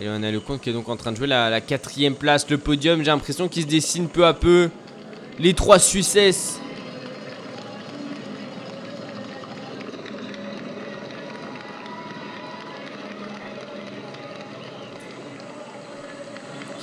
Et 0.00 0.08
on 0.08 0.22
a 0.22 0.30
le 0.30 0.38
compte 0.38 0.60
qui 0.60 0.70
est 0.70 0.72
donc 0.72 0.88
en 0.88 0.96
train 0.96 1.10
de 1.10 1.16
jouer 1.16 1.26
la, 1.26 1.50
la 1.50 1.60
quatrième 1.60 2.14
place, 2.14 2.48
le 2.48 2.58
podium, 2.58 3.00
j'ai 3.00 3.06
l'impression 3.06 3.48
qu'il 3.48 3.64
se 3.64 3.66
dessine 3.66 4.08
peu 4.08 4.26
à 4.26 4.32
peu. 4.32 4.70
Les 5.40 5.54
trois 5.54 5.80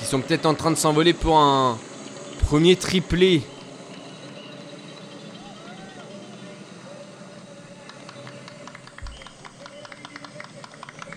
Suissesses 0.06 0.12
sont 0.12 0.22
peut-être 0.22 0.45
en 0.45 0.53
train 0.53 0.72
de 0.72 0.76
s'envoler 0.76 1.14
pour 1.14 1.38
un 1.38 1.78
premier 2.43 2.76
triplé. 2.76 3.41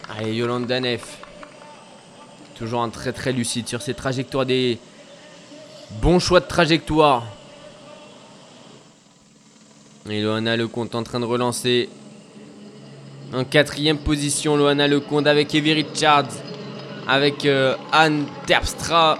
Allez, 0.08 0.34
Yolanda 0.34 0.80
Neff. 0.80 1.18
Toujours 2.54 2.82
un 2.82 2.88
très 2.90 3.12
très 3.12 3.32
lucide 3.32 3.68
sur 3.68 3.82
ses 3.82 3.94
trajectoires 3.94 4.46
des 4.46 4.78
bons 6.00 6.18
choix 6.18 6.40
de 6.40 6.46
trajectoire. 6.46 7.26
Et 10.08 10.22
Loana 10.22 10.56
Lecomte 10.56 10.94
en 10.94 11.02
train 11.02 11.20
de 11.20 11.26
relancer. 11.26 11.88
En 13.34 13.44
quatrième 13.44 13.98
position, 13.98 14.56
Loana 14.56 14.88
Lecomte 14.88 15.26
avec 15.26 15.54
Evie 15.54 15.74
Richards 15.74 16.47
avec 17.08 17.46
euh, 17.46 17.74
Anne 17.90 18.26
Terpstra 18.46 19.18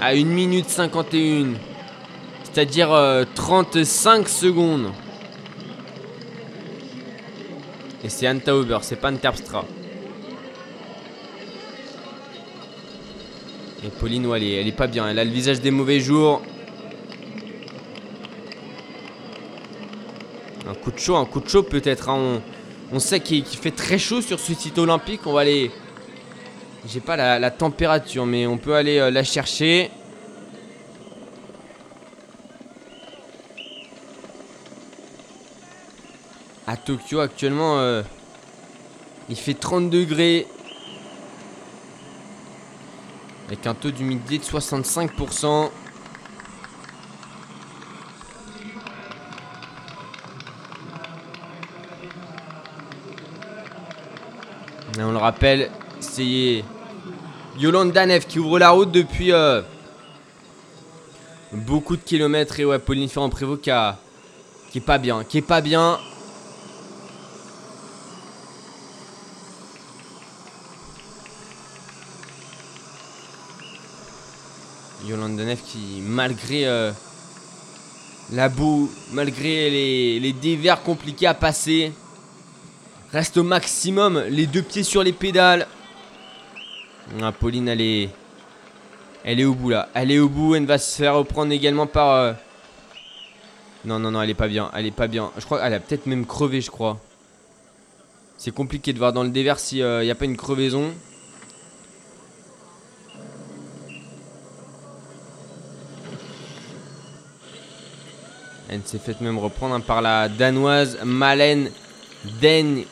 à 0.00 0.12
1 0.12 0.24
minute 0.24 0.68
51. 0.68 1.54
C'est-à-dire 2.44 2.88
35 3.34 4.20
euh, 4.20 4.28
secondes. 4.28 4.92
Et 8.02 8.08
c'est 8.08 8.26
Anne 8.26 8.40
Tauber, 8.40 8.78
c'est 8.82 8.96
pas 8.96 9.08
Anne 9.08 9.18
Terpstra. 9.18 9.64
Et 13.84 13.88
Pauline, 13.88 14.30
elle, 14.34 14.42
est, 14.42 14.52
elle 14.60 14.68
est 14.68 14.72
pas 14.72 14.86
bien. 14.86 15.08
Elle 15.08 15.18
a 15.18 15.24
le 15.24 15.30
visage 15.30 15.60
des 15.60 15.70
mauvais 15.70 16.00
jours. 16.00 16.40
coup 20.80 20.90
de 20.92 20.98
chaud, 20.98 21.16
un 21.16 21.24
coup 21.26 21.40
de 21.40 21.48
chaud 21.48 21.62
peut-être. 21.62 22.08
hein. 22.08 22.40
On 22.92 22.98
sait 22.98 23.20
qu'il 23.20 23.44
fait 23.44 23.70
très 23.70 23.98
chaud 23.98 24.20
sur 24.20 24.40
ce 24.40 24.52
site 24.54 24.78
olympique. 24.78 25.20
On 25.26 25.32
va 25.32 25.42
aller. 25.42 25.70
J'ai 26.88 27.00
pas 27.00 27.16
la, 27.16 27.38
la 27.38 27.50
température, 27.50 28.26
mais 28.26 28.46
on 28.46 28.58
peut 28.58 28.74
aller 28.74 28.98
euh, 28.98 29.10
la 29.10 29.22
chercher. 29.22 29.90
À 36.66 36.76
Tokyo 36.76 37.20
actuellement, 37.20 37.78
euh, 37.78 38.02
il 39.28 39.36
fait 39.36 39.54
30 39.54 39.90
degrés. 39.90 40.46
Avec 43.46 43.66
un 43.66 43.74
taux 43.74 43.90
d'humidité 43.90 44.38
de 44.38 44.44
65%. 44.44 45.70
On 55.02 55.12
le 55.12 55.18
rappelle, 55.18 55.70
c'est 55.98 56.62
Yolande 57.58 57.94
Neff 57.94 58.26
qui 58.26 58.38
ouvre 58.38 58.58
la 58.58 58.70
route 58.70 58.92
depuis 58.92 59.32
euh, 59.32 59.62
beaucoup 61.52 61.96
de 61.96 62.02
kilomètres. 62.02 62.60
Et 62.60 62.66
ouais, 62.66 62.78
Pauline 62.78 63.08
Ferrand-Prévot 63.08 63.56
qui, 63.56 63.70
qui 64.70 64.78
est 64.78 64.82
pas 64.82 64.98
bien. 64.98 65.24
Qui 65.24 65.38
est 65.38 65.42
pas 65.42 65.62
bien. 65.62 65.98
Yolande 75.06 75.40
Neff 75.40 75.62
qui, 75.64 76.02
malgré 76.02 76.66
euh, 76.66 76.92
la 78.32 78.50
boue, 78.50 78.90
malgré 79.12 79.70
les, 79.70 80.20
les 80.20 80.32
dévers 80.34 80.82
compliqués 80.82 81.26
à 81.26 81.34
passer, 81.34 81.92
reste 83.12 83.36
au 83.36 83.42
maximum, 83.42 84.22
les 84.28 84.46
deux 84.46 84.62
pieds 84.62 84.82
sur 84.82 85.02
les 85.02 85.12
pédales. 85.12 85.66
Ah, 87.22 87.32
Pauline, 87.32 87.68
elle 87.68 87.80
est, 87.80 88.08
elle 89.24 89.40
est 89.40 89.44
au 89.44 89.54
bout 89.54 89.70
là. 89.70 89.88
Elle 89.94 90.10
est 90.12 90.18
au 90.18 90.28
bout, 90.28 90.54
elle 90.54 90.66
va 90.66 90.78
se 90.78 90.96
faire 90.96 91.14
reprendre 91.16 91.52
également 91.52 91.86
par. 91.86 92.14
euh, 92.14 92.32
Non, 93.84 93.98
non, 93.98 94.10
non, 94.10 94.22
elle 94.22 94.30
est 94.30 94.34
pas 94.34 94.48
bien. 94.48 94.70
Elle 94.74 94.86
est 94.86 94.90
pas 94.92 95.08
bien. 95.08 95.30
Je 95.38 95.44
crois 95.44 95.60
qu'elle 95.60 95.74
a 95.74 95.80
peut-être 95.80 96.06
même 96.06 96.26
crevé, 96.26 96.60
je 96.60 96.70
crois. 96.70 97.00
C'est 98.36 98.54
compliqué 98.54 98.92
de 98.92 98.98
voir 98.98 99.12
dans 99.12 99.22
le 99.22 99.30
dévers 99.30 99.58
s'il 99.58 99.84
n'y 99.84 100.10
a 100.10 100.14
pas 100.14 100.24
une 100.24 100.36
crevaison. 100.36 100.92
Elle 108.68 108.82
s'est 108.84 108.98
faite 108.98 109.20
même 109.20 109.38
reprendre 109.38 109.74
hein, 109.74 109.80
par 109.80 110.00
la 110.00 110.28
danoise 110.28 110.98
Malène 111.04 111.70
Den, 112.40 112.84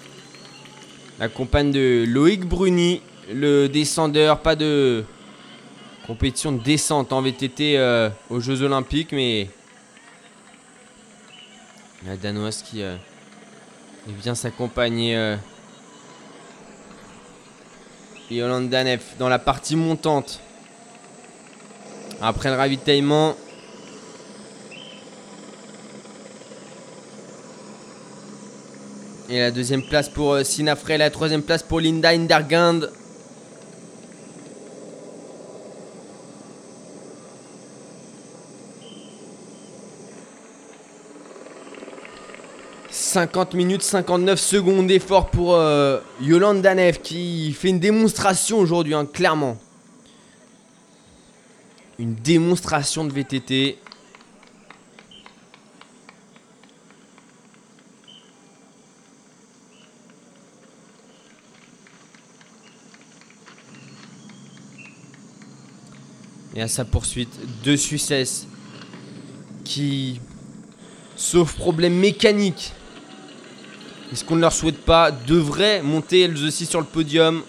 la 1.18 1.28
compagne 1.28 1.72
de 1.72 2.04
Loïc 2.06 2.44
Bruni, 2.44 3.02
le 3.32 3.66
descendeur. 3.68 4.40
Pas 4.40 4.54
de 4.56 5.04
compétition 6.06 6.52
de 6.52 6.62
descente 6.62 7.12
en 7.12 7.20
VTT 7.22 7.76
euh, 7.76 8.08
aux 8.30 8.40
Jeux 8.40 8.62
Olympiques, 8.62 9.12
mais 9.12 9.48
la 12.06 12.16
danoise 12.16 12.62
qui 12.62 12.82
euh, 12.82 12.96
vient 14.06 14.34
s'accompagner. 14.34 15.16
Euh, 15.16 15.36
Danef 18.30 19.16
dans 19.18 19.30
la 19.30 19.38
partie 19.38 19.74
montante. 19.74 20.40
Après 22.20 22.50
le 22.50 22.56
ravitaillement, 22.56 23.36
Et 29.30 29.40
la 29.40 29.50
deuxième 29.50 29.82
place 29.82 30.08
pour 30.08 30.32
euh, 30.32 30.42
Sina 30.42 30.74
Frey, 30.74 30.96
la 30.96 31.10
troisième 31.10 31.42
place 31.42 31.62
pour 31.62 31.80
Linda 31.80 32.08
Indergand. 32.08 32.80
«50 42.90 43.52
minutes 43.52 43.82
59 43.82 44.40
secondes 44.40 44.86
d'effort 44.86 45.28
pour 45.28 45.56
euh, 45.56 46.00
Yolande 46.22 46.62
Danev 46.62 47.00
qui 47.02 47.52
fait 47.52 47.68
une 47.68 47.80
démonstration 47.80 48.58
aujourd'hui, 48.58 48.94
hein, 48.94 49.04
clairement. 49.04 49.58
Une 51.98 52.14
démonstration 52.14 53.04
de 53.04 53.12
VTT. 53.12 53.76
Et 66.58 66.60
à 66.60 66.66
sa 66.66 66.84
poursuite, 66.84 67.30
deux 67.62 67.76
Suissesses 67.76 68.48
qui, 69.62 70.20
sauf 71.14 71.54
problème 71.54 71.94
mécanique, 71.94 72.72
et 74.10 74.16
ce 74.16 74.24
qu'on 74.24 74.34
ne 74.34 74.40
leur 74.40 74.52
souhaite 74.52 74.84
pas, 74.84 75.12
devraient 75.12 75.82
monter 75.82 76.22
elles 76.22 76.44
aussi 76.44 76.66
sur 76.66 76.80
le 76.80 76.86
podium? 76.86 77.44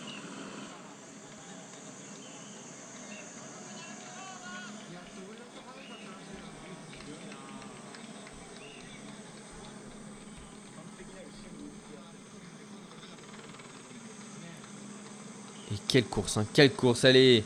Et 15.71 15.77
quelle 15.87 16.05
course, 16.05 16.37
hein, 16.37 16.45
quelle 16.53 16.73
course, 16.73 17.05
est 17.05 17.43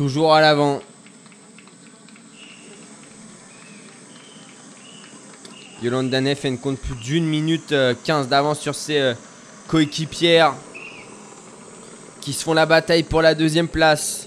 toujours 0.00 0.32
à 0.32 0.40
l'avant. 0.40 0.80
Yolande 5.82 6.08
Danef, 6.08 6.42
elle 6.46 6.52
ne 6.52 6.56
compte 6.56 6.78
plus 6.78 6.94
d'une 6.94 7.26
minute 7.26 7.72
euh, 7.72 7.92
15 8.04 8.28
d'avance 8.28 8.60
sur 8.60 8.74
ses 8.74 8.98
euh, 8.98 9.14
coéquipières 9.68 10.54
qui 12.22 12.32
se 12.32 12.42
font 12.42 12.54
la 12.54 12.64
bataille 12.64 13.02
pour 13.02 13.20
la 13.20 13.34
deuxième 13.34 13.68
place. 13.68 14.26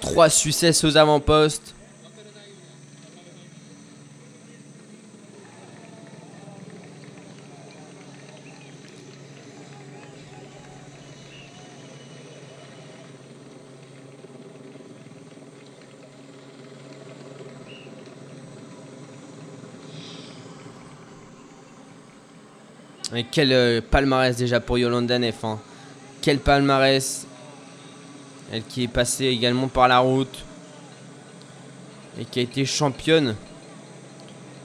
Trois 0.00 0.28
Suissesses 0.28 0.84
aux 0.84 0.96
avant-postes. 0.96 1.74
Quel 23.30 23.52
euh, 23.52 23.80
palmarès 23.80 24.36
déjà 24.36 24.60
pour 24.60 24.78
Yolanda 24.78 25.18
Neff. 25.18 25.44
hein. 25.44 25.58
Quel 26.22 26.38
palmarès. 26.38 27.26
Elle 28.52 28.64
qui 28.64 28.84
est 28.84 28.88
passée 28.88 29.26
également 29.26 29.68
par 29.68 29.88
la 29.88 29.98
route. 30.00 30.44
Et 32.18 32.24
qui 32.24 32.40
a 32.40 32.42
été 32.42 32.64
championne 32.64 33.36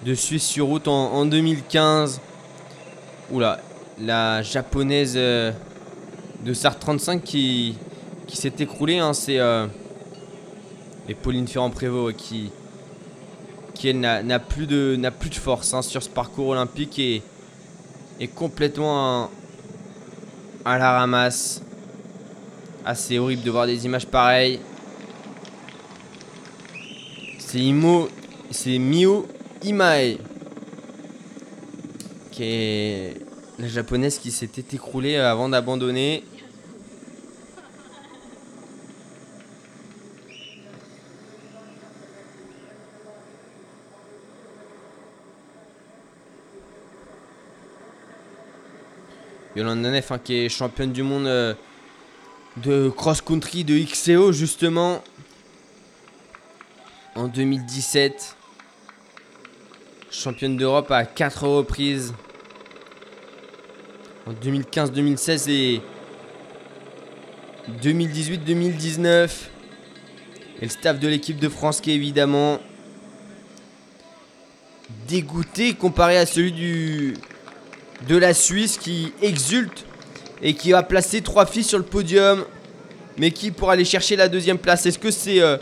de 0.05 0.13
Suisse 0.15 0.45
sur 0.45 0.65
route 0.67 0.87
en, 0.87 1.13
en 1.13 1.25
2015. 1.25 2.19
Oula, 3.31 3.59
la 4.01 4.41
japonaise 4.41 5.13
euh, 5.15 5.51
de 6.43 6.53
SAR 6.53 6.77
35 6.77 7.23
qui, 7.23 7.77
qui 8.27 8.35
s'est 8.37 8.53
écroulée. 8.59 8.97
hein, 8.99 9.13
C'est 9.13 9.39
euh, 9.39 9.67
et 11.07 11.13
Pauline 11.13 11.47
Ferrand-Prévot 11.47 12.11
qui, 12.13 12.49
qui 13.75 13.89
elle 13.89 13.99
n'a 13.99 14.23
n'a 14.23 14.39
plus, 14.39 14.65
de- 14.65 14.95
n'a 14.97 15.11
plus 15.11 15.29
de 15.29 15.35
force 15.35 15.73
hein, 15.75 15.81
sur 15.83 16.01
ce 16.01 16.09
parcours 16.09 16.47
olympique. 16.49 16.97
Et, 16.99 17.21
est 18.19 18.27
complètement 18.27 19.29
à, 20.63 20.77
la 20.77 20.99
ramasse. 20.99 21.61
Assez 22.85 23.17
horrible 23.17 23.43
de 23.43 23.51
voir 23.51 23.65
des 23.65 23.85
images 23.85 24.05
pareilles. 24.05 24.59
C'est 27.39 27.59
Imo, 27.59 28.09
c'est 28.51 28.77
Mio 28.77 29.27
Imae 29.63 30.17
qui 32.35 32.43
est 32.43 33.13
la 33.57 33.67
japonaise 33.67 34.19
qui 34.19 34.29
s'était 34.29 34.75
écroulée 34.75 35.15
avant 35.15 35.47
d'abandonner. 35.47 36.23
Yolande 49.55 49.79
Neff 49.79 50.11
hein, 50.11 50.19
qui 50.21 50.35
est 50.35 50.49
championne 50.49 50.91
du 50.91 51.01
monde 51.01 51.27
euh, 51.27 51.53
de 52.57 52.89
cross-country 52.89 53.63
de 53.63 53.77
XCO 53.79 54.33
justement 54.33 55.01
en 57.15 57.29
2017. 57.29 58.35
Championne 60.11 60.57
d'Europe 60.57 60.91
à 60.91 61.05
4 61.05 61.47
reprises. 61.47 62.13
En 64.25 64.33
2015-2016 64.33 65.49
et 65.49 65.81
2018-2019. 67.81 69.29
Et 70.59 70.63
le 70.63 70.69
staff 70.69 70.99
de 70.99 71.07
l'équipe 71.07 71.39
de 71.39 71.47
France 71.47 71.79
qui 71.79 71.91
est 71.91 71.95
évidemment 71.95 72.59
dégoûté 75.07 75.73
comparé 75.73 76.17
à 76.17 76.25
celui 76.25 76.51
du, 76.51 77.13
de 78.07 78.17
la 78.17 78.33
Suisse 78.33 78.77
qui 78.77 79.13
exulte 79.21 79.85
et 80.41 80.53
qui 80.53 80.71
va 80.71 80.83
placer 80.83 81.21
trois 81.21 81.45
filles 81.45 81.63
sur 81.63 81.77
le 81.77 81.83
podium. 81.83 82.43
Mais 83.17 83.31
qui 83.31 83.51
pour 83.51 83.69
aller 83.69 83.85
chercher 83.85 84.15
la 84.15 84.27
deuxième 84.27 84.57
place 84.57 84.85
Est-ce 84.85 84.99
que 84.99 85.11
c'est 85.11 85.41
euh, 85.41 85.57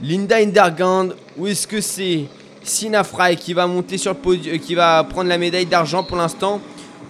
Linda 0.00 0.36
Indergand 0.36 1.08
ou 1.38 1.46
est-ce 1.46 1.66
que 1.66 1.80
c'est 1.80 2.26
Sina 2.62 3.02
qui 3.38 3.54
va 3.54 3.66
monter 3.66 3.96
sur 3.96 4.12
le 4.12 4.18
podium, 4.18 4.54
euh, 4.54 4.58
qui 4.58 4.74
va 4.74 5.02
prendre 5.04 5.28
la 5.28 5.38
médaille 5.38 5.66
d'argent 5.66 6.04
pour 6.04 6.18
l'instant? 6.18 6.60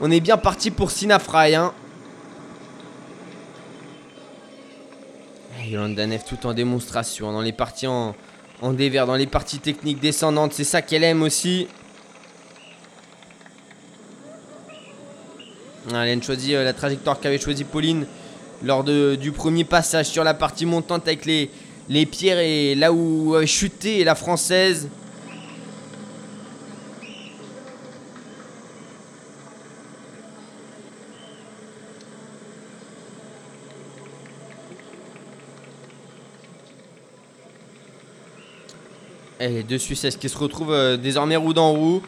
On 0.00 0.10
est 0.10 0.20
bien 0.20 0.36
parti 0.36 0.70
pour 0.70 0.90
Sina 0.90 1.18
Fry. 1.18 1.54
Hein. 1.54 1.72
Yolanda 5.72 6.06
Neff 6.06 6.24
tout 6.24 6.46
en 6.46 6.54
démonstration, 6.54 7.32
dans 7.32 7.40
les 7.40 7.52
parties 7.52 7.86
en, 7.86 8.14
en 8.60 8.72
dévers, 8.72 9.06
dans 9.06 9.14
les 9.14 9.26
parties 9.26 9.58
techniques 9.58 10.00
descendantes, 10.00 10.52
c'est 10.52 10.64
ça 10.64 10.82
qu'elle 10.82 11.04
aime 11.04 11.22
aussi. 11.22 11.66
Ah, 15.90 16.06
elle 16.06 16.18
a 16.18 16.22
choisi 16.22 16.54
euh, 16.54 16.62
la 16.62 16.72
trajectoire 16.72 17.18
qu'avait 17.18 17.40
choisi 17.40 17.64
Pauline 17.64 18.06
lors 18.62 18.84
de, 18.84 19.16
du 19.16 19.32
premier 19.32 19.64
passage 19.64 20.06
sur 20.06 20.22
la 20.22 20.32
partie 20.32 20.64
montante 20.64 21.08
avec 21.08 21.26
les, 21.26 21.50
les 21.88 22.06
pierres 22.06 22.38
et 22.38 22.76
là 22.76 22.92
où 22.92 23.34
avait 23.34 23.46
chuté 23.46 24.04
la 24.04 24.14
française. 24.14 24.88
Et 39.40 39.48
les 39.48 39.62
deux 39.64 39.78
Suisses 39.78 40.16
qui 40.20 40.28
se 40.28 40.38
retrouvent 40.38 40.72
euh, 40.72 40.96
désormais 40.96 41.34
roue 41.34 41.52
dans 41.52 41.72
roue. 41.72 42.02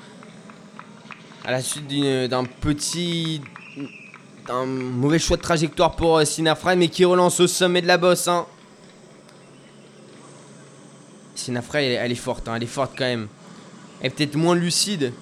À 1.44 1.50
la 1.50 1.60
suite 1.60 1.88
d'un 2.30 2.44
petit. 2.44 3.42
D'un 4.46 4.66
mauvais 4.66 5.18
choix 5.18 5.36
de 5.36 5.42
trajectoire 5.42 5.96
pour 5.96 6.18
euh, 6.18 6.24
Sinafray, 6.24 6.76
mais 6.76 6.88
qui 6.88 7.04
relance 7.04 7.40
au 7.40 7.46
sommet 7.46 7.82
de 7.82 7.86
la 7.86 7.98
bosse. 7.98 8.28
Hein. 8.28 8.46
Elle, 11.74 12.12
est 12.12 12.14
forte, 12.14 12.48
hein, 12.48 12.54
elle 12.56 12.62
est 12.62 12.66
forte 12.66 12.92
quand 12.96 13.04
même. 13.04 13.28
Elle 14.00 14.06
est 14.06 14.10
peut-être 14.10 14.36
moins 14.36 14.54
lucide 14.54 15.12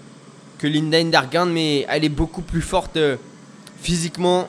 que 0.58 0.66
Linda 0.66 0.98
Indargand, 0.98 1.46
mais 1.46 1.86
elle 1.88 2.04
est 2.04 2.08
beaucoup 2.08 2.42
plus 2.42 2.60
forte 2.62 2.96
euh, 2.96 3.16
physiquement. 3.80 4.48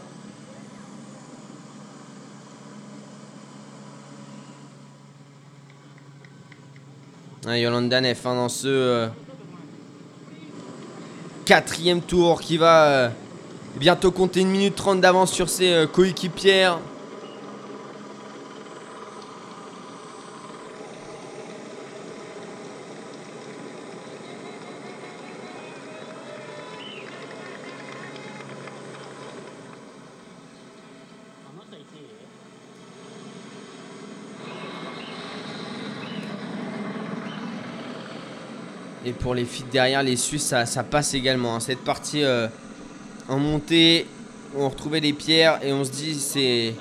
Yolanda 7.45 7.99
Neff 7.99 8.25
hein, 8.25 8.35
dans 8.35 8.49
ce 8.49 8.67
euh, 8.67 9.07
quatrième 11.45 12.01
tour 12.01 12.41
qui 12.41 12.57
va 12.57 12.85
euh, 12.85 13.09
bientôt 13.75 14.11
compter 14.11 14.41
une 14.41 14.49
minute 14.49 14.75
30 14.75 15.01
d'avance 15.01 15.31
sur 15.31 15.49
ses 15.49 15.71
euh, 15.73 15.87
coéquipières. 15.87 16.79
Et 39.05 39.11
pour 39.11 39.35
les 39.35 39.43
filles 39.43 39.65
derrière, 39.69 40.01
les 40.01 40.15
Suisses, 40.15 40.53
ça, 40.65 40.83
passe 40.83 41.13
également. 41.13 41.55
Hein. 41.55 41.59
Cette 41.59 41.83
partie 41.83 42.23
euh, 42.23 42.47
en 43.27 43.37
montée, 43.39 44.05
on 44.57 44.69
retrouvait 44.69 44.99
les 44.99 45.13
pierres 45.13 45.59
et 45.63 45.71
on 45.73 45.83
se 45.83 45.91
dit 45.91 46.15
c'est 46.19 46.73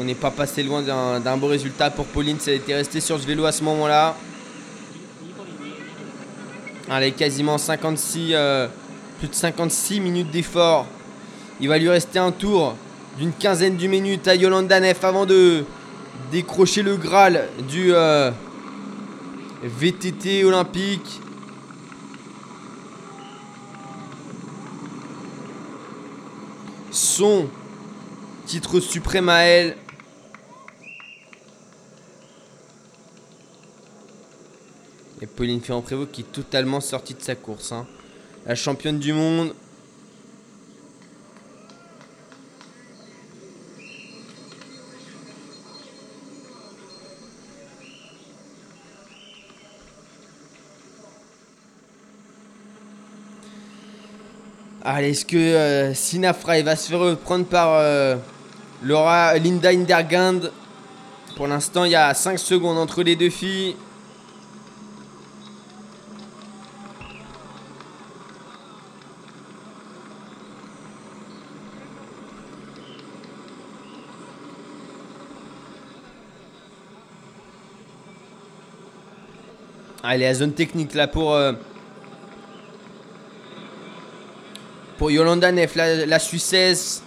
on 0.00 0.04
n'est 0.04 0.14
pas 0.14 0.30
passé 0.30 0.62
loin 0.62 0.82
d'un 0.82 1.36
beau 1.36 1.48
résultat 1.48 1.90
pour 1.90 2.06
Pauline. 2.06 2.36
Elle 2.46 2.54
était 2.54 2.74
restée 2.74 3.00
sur 3.00 3.18
ce 3.18 3.26
vélo 3.26 3.44
à 3.46 3.52
ce 3.52 3.64
moment-là. 3.64 4.14
Allez, 6.88 7.12
quasiment 7.12 7.58
56, 7.58 8.30
euh, 8.32 8.68
plus 9.18 9.28
de 9.28 9.34
56 9.34 10.00
minutes 10.00 10.30
d'effort. 10.30 10.86
Il 11.60 11.68
va 11.68 11.78
lui 11.78 11.88
rester 11.88 12.18
un 12.18 12.30
tour 12.30 12.76
d'une 13.18 13.32
quinzaine 13.32 13.76
de 13.76 13.86
minutes 13.88 14.28
à 14.28 14.36
Yolanda 14.36 14.78
Neff 14.78 15.02
avant 15.02 15.26
de 15.26 15.64
décrocher 16.30 16.82
le 16.82 16.96
Graal 16.96 17.48
du 17.68 17.92
euh, 17.92 18.30
VTT 19.64 20.44
olympique. 20.44 21.20
Titre 28.46 28.80
suprême 28.80 29.28
à 29.28 29.40
elle. 29.40 29.76
Et 35.20 35.26
Pauline 35.26 35.60
Ferrand-Prévot 35.60 36.06
qui 36.06 36.20
est 36.20 36.32
totalement 36.32 36.80
sortie 36.80 37.14
de 37.14 37.20
sa 37.20 37.34
course. 37.34 37.72
Hein. 37.72 37.86
La 38.46 38.54
championne 38.54 38.98
du 38.98 39.12
monde. 39.12 39.54
Allez, 54.90 55.10
est-ce 55.10 55.26
que 55.26 55.36
euh, 55.36 55.92
Sina 55.92 56.32
Fry 56.32 56.62
va 56.62 56.74
se 56.74 56.88
faire 56.88 57.00
reprendre 57.00 57.44
par 57.44 57.74
euh, 57.74 58.16
Laura 58.82 59.36
Linda 59.36 59.68
Indergand 59.68 60.40
Pour 61.36 61.46
l'instant, 61.46 61.84
il 61.84 61.90
y 61.90 61.94
a 61.94 62.14
5 62.14 62.38
secondes 62.38 62.78
entre 62.78 63.02
les 63.02 63.14
deux 63.14 63.28
filles. 63.28 63.76
Allez, 80.02 80.24
la 80.24 80.32
zone 80.32 80.54
technique 80.54 80.94
là 80.94 81.06
pour 81.06 81.34
euh, 81.34 81.52
Pour 84.98 85.12
Yolanda 85.12 85.52
Neff, 85.52 85.76
la, 85.76 86.18
Suissesse. 86.18 87.04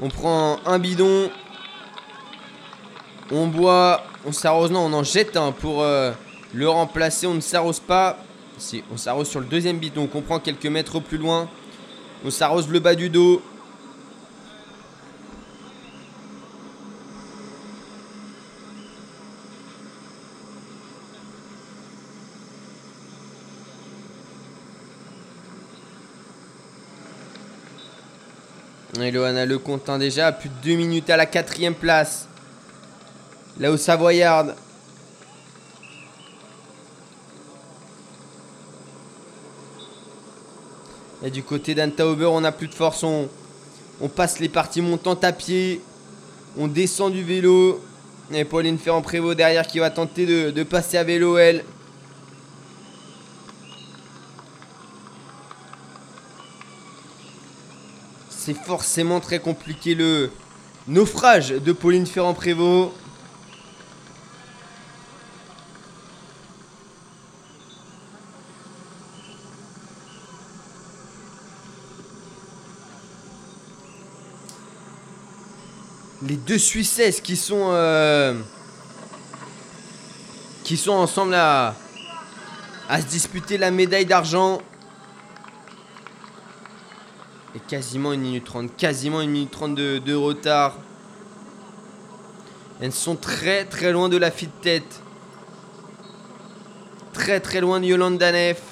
On 0.00 0.08
prend 0.08 0.58
un 0.64 0.78
bidon. 0.78 1.30
On 3.30 3.46
boit. 3.46 4.02
On 4.24 4.32
s'arrose. 4.32 4.70
Non, 4.70 4.86
on 4.86 4.92
en 4.94 5.02
jette 5.04 5.36
un 5.36 5.52
pour 5.52 5.82
euh, 5.82 6.12
le 6.54 6.66
remplacer. 6.66 7.26
On 7.26 7.34
ne 7.34 7.40
s'arrose 7.40 7.78
pas. 7.78 8.16
Si, 8.56 8.82
on 8.90 8.96
s'arrose 8.96 9.28
sur 9.28 9.40
le 9.40 9.46
deuxième 9.46 9.76
bidon. 9.76 10.08
On 10.14 10.22
prend 10.22 10.38
quelques 10.38 10.64
mètres 10.64 10.98
plus 10.98 11.18
loin. 11.18 11.46
On 12.24 12.30
s'arrose 12.30 12.70
le 12.70 12.80
bas 12.80 12.94
du 12.94 13.10
dos. 13.10 13.42
Et 28.96 29.10
Loana 29.10 29.44
Le 29.44 29.58
Contin 29.58 29.98
déjà, 29.98 30.32
plus 30.32 30.48
de 30.48 30.54
2 30.64 30.76
minutes 30.76 31.10
à 31.10 31.16
la 31.16 31.26
quatrième 31.26 31.74
place. 31.74 32.26
Là 33.60 33.70
où 33.70 33.76
Savoyard. 33.76 34.46
Et 41.22 41.30
du 41.30 41.42
côté 41.42 41.74
d'Antauber, 41.74 42.26
on 42.26 42.40
n'a 42.40 42.52
plus 42.52 42.68
de 42.68 42.74
force. 42.74 43.02
On, 43.02 43.28
passe 44.08 44.40
les 44.40 44.48
parties 44.48 44.80
montantes 44.80 45.22
à 45.22 45.32
pied. 45.32 45.82
On 46.56 46.66
descend 46.66 47.12
du 47.12 47.22
vélo. 47.22 47.84
Et 48.32 48.44
Pauline 48.44 48.78
Ferrand-Prévot 48.78 49.34
derrière 49.34 49.66
qui 49.66 49.80
va 49.80 49.90
tenter 49.90 50.50
de 50.50 50.62
passer 50.62 50.96
à 50.96 51.04
vélo, 51.04 51.36
elle. 51.36 51.62
C'est 58.48 58.54
forcément 58.54 59.20
très 59.20 59.40
compliqué 59.40 59.94
le, 59.94 60.30
Naufrage 60.86 61.50
de 61.50 61.70
Pauline 61.70 62.06
Ferrand-Prévot. 62.06 62.94
Les 76.22 76.36
deux 76.36 76.56
Suissesses 76.56 77.20
qui 77.20 77.36
sont 77.36 77.68
euh, 77.72 78.32
qui 80.64 80.78
sont 80.78 80.92
ensemble 80.92 81.34
à 81.34 81.74
à 82.88 83.02
se 83.02 83.06
disputer 83.08 83.58
la 83.58 83.70
médaille 83.70 84.06
d'argent. 84.06 84.62
Et 87.54 87.57
quasiment 87.68 88.14
une 88.14 88.22
minute 88.22 88.44
30, 88.44 88.76
quasiment 88.76 89.20
une 89.20 89.30
minute 89.30 89.50
30 89.50 89.74
de, 89.74 89.98
de 89.98 90.14
retard. 90.14 90.78
Elles 92.80 92.92
sont 92.92 93.14
très 93.14 93.64
très 93.66 93.92
loin 93.92 94.08
de 94.08 94.16
la 94.16 94.30
fille 94.30 94.48
de 94.48 94.62
tête. 94.62 95.02
Très 97.12 97.40
très 97.40 97.60
loin 97.60 97.78
de 97.78 97.84
Yolanda 97.84 98.32
Neff. 98.32 98.62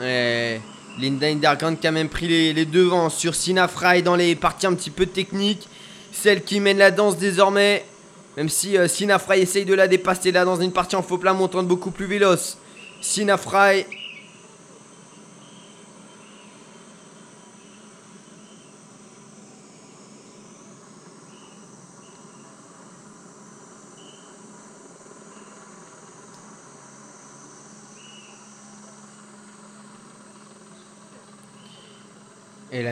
Et 0.00 0.60
Linda 1.22 1.50
Hindergand 1.50 1.76
qui 1.76 1.86
a 1.86 1.92
même 1.92 2.08
pris 2.08 2.26
les, 2.52 2.64
devants 2.64 3.08
sur 3.08 3.34
Sina 3.34 3.68
Fry 3.68 4.02
dans 4.02 4.16
les 4.16 4.34
parties 4.34 4.66
un 4.66 4.74
petit 4.74 4.90
peu 4.90 5.06
techniques. 5.06 5.68
Celle 6.12 6.42
qui 6.42 6.60
mène 6.60 6.78
la 6.78 6.90
danse 6.90 7.16
désormais. 7.16 7.84
Même 8.36 8.48
si 8.48 8.76
euh, 8.76 8.86
essaye 8.86 9.64
de 9.64 9.74
la 9.74 9.88
dépasser 9.88 10.32
là 10.32 10.44
dans 10.44 10.60
une 10.60 10.72
partie 10.72 10.96
en 10.96 11.02
faux 11.02 11.18
plat 11.18 11.32
montante 11.32 11.68
beaucoup 11.68 11.90
plus 11.90 12.06
véloce. 12.06 12.58
Sina. 13.00 13.36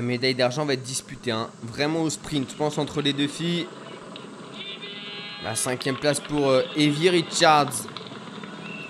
La 0.01 0.07
médaille 0.07 0.34
d'argent 0.34 0.64
va 0.64 0.72
être 0.72 0.82
disputée, 0.82 1.30
hein. 1.30 1.51
vraiment 1.62 2.01
au 2.01 2.09
sprint, 2.09 2.48
je 2.48 2.57
pense, 2.57 2.78
entre 2.78 3.03
les 3.03 3.12
deux 3.12 3.28
filles? 3.28 3.66
La 5.44 5.55
cinquième 5.55 5.96
place 5.96 6.20
pour 6.20 6.48
euh, 6.48 6.62
Evie 6.74 7.11
Richards, 7.11 7.74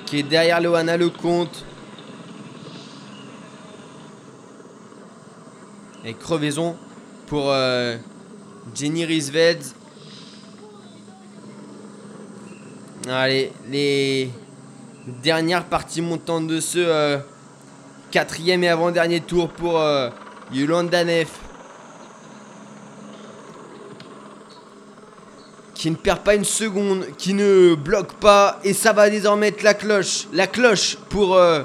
qui 0.06 0.20
est 0.20 0.22
derrière 0.22 0.61
Loana 0.61 0.96
Lecomte. 0.96 1.64
Et 6.04 6.14
crevaison 6.14 6.76
pour 7.26 7.50
euh, 7.50 7.96
Jenny 8.72 9.04
Riesveld. 9.04 9.64
Allez, 13.08 13.50
les 13.68 14.30
dernières 15.24 15.64
parties 15.64 16.02
montantes 16.02 16.46
de 16.46 16.61
ce 16.61 16.78
euh, 16.78 17.18
quatrième 18.12 18.62
et 18.62 18.68
avant-dernier 18.68 19.20
tour 19.20 19.48
pour 19.48 19.82
Yolanda 20.53 21.05
Neff. 21.05 21.28
Qui 25.74 25.90
ne 25.90 25.96
perd 25.96 26.20
pas 26.20 26.34
une 26.34 26.44
seconde, 26.44 27.07
qui 27.16 27.32
ne 27.32 27.74
bloque 27.74 28.14
pas. 28.14 28.61
Et 28.64 28.74
ça 28.74 28.92
va 28.92 29.09
désormais 29.09 29.48
être 29.48 29.62
la 29.62 29.74
cloche. 29.74 30.26
La 30.32 30.46
cloche 30.46 30.96
pour 31.09 31.36
euh, 31.36 31.62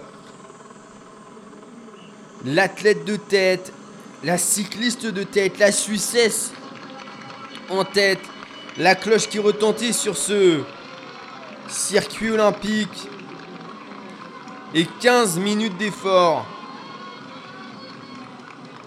l'athlète 2.46 3.04
de 3.04 3.18
tête, 3.18 3.74
la 4.24 4.38
cycliste 4.38 5.06
de 5.06 5.24
tête, 5.24 5.60
la 5.60 5.72
Suissesse 5.72 6.52
en 7.70 7.84
tête. 7.84 8.22
La 8.78 8.96
cloche 8.96 9.28
qui 9.28 9.40
retentit 9.40 9.94
sur 9.94 10.16
ce 10.16 10.62
circuit 11.68 12.32
olympique. 12.32 13.10
Et 14.74 14.86
15 15.02 15.40
minutes 15.40 15.78
d'effort. 15.78 16.46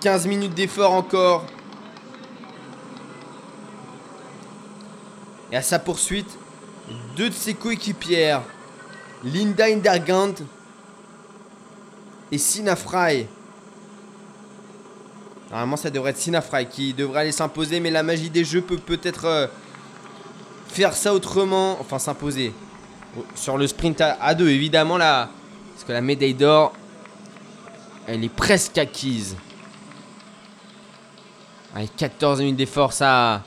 15 0.01 0.27
minutes 0.27 0.55
d'effort 0.55 0.93
encore. 0.93 1.45
Et 5.51 5.57
à 5.57 5.63
sa 5.63 5.79
poursuite, 5.79 6.39
deux 7.17 7.31
de 7.31 7.35
ses 7.35 7.55
coéquipières, 7.55 8.43
Linda 9.25 9.65
Hindergand 9.67 10.35
et 12.31 12.39
Sina 12.39 12.77
Fry. 12.77 13.27
Normalement, 15.51 15.77
ça 15.77 15.91
devrait 15.91 16.11
être 16.11 16.19
Sina 16.19 16.43
Fry 16.43 16.67
qui 16.67 16.93
devrait 16.93 17.23
aller 17.23 17.33
s'imposer, 17.33 17.81
mais 17.81 17.91
la 17.91 18.03
magie 18.03 18.29
des 18.29 18.45
jeux 18.45 18.61
peut 18.61 18.77
peut-être 18.77 19.25
euh, 19.25 19.47
faire 20.69 20.93
ça 20.93 21.15
autrement. 21.15 21.79
Enfin, 21.81 21.99
s'imposer. 21.99 22.53
Sur 23.35 23.57
le 23.57 23.67
sprint 23.67 24.03
à, 24.03 24.19
à 24.21 24.35
deux, 24.35 24.51
évidemment, 24.51 24.99
là. 24.99 25.31
Parce 25.75 25.85
que 25.85 25.93
la 25.93 26.03
médaille 26.03 26.35
d'or, 26.35 26.75
elle 28.07 28.23
est 28.23 28.29
presque 28.29 28.77
acquise. 28.77 29.37
Allez, 31.75 31.89
14 31.89 32.41
minutes 32.41 32.57
d'effort, 32.57 32.93
ça 32.93 33.43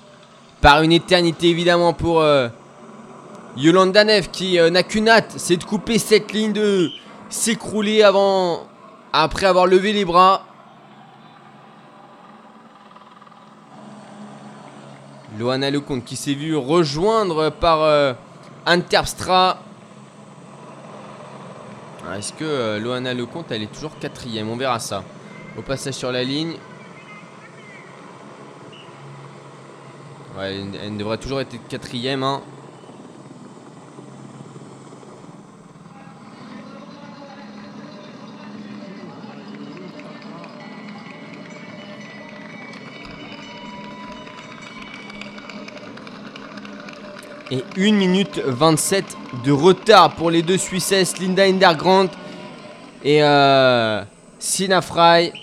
par 0.61 0.83
une 0.83 0.91
éternité 0.91 1.49
évidemment 1.49 1.91
pour 1.91 2.21
euh, 2.21 2.47
Yolanda 3.57 4.21
qui 4.21 4.59
euh, 4.59 4.69
n'a 4.69 4.83
qu'une 4.83 5.09
hâte, 5.09 5.33
c'est 5.37 5.57
de 5.57 5.63
couper 5.63 5.97
cette 5.97 6.31
ligne, 6.31 6.53
de 6.53 6.89
s'écrouler 7.29 8.03
avant, 8.03 8.67
après 9.11 9.45
avoir 9.45 9.65
levé 9.65 9.91
les 9.91 10.05
bras. 10.05 10.45
Loana 15.39 15.71
Lecomte 15.71 16.05
qui 16.05 16.15
s'est 16.15 16.33
vu 16.33 16.55
rejoindre 16.55 17.49
par 17.49 17.81
euh, 17.81 18.13
Interpstra. 18.65 19.57
Ah, 22.07 22.17
Est-ce 22.17 22.33
que 22.33 22.43
euh, 22.43 22.79
Loana 22.79 23.13
Lecomte 23.13 23.51
elle 23.51 23.63
est 23.63 23.71
toujours 23.73 23.97
quatrième? 23.97 24.49
On 24.49 24.57
verra 24.57 24.79
ça. 24.79 25.03
Au 25.57 25.61
passage 25.61 25.95
sur 25.95 26.11
la 26.11 26.23
ligne. 26.23 26.53
Ouais, 30.37 30.63
elle, 30.81 30.97
devrait 30.97 31.17
toujours 31.17 31.41
être 31.41 31.55
quatrième. 31.67 32.23
Hein. 32.23 32.41
Et 47.51 47.65
1 47.77 47.91
minute 47.91 48.39
27 48.39 49.03
de 49.43 49.51
retard 49.51 50.15
pour 50.15 50.31
les 50.31 50.41
deux 50.41 50.57
Suissesses, 50.57 51.19
Linda 51.19 51.43
Hindergrand 51.43 52.07
et 53.03 53.21
euh, 53.21 54.01
Sina 54.39 54.81
Fry. 54.81 55.33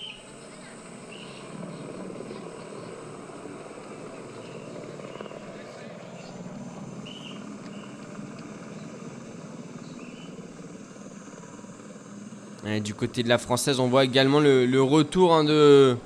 Et 12.79 12.81
du 12.81 12.93
côté 12.93 13.23
de 13.23 13.27
la 13.27 13.37
française, 13.37 13.81
on 13.81 13.89
voit 13.89 14.05
également 14.05 14.39
le, 14.39 14.81
retour 14.81 15.35
hein, 15.35 15.43
de 15.43 15.97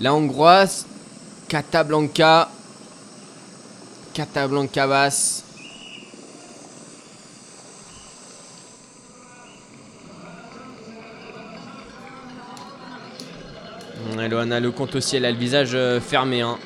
la 0.00 0.12
hongroise 0.12 0.88
Catablanca. 1.46 2.50
Catablanca 4.12 4.88
basse. 4.88 5.44
Loana 14.28 14.58
le 14.58 14.72
compte 14.72 14.96
aussi, 14.96 15.14
elle 15.14 15.26
a 15.26 15.30
le 15.30 15.38
visage 15.38 15.74
euh, 15.74 16.00
fermé. 16.00 16.40
Hein. 16.40 16.58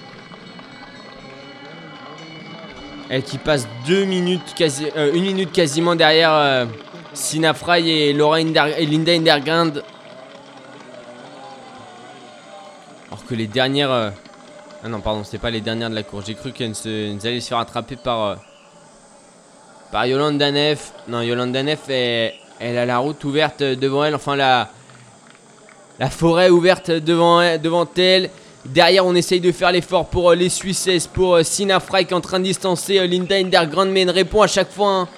Elle 3.11 3.25
qui 3.25 3.37
passe 3.37 3.69
deux 3.87 4.07
minutes 4.07 4.55
euh, 4.97 5.13
une 5.13 5.25
minute 5.25 5.53
quasiment 5.53 5.95
derrière 5.95 6.33
euh, 6.33 6.65
Sina 7.19 7.53
Fry 7.53 7.91
et, 7.91 8.13
Laura 8.13 8.41
et 8.41 8.87
Linda 8.87 9.13
Hindergand. 9.13 9.73
Alors 13.09 13.25
que 13.29 13.35
les 13.35 13.47
dernières. 13.49 13.91
euh, 13.91 14.11
Ah 14.85 14.89
non, 14.89 15.01
pardon, 15.01 15.25
c'était 15.25 15.39
pas 15.39 15.51
les 15.51 15.61
dernières 15.61 15.91
de 15.91 15.95
la 15.97 16.05
course. 16.05 16.27
J'ai 16.27 16.35
cru 16.35 16.53
qu'elles 16.53 16.75
allaient 17.25 17.41
se 17.41 17.49
faire 17.49 17.59
attraper 17.59 17.97
par. 17.97 18.25
euh, 18.25 18.35
par 19.91 20.07
Yolanda 20.07 20.51
Neff. 20.53 20.93
Non, 21.09 21.21
Yolanda 21.23 21.63
Neff, 21.63 21.89
elle, 21.89 22.35
elle 22.61 22.79
a 22.79 22.87
la 22.87 22.99
route 22.99 23.23
ouverte 23.25 23.63
devant 23.63 24.05
elle. 24.05 24.15
Enfin, 24.15 24.37
la. 24.37 24.71
La 25.99 26.11
forêt 26.11 26.49
ouverte 26.51 26.93
devant, 26.93 27.41
elle-. 27.41 28.31
Derrière, 28.65 29.05
on 29.05 29.15
essaye 29.17 29.41
de 29.41 29.51
faire 29.51 29.73
l'effort 29.73 30.07
pour 30.07 30.31
euh, 30.31 30.35
les 30.37 30.49
Suisses, 30.49 31.09
pour 31.13 31.41
Sina 31.43 31.81
Fry 31.81 32.07
qui 32.07 32.13
est 32.13 32.17
en 32.17 32.21
train 32.21 32.39
de 32.39 32.45
distancer 32.45 33.05
Linda 33.09 33.35
Indergrand, 33.35 33.87
mais 33.87 34.03
elle 34.03 34.11
répond 34.11 34.43
à 34.43 34.47
chaque 34.47 34.71
fois. 34.71 34.89
hein. 34.93 35.09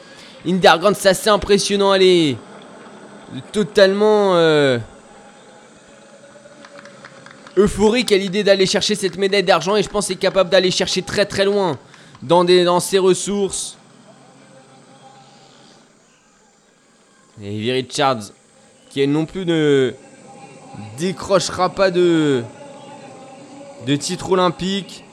Indergrand, 0.46 0.94
c'est 0.94 1.10
assez 1.10 1.28
impressionnant. 1.28 1.94
Est 1.94 2.36
totalement 3.52 4.36
euh, 4.36 4.78
euphorique 7.56 8.10
à 8.12 8.16
l'idée 8.16 8.42
d'aller 8.42 8.66
chercher 8.66 8.94
cette 8.94 9.16
médaille 9.18 9.42
d'argent 9.42 9.76
et 9.76 9.82
je 9.82 9.88
pense 9.88 10.06
qu'elle 10.08 10.16
est 10.16 10.20
capable 10.20 10.50
d'aller 10.50 10.70
chercher 10.70 11.02
très 11.02 11.26
très 11.26 11.44
loin 11.44 11.78
dans, 12.22 12.80
ses 12.80 12.98
ressources. 12.98 13.76
Et 17.42 17.54
Ivy 17.54 17.72
Richards, 17.72 18.32
qui 18.90 19.00
elle 19.00 19.12
non 19.12 19.26
plus 19.26 19.46
ne 19.46 19.94
décrochera 20.98 21.70
pas 21.70 21.90
de 21.90 22.44
titre 23.98 24.32
olympique. 24.32 25.04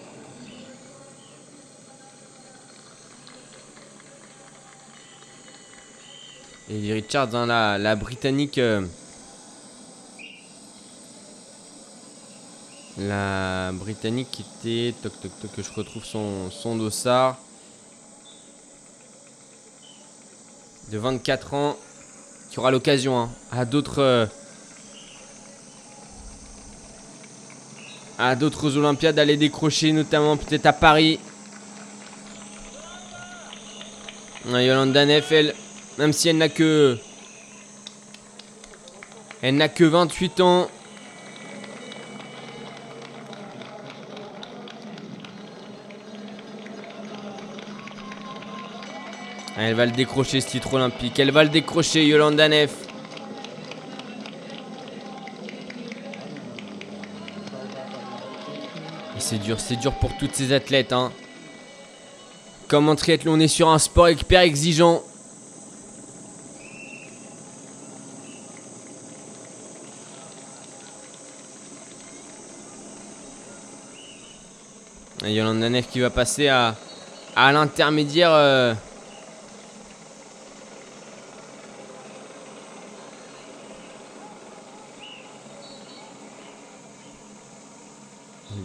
Et 6.70 6.92
Richards, 6.92 7.34
hein, 7.34 7.46
la, 7.78 7.96
britannique. 7.96 8.58
euh, 8.58 8.86
la 12.98 13.72
britannique 13.74 14.28
qui 14.32 14.46
était. 14.60 14.94
Toc 15.02 15.14
toc 15.22 15.32
toc, 15.42 15.52
que 15.56 15.64
je 15.64 15.72
retrouve 15.72 16.04
son, 16.04 16.52
son 16.52 16.76
dossard. 16.76 17.38
De 20.92 20.98
24 20.98 21.54
ans. 21.54 21.78
Qui 22.50 22.60
aura 22.60 22.72
l'occasion 22.72 23.18
hein, 23.18 23.30
à 23.52 23.64
d'autres. 23.64 24.00
euh, 24.00 24.26
à 28.20 28.36
d'autres 28.36 28.76
Olympiades 28.78 29.16
d'aller 29.16 29.38
décrocher, 29.38 29.92
notamment 29.94 30.36
peut-être 30.38 30.66
à 30.66 30.74
Paris. 30.74 31.20
Yolanda 34.50 35.06
Neff, 35.06 35.32
elle, 35.32 35.54
même 35.98 36.14
si 36.14 36.30
elle 36.30 36.38
n'a 36.38 36.50
que. 36.50 36.98
Elle 39.42 39.56
n'a 39.56 39.70
que 39.70 39.84
28 39.84 40.40
ans. 40.42 40.70
Elle 49.60 49.74
va 49.74 49.86
le 49.86 49.92
décrocher 49.92 50.40
ce 50.40 50.48
titre 50.48 50.76
olympique. 50.76 51.18
Elle 51.20 51.32
va 51.32 51.44
le 51.44 51.50
décrocher, 51.50 52.06
Yolanda 52.06 52.48
Neff. 52.48 52.74
C'est 59.18 59.40
dur, 59.40 59.60
c'est 59.60 59.76
dur 59.76 59.94
pour 59.94 60.16
toutes 60.16 60.36
ces 60.36 60.54
athlètes. 60.54 60.94
Hein. 60.94 61.12
Comme 62.68 62.88
en 62.88 62.96
triathlon, 62.96 63.34
on 63.34 63.40
est 63.40 63.50
sur 63.50 63.68
un 63.68 63.80
sport 63.80 64.10
hyper 64.10 64.42
exigeant. 64.42 65.04
Yolanda 75.26 75.70
Neff 75.70 75.88
qui 75.90 76.00
va 76.00 76.10
passer 76.10 76.48
à, 76.48 76.76
l'intermédiaire. 77.36 78.32
euh, 78.34 78.74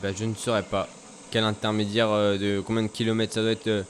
Bah, 0.02 0.10
je 0.16 0.24
ne 0.24 0.34
saurais 0.34 0.62
pas. 0.62 0.88
Quel 1.30 1.44
intermédiaire 1.44 2.10
euh, 2.10 2.36
de 2.38 2.60
combien 2.60 2.82
de 2.82 2.88
kilomètres 2.88 3.34
ça 3.34 3.42
doit 3.42 3.52
être 3.52 3.66
euh, 3.68 3.82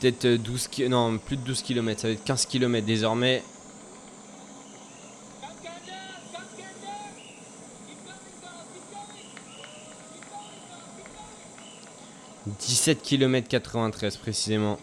Peut-être 0.00 0.24
euh, 0.24 0.38
12 0.38 0.68
ki- 0.68 0.88
Non, 0.88 1.18
plus 1.18 1.36
de 1.36 1.42
12 1.42 1.62
kilomètres. 1.62 2.00
Ça 2.02 2.08
doit 2.08 2.14
être 2.14 2.24
15 2.24 2.46
kilomètres 2.46 2.86
désormais. 2.86 3.42
«17 12.46 13.02
km 13.02 13.48
93 13.48 14.16
précisément. 14.16 14.78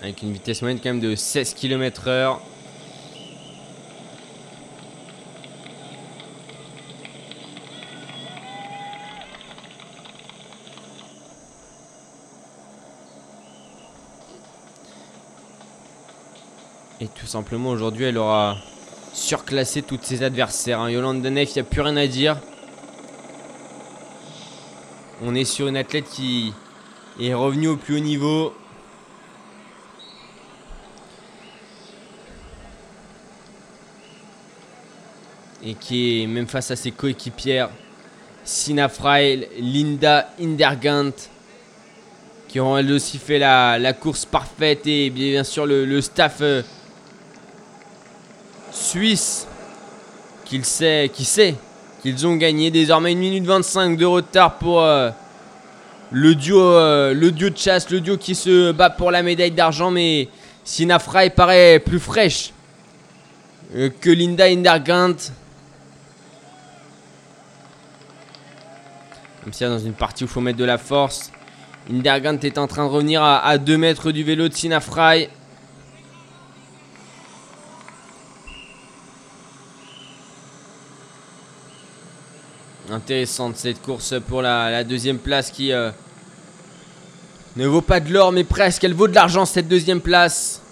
Avec 0.00 0.22
une 0.22 0.32
vitesse 0.32 0.62
moyenne 0.62 0.80
quand 0.80 0.90
même 0.90 1.00
de 1.00 1.14
16 1.14 1.54
km 1.54 2.08
heure. 2.08 2.40
Et 17.00 17.06
tout 17.06 17.26
simplement 17.26 17.70
aujourd'hui 17.70 18.06
elle 18.06 18.18
aura 18.18 18.56
surclassé 19.12 19.82
toutes 19.82 20.04
ses 20.04 20.22
adversaires. 20.22 20.80
hein. 20.80 20.90
Yolande 20.90 21.24
Neff, 21.24 21.50
il 21.50 21.54
n'y 21.54 21.60
a 21.60 21.64
plus 21.64 21.80
rien 21.80 21.96
à 21.96 22.06
dire. 22.06 22.40
On 25.20 25.34
est 25.34 25.44
sur 25.44 25.66
une 25.66 25.76
athlète 25.76 26.04
qui 26.08 26.52
est 27.20 27.34
revenue 27.34 27.68
au 27.68 27.76
plus 27.76 27.96
haut 27.96 28.00
niveau. 28.00 28.54
Et 35.64 35.74
qui 35.74 36.22
est 36.22 36.26
même 36.28 36.46
face 36.46 36.70
à 36.70 36.76
ses 36.76 36.92
coéquipières 36.92 37.70
Sina 38.44 38.88
Frey, 38.88 39.48
Linda 39.58 40.30
Indergant 40.40 41.10
qui 42.46 42.60
ont 42.60 42.78
elles 42.78 42.90
aussi 42.92 43.18
fait 43.18 43.38
la, 43.38 43.92
course 43.92 44.24
parfaite 44.24 44.86
et 44.86 45.10
bien 45.10 45.44
sûr 45.44 45.66
le, 45.66 45.84
le 45.84 46.00
staff 46.00 46.38
euh, 46.40 46.62
suisse 48.72 49.46
qu'il 50.46 50.64
sait, 50.64 51.10
qui 51.12 51.26
sait 51.26 51.56
qu'ils 52.02 52.26
ont 52.26 52.36
gagné 52.36 52.70
désormais 52.70 53.12
1 53.12 53.16
minute 53.16 53.44
25 53.44 53.96
de 53.96 54.06
retard 54.06 54.58
pour 54.58 54.82
euh, 54.82 55.10
le, 56.10 56.34
duo, 56.34 56.60
euh, 56.60 57.12
le 57.14 57.30
duo 57.32 57.50
de 57.50 57.58
chasse, 57.58 57.90
le 57.90 58.00
duo 58.00 58.16
qui 58.16 58.34
se 58.34 58.72
bat 58.72 58.90
pour 58.90 59.10
la 59.10 59.22
médaille 59.22 59.50
d'argent 59.50 59.90
mais 59.90 60.28
Sina 60.64 60.98
Frey 60.98 61.30
paraît 61.30 61.78
plus 61.78 61.98
fraîche 61.98 62.52
euh, 63.74 63.90
que 64.00 64.10
Linda 64.10 64.44
Indergant. 64.44 65.16
Même 69.44 69.52
si 69.52 69.64
dans 69.64 69.78
une 69.78 69.94
partie 69.94 70.24
où 70.24 70.26
il 70.26 70.30
faut 70.30 70.40
mettre 70.40 70.58
de 70.58 70.64
la 70.64 70.78
force. 70.78 71.30
Indergant 71.90 72.38
est 72.42 72.58
en 72.58 72.66
train 72.66 72.84
de 72.84 72.90
revenir 72.90 73.22
à, 73.22 73.56
2 73.56 73.78
mètres 73.78 74.12
du 74.12 74.22
vélo 74.22 74.48
de 74.48 74.54
Sina 74.54 74.80
Fry. 74.80 75.28
Intéressante 82.90 83.56
cette 83.56 83.82
course 83.82 84.14
pour 84.26 84.40
la, 84.40 84.82
deuxième 84.82 85.18
place 85.18 85.50
qui 85.50 85.72
euh, 85.72 85.90
ne 87.56 87.66
vaut 87.66 87.82
pas 87.82 88.00
de 88.00 88.10
l'or 88.10 88.32
mais 88.32 88.44
presque. 88.44 88.82
Elle 88.82 88.94
vaut 88.94 89.08
de 89.08 89.14
l'argent 89.14 89.44
cette 89.44 89.68
deuxième 89.68 90.00
place. 90.00 90.62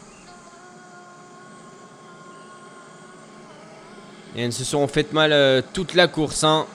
Et 4.34 4.42
elles 4.42 4.52
se 4.52 4.64
seront 4.64 4.88
faites 4.88 5.12
mal 5.12 5.32
euh, 5.32 5.60
toute 5.74 5.92
la 5.92 6.08
course. 6.08 6.42
hein. 6.44 6.66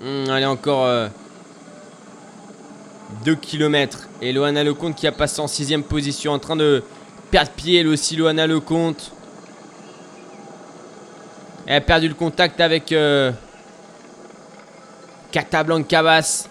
Hmm, 0.00 0.30
allez, 0.30 0.46
encore 0.46 1.10
2 3.24 3.34
km. 3.36 4.08
Et 4.22 4.32
Loana 4.32 4.64
Lecomte 4.64 4.94
qui 4.96 5.06
a 5.06 5.12
passé 5.12 5.40
en 5.40 5.46
6ème 5.46 5.82
position, 5.82 6.32
en 6.32 6.38
train 6.38 6.56
de 6.56 6.82
perdre 7.30 7.50
pied, 7.52 7.80
elle 7.80 7.88
aussi, 7.88 8.16
Loana 8.16 8.46
Lecomte. 8.46 9.12
Elle 11.66 11.76
a 11.76 11.80
perdu 11.80 12.08
le 12.08 12.14
contact 12.14 12.60
avec 12.60 12.90
euh, 12.92 13.30
Casablanca-Cabas, 15.30 16.48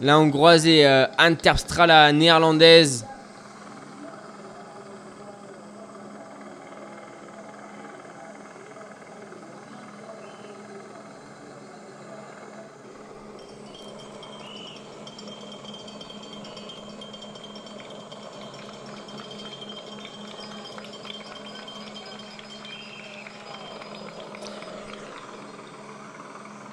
la 0.00 0.18
hongroise, 0.18 0.66
et 0.66 0.86
euh, 0.86 1.06
Anne 1.16 1.36
Terpstra, 1.36 1.86
la 1.86 2.12
néerlandaise. 2.12 3.06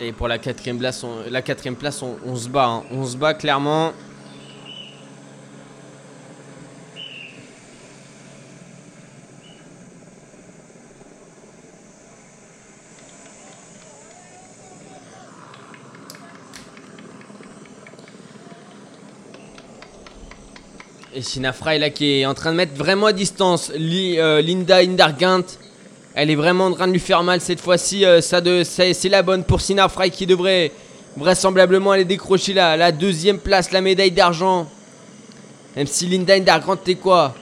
Et 0.05 0.11
pour 0.11 0.27
la 0.27 0.37
quatrième 0.37 0.79
place, 0.79 1.01
on, 1.05 1.31
la 1.31 1.41
quatrième 1.41 1.77
place, 1.77 2.03
on, 2.03 2.35
se 2.35 2.49
bat. 2.49 2.65
Hein. 2.65 2.83
On 2.91 3.05
se 3.05 3.15
bat 3.15 3.33
clairement. 3.33 3.93
Et 21.15 21.21
Sinafra 21.21 21.75
est 21.75 21.79
là 21.79 21.89
qui 21.91 22.19
est 22.19 22.25
en 22.25 22.33
train 22.33 22.51
de 22.51 22.57
mettre 22.57 22.73
vraiment 22.73 23.05
à 23.05 23.13
distance 23.13 23.71
euh, 23.73 24.41
Linda 24.41 24.77
Indargant. 24.79 25.43
Elle 26.15 26.29
est 26.29 26.35
vraiment 26.35 26.67
en 26.67 26.71
train 26.73 26.87
de 26.87 26.91
lui 26.91 26.99
faire 26.99 27.23
mal 27.23 27.41
cette 27.41 27.59
fois-ci. 27.59 28.05
euh, 28.05 28.21
c'est, 28.21 29.09
la 29.09 29.23
bonne 29.23 29.43
pour 29.43 29.61
Sina 29.61 29.89
Fry 29.89 30.11
qui 30.11 30.27
devrait 30.27 30.71
vraisemblablement 31.17 31.91
aller 31.91 32.05
décrocher 32.05 32.53
la, 32.53 32.91
deuxième 32.91 33.39
place, 33.39 33.71
la 33.71 33.81
médaille 33.81 34.11
d'argent. 34.11 34.69
Même 35.75 35.87
si 35.87 36.05
Linda 36.05 36.35
Indergant 36.35 36.77
est 36.85 36.95
quoi? 36.95 37.33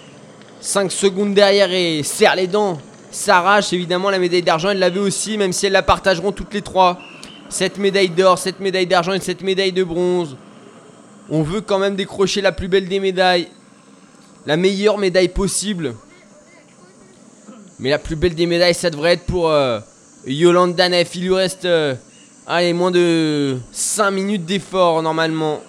5 0.62 0.90
secondes 0.90 1.34
derrière 1.34 1.72
et 1.72 2.02
serre 2.04 2.36
les 2.36 2.48
dents. 2.48 2.80
S'arrache 3.10 3.74
évidemment 3.74 4.10
la 4.10 4.20
médaille 4.20 4.42
d'argent. 4.42 4.70
Elle 4.70 4.80
l'avait 4.80 5.00
aussi, 5.00 5.38
même 5.38 5.52
si 5.52 5.66
elles 5.66 5.74
la 5.74 5.84
partageront 5.84 6.32
toutes 6.32 6.54
les 6.54 6.62
trois. 6.62 6.98
Cette 7.50 7.78
médaille 7.78 8.10
d'or, 8.10 8.38
cette 8.38 8.62
médaille 8.62 8.88
d'argent 8.88 9.12
et 9.12 9.20
cette 9.20 9.42
médaille 9.42 9.74
de 9.74 9.84
bronze. 9.84 10.38
On 11.30 11.44
veut 11.44 11.60
quand 11.60 11.80
même 11.80 11.98
décrocher 11.98 12.40
la 12.40 12.54
plus 12.54 12.70
belle 12.70 12.88
des 12.88 13.02
médailles. 13.02 13.50
La 14.46 14.56
meilleure 14.56 14.98
médaille 14.98 15.28
possible. 15.28 15.94
Mais 17.82 17.90
la 17.90 17.98
plus 17.98 18.16
belle 18.16 18.36
des 18.36 18.46
médailles, 18.46 18.76
ça 18.76 18.92
devrait 18.92 19.14
être 19.14 19.26
pour 19.26 19.50
euh, 19.50 19.80
Yolande 20.28 20.76
Danef. 20.76 21.16
Il 21.16 21.24
lui 21.24 21.34
reste 21.34 21.66
euh, 21.66 21.96
moins 22.74 22.92
de 22.92 23.58
5 23.72 24.12
minutes 24.12 24.46
d'effort 24.46 25.02
normalement. 25.02 25.62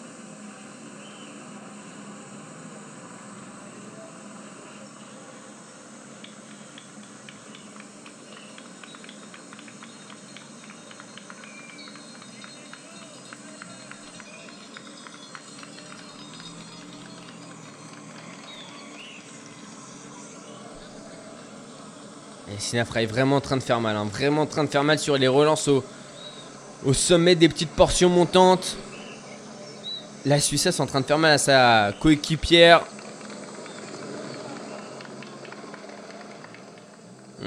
Sinafra 22.72 23.02
est 23.02 23.06
vraiment 23.06 23.36
en 23.36 23.40
train 23.42 23.58
de 23.58 23.62
faire 23.62 23.82
mal, 23.82 23.94
hein, 23.96 24.08
vraiment 24.10 24.40
en 24.40 24.46
train 24.46 24.64
de 24.64 24.70
faire 24.70 24.82
mal 24.82 24.98
sur 24.98 25.18
les 25.18 25.28
relances 25.28 25.68
au, 25.68 25.84
sommet 26.94 27.34
des 27.34 27.50
petites 27.50 27.68
portions 27.68 28.08
montantes. 28.08 28.78
La 30.24 30.40
Suissesse 30.40 30.78
est 30.78 30.80
en 30.80 30.86
train 30.86 31.02
de 31.02 31.04
faire 31.04 31.18
mal 31.18 31.32
à 31.32 31.36
sa 31.36 31.92
coéquipière. 32.00 32.80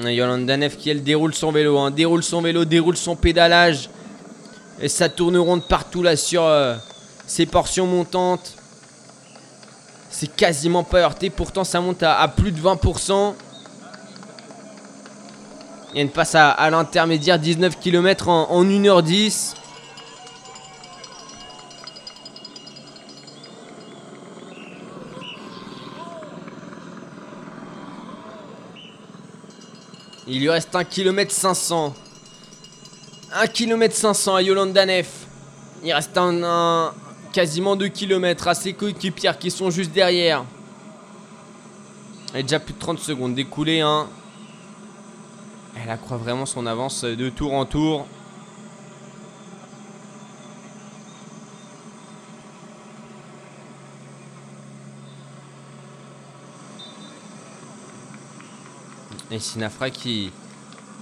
Yolande 0.03 0.45
Danef 0.45 0.77
qui 0.77 0.91
elle 0.91 1.01
déroule 1.01 1.33
son 1.33 1.51
vélo, 1.51 1.79
hein, 1.79 1.89
déroule 1.89 2.21
son 2.21 2.43
vélo, 2.43 2.63
déroule 2.63 2.95
son 2.95 3.15
pédalage. 3.15 3.89
Et 4.79 4.89
ça 4.89 5.09
tourne 5.09 5.37
ronde 5.37 5.67
partout 5.67 6.03
là 6.03 6.15
sur 6.15 6.43
euh, 6.43 6.75
ces 7.25 7.47
portions 7.47 7.87
montantes. 7.87 8.53
C'est 10.11 10.35
quasiment 10.35 10.83
pas 10.83 10.99
heurté, 10.99 11.31
pourtant 11.31 11.63
ça 11.63 11.81
monte 11.81 12.03
à 12.03 12.27
plus 12.27 12.51
de 12.51 12.61
20%. 12.61 13.33
Il 15.95 15.99
y 15.99 16.01
a 16.01 16.03
une 16.03 16.11
passe 16.11 16.35
à, 16.35 16.69
l'intermédiaire, 16.69 17.39
19 17.39 17.79
km 17.79 18.27
en, 18.27 18.51
en 18.51 18.65
1h10. 18.65 19.55
Il 30.27 30.41
lui 30.41 30.49
reste 30.49 30.75
1 30.75 30.83
km 30.83 31.31
500. 31.31 31.93
1 33.33 33.47
km 33.47 33.95
500 33.95 34.35
à 34.35 34.41
Yolande 34.41 34.73
Danef. 34.73 35.07
Il 35.81 35.93
reste 35.93 36.17
un, 36.17 36.91
quasiment 37.31 37.77
2 37.77 37.87
km 37.87 38.49
à 38.49 38.53
ses 38.53 38.73
coéquipières 38.73 39.39
qui 39.39 39.49
sont 39.49 39.71
juste 39.71 39.93
derrière. 39.93 40.43
Est 42.33 42.43
déjà 42.43 42.59
plus 42.59 42.73
de 42.73 42.79
30 42.79 42.99
secondes 42.99 43.33
d'écoulées. 43.33 43.79
Hein. 43.79 44.09
Elle 45.85 45.91
accroît 45.91 46.17
vraiment 46.17 46.47
son 46.47 46.65
avance 46.65 47.03
de 47.03 47.29
tour 47.29 47.53
en 47.53 47.63
tour. 47.63 48.07
Et 59.29 59.37
Sinafra 59.37 59.91
qui 59.91 60.31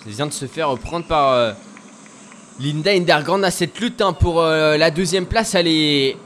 vient 0.05 0.27
de 0.27 0.33
se 0.33 0.47
faire 0.47 0.67
reprendre 0.67 1.05
par 1.05 1.31
euh, 1.31 1.53
Linda 2.59 2.91
Indergand 2.91 3.41
à 3.43 3.51
cette 3.51 3.79
lutte 3.79 4.01
hein, 4.01 4.11
pour 4.11 4.41
euh, 4.41 4.75
la 4.75 4.91
deuxième 4.91 5.27
place. 5.27 5.55
Elle 5.55 5.67
est 5.67 6.17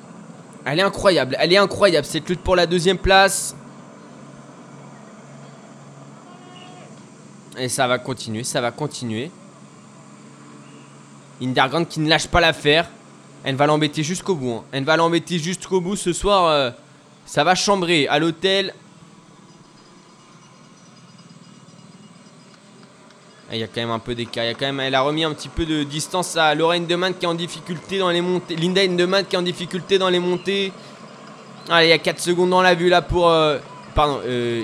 incroyable. 0.66 1.38
Elle 1.40 1.54
est 1.54 1.58
incroyable 1.58 2.08
cette 2.08 2.28
lutte 2.28 2.42
pour 2.42 2.56
la 2.56 2.66
deuxième 2.66 2.98
place. 2.98 3.56
Et 7.58 7.70
ça 7.70 7.88
va 7.88 7.98
continuer, 7.98 8.44
ça 8.44 8.62
va 8.62 8.72
continuer. 8.72 9.32
Indergand 11.42 11.86
qui 11.86 12.00
ne 12.00 12.10
lâche 12.10 12.28
pas 12.28 12.40
l'affaire. 12.42 12.88
Elle 13.44 13.56
va 13.56 13.66
l'embêter 13.68 14.04
jusqu'au 14.04 14.36
bout. 14.36 14.52
hein. 14.52 14.64
Elle 14.72 14.84
va 14.84 14.98
l'embêter 14.98 15.40
jusqu'au 15.40 15.82
bout 15.82 15.96
ce 15.96 16.14
soir. 16.14 16.46
euh, 16.48 16.72
ça 17.26 17.44
va 17.44 17.56
chambrer 17.56 18.08
à 18.08 18.20
l'hôtel. 18.20 18.74
Ah, 23.50 23.56
Il 23.56 23.60
y 23.60 23.64
a 23.64 23.68
quand 23.68 23.82
même 23.82 23.92
un 23.92 24.00
peu 24.00 24.14
d'écart. 24.16 24.44
Elle 24.44 24.96
a 24.96 25.02
remis 25.02 25.24
un 25.24 25.34
petit 25.34 25.50
peu 25.50 25.66
de 25.66 25.84
distance 25.84 26.36
à 26.36 26.54
Lorraine 26.54 26.86
Demann 26.86 27.14
qui 27.14 27.26
est 27.26 27.30
en 27.30 27.34
difficulté 27.34 27.98
dans 28.00 28.10
les 28.10 28.22
montées. 28.22 28.56
Linda 28.56 28.82
Hindemann 28.82 29.26
qui 29.26 29.36
est 29.36 29.40
en 29.40 29.44
difficulté 29.44 29.98
dans 29.98 30.10
les 30.10 30.20
montées. 30.20 30.72
Allez, 31.70 31.88
il 31.88 31.90
y 31.90 31.94
a 31.94 31.98
4 31.98 32.20
secondes 32.20 32.50
dans 32.50 32.62
la 32.62 32.76
vue 32.76 32.90
là 32.90 33.02
pour. 33.02 33.30
euh, 33.30 33.58
pardon, 33.96 34.20
euh. 34.26 34.64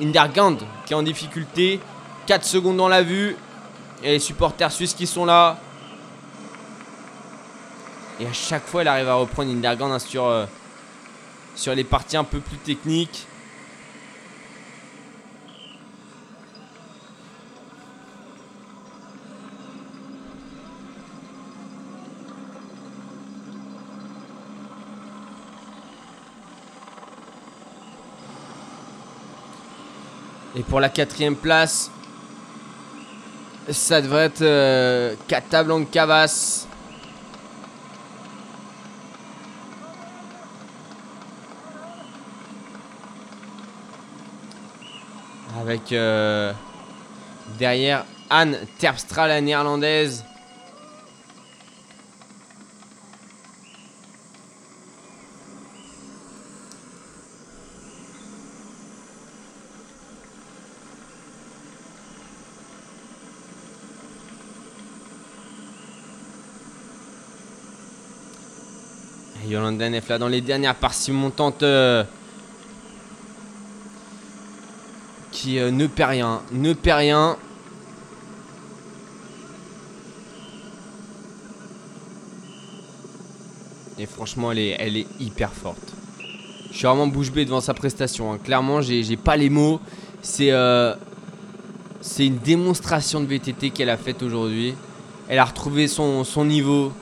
Indergand 0.00 0.56
qui 0.86 0.92
est 0.92 0.96
en 0.96 1.02
difficulté. 1.02 1.80
4 2.30 2.44
secondes 2.44 2.76
dans 2.76 2.86
la 2.86 3.02
vue. 3.02 3.34
Et 4.04 4.12
les 4.12 4.18
supporters 4.20 4.70
suisses 4.70 4.94
qui 4.94 5.04
sont 5.04 5.24
là. 5.24 5.58
Et 8.20 8.26
à 8.28 8.32
chaque 8.32 8.64
fois, 8.66 8.82
elle 8.82 8.88
arrive 8.88 9.08
à 9.08 9.14
reprendre 9.14 9.50
Indergand 9.50 9.90
hein, 9.90 9.98
sur, 9.98 10.26
euh, 10.26 10.46
sur 11.56 11.74
les 11.74 11.82
parties 11.82 12.16
un 12.16 12.22
peu 12.22 12.38
plus 12.38 12.58
techniques. 12.58 13.26
Et 30.54 30.62
pour 30.62 30.78
la 30.78 30.90
quatrième 30.90 31.34
place, 31.34 31.90
ça 33.68 34.00
devrait 34.00 34.26
être 34.26 34.42
euh, 34.42 35.14
Casablanca-Cavas. 35.28 36.66
Avec 45.60 45.92
euh, 45.92 46.52
derrière 47.58 48.04
Anne 48.30 48.56
Terpstra, 48.78 49.28
la 49.28 49.40
néerlandaise. 49.40 50.24
Danef 69.50 70.08
là 70.08 70.18
dans 70.18 70.28
les 70.28 70.40
dernières 70.40 70.76
parties 70.76 71.10
montantes 71.10 71.62
euh, 71.62 72.04
qui 75.32 75.58
euh, 75.58 75.70
ne 75.70 75.86
perd 75.86 76.10
rien, 76.10 76.42
ne 76.52 76.72
perd 76.72 76.98
rien. 76.98 77.36
Et 83.98 84.06
franchement 84.06 84.52
elle 84.52 84.58
est, 84.58 85.06
hyper 85.18 85.52
forte. 85.52 85.94
Je 86.70 86.76
suis 86.76 86.86
vraiment 86.86 87.08
bouche 87.08 87.32
bée 87.32 87.44
devant 87.44 87.60
sa 87.60 87.74
prestation. 87.74 88.32
hein. 88.32 88.38
Clairement 88.42 88.80
j'ai 88.80 89.16
pas 89.16 89.36
les 89.36 89.50
mots. 89.50 89.80
C'est 90.22 90.52
euh, 90.52 90.94
une 92.18 92.38
démonstration 92.38 93.20
de 93.20 93.26
VTT 93.26 93.70
qu'elle 93.70 93.90
a 93.90 93.96
faite 93.96 94.22
aujourd'hui. 94.22 94.74
Elle 95.28 95.38
a 95.38 95.44
retrouvé 95.44 95.88
son 95.88 96.44
niveau. 96.44 96.92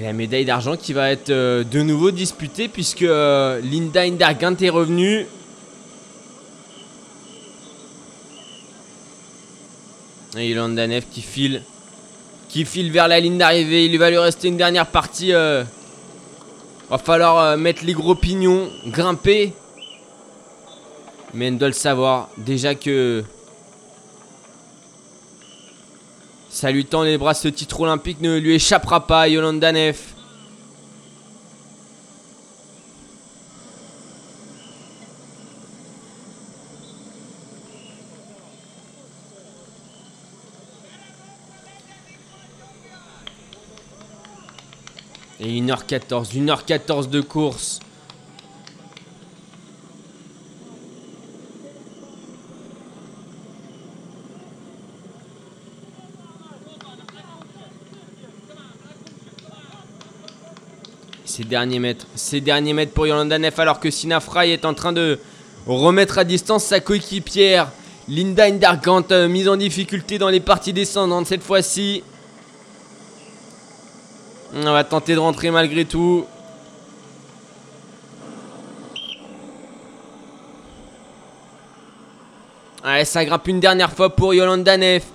Et 0.00 0.02
la 0.02 0.14
médaille 0.14 0.46
d'argent 0.46 0.78
qui 0.78 0.94
va 0.94 1.10
être 1.10 1.28
euh, 1.28 1.62
de 1.62 1.82
nouveau 1.82 2.10
disputée 2.10 2.68
puisque 2.68 3.02
euh, 3.02 3.60
Linda 3.60 4.00
Indergant 4.00 4.56
est 4.58 4.70
revenue. 4.70 5.26
Et 10.38 10.48
Yolanda 10.48 10.86
Neff 10.86 11.04
qui 11.10 11.20
file. 11.20 11.62
Qui 12.48 12.64
file 12.64 12.90
vers 12.90 13.08
la 13.08 13.20
ligne 13.20 13.36
d'arrivée. 13.36 13.84
Il 13.84 13.98
va 13.98 14.08
lui 14.08 14.16
rester 14.16 14.48
une 14.48 14.56
dernière 14.56 14.86
partie. 14.86 15.34
euh. 15.34 15.64
Va 16.88 16.96
falloir 16.96 17.36
euh, 17.36 17.56
mettre 17.58 17.84
les 17.84 17.92
gros 17.92 18.14
pignons, 18.14 18.70
grimper. 18.86 19.52
Mais 21.34 21.48
elle 21.48 21.58
doit 21.58 21.68
le 21.68 21.74
savoir. 21.74 22.30
Déjà 22.38 22.74
que. 22.74 23.22
Ça 26.50 26.72
lui 26.72 26.84
tend 26.84 27.04
les 27.04 27.16
bras, 27.16 27.32
ce 27.32 27.46
titre 27.46 27.80
olympique 27.80 28.20
ne 28.20 28.36
lui 28.36 28.56
échappera 28.56 29.06
pas, 29.06 29.28
Yolanda 29.28 29.70
Neff. 29.70 30.14
Et 45.38 45.60
1h14, 45.62 46.34
1h14 46.34 47.08
de 47.08 47.20
course. 47.20 47.78
Ces 61.40 61.46
derniers 61.46 61.78
mètres, 61.78 62.06
derniers 62.42 62.74
mètres 62.74 62.92
pour 62.92 63.06
Yolanda 63.06 63.38
Neff 63.38 63.58
alors 63.58 63.80
que 63.80 63.90
Sina 63.90 64.20
Fry 64.20 64.50
est 64.50 64.66
en 64.66 64.74
train 64.74 64.92
de 64.92 65.18
remettre 65.66 66.18
à 66.18 66.24
distance 66.24 66.64
sa 66.64 66.80
coéquipière. 66.80 67.72
Linda 68.08 68.44
Indergant 68.44 69.04
euh, 69.10 69.26
mise 69.26 69.48
en 69.48 69.56
difficulté 69.56 70.18
dans 70.18 70.28
les 70.28 70.40
parties 70.40 70.74
descendantes 70.74 71.28
cette 71.28 71.42
fois-ci. 71.42 72.02
On 74.54 74.64
va 74.64 74.84
tenter 74.84 75.14
de 75.14 75.18
rentrer 75.18 75.50
malgré 75.50 75.86
tout. 75.86 76.26
Allez, 82.84 83.06
ça 83.06 83.24
grimpe 83.24 83.48
une 83.48 83.60
dernière 83.60 83.92
fois 83.92 84.14
pour 84.14 84.34
Yolanda 84.34 84.76
Neff. 84.76 85.06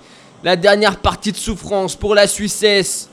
La 0.42 0.56
dernière 0.56 0.96
partie 0.98 1.30
de 1.30 1.36
souffrance 1.36 1.94
pour 1.94 2.16
la 2.16 2.26
Suissesse. 2.26 3.10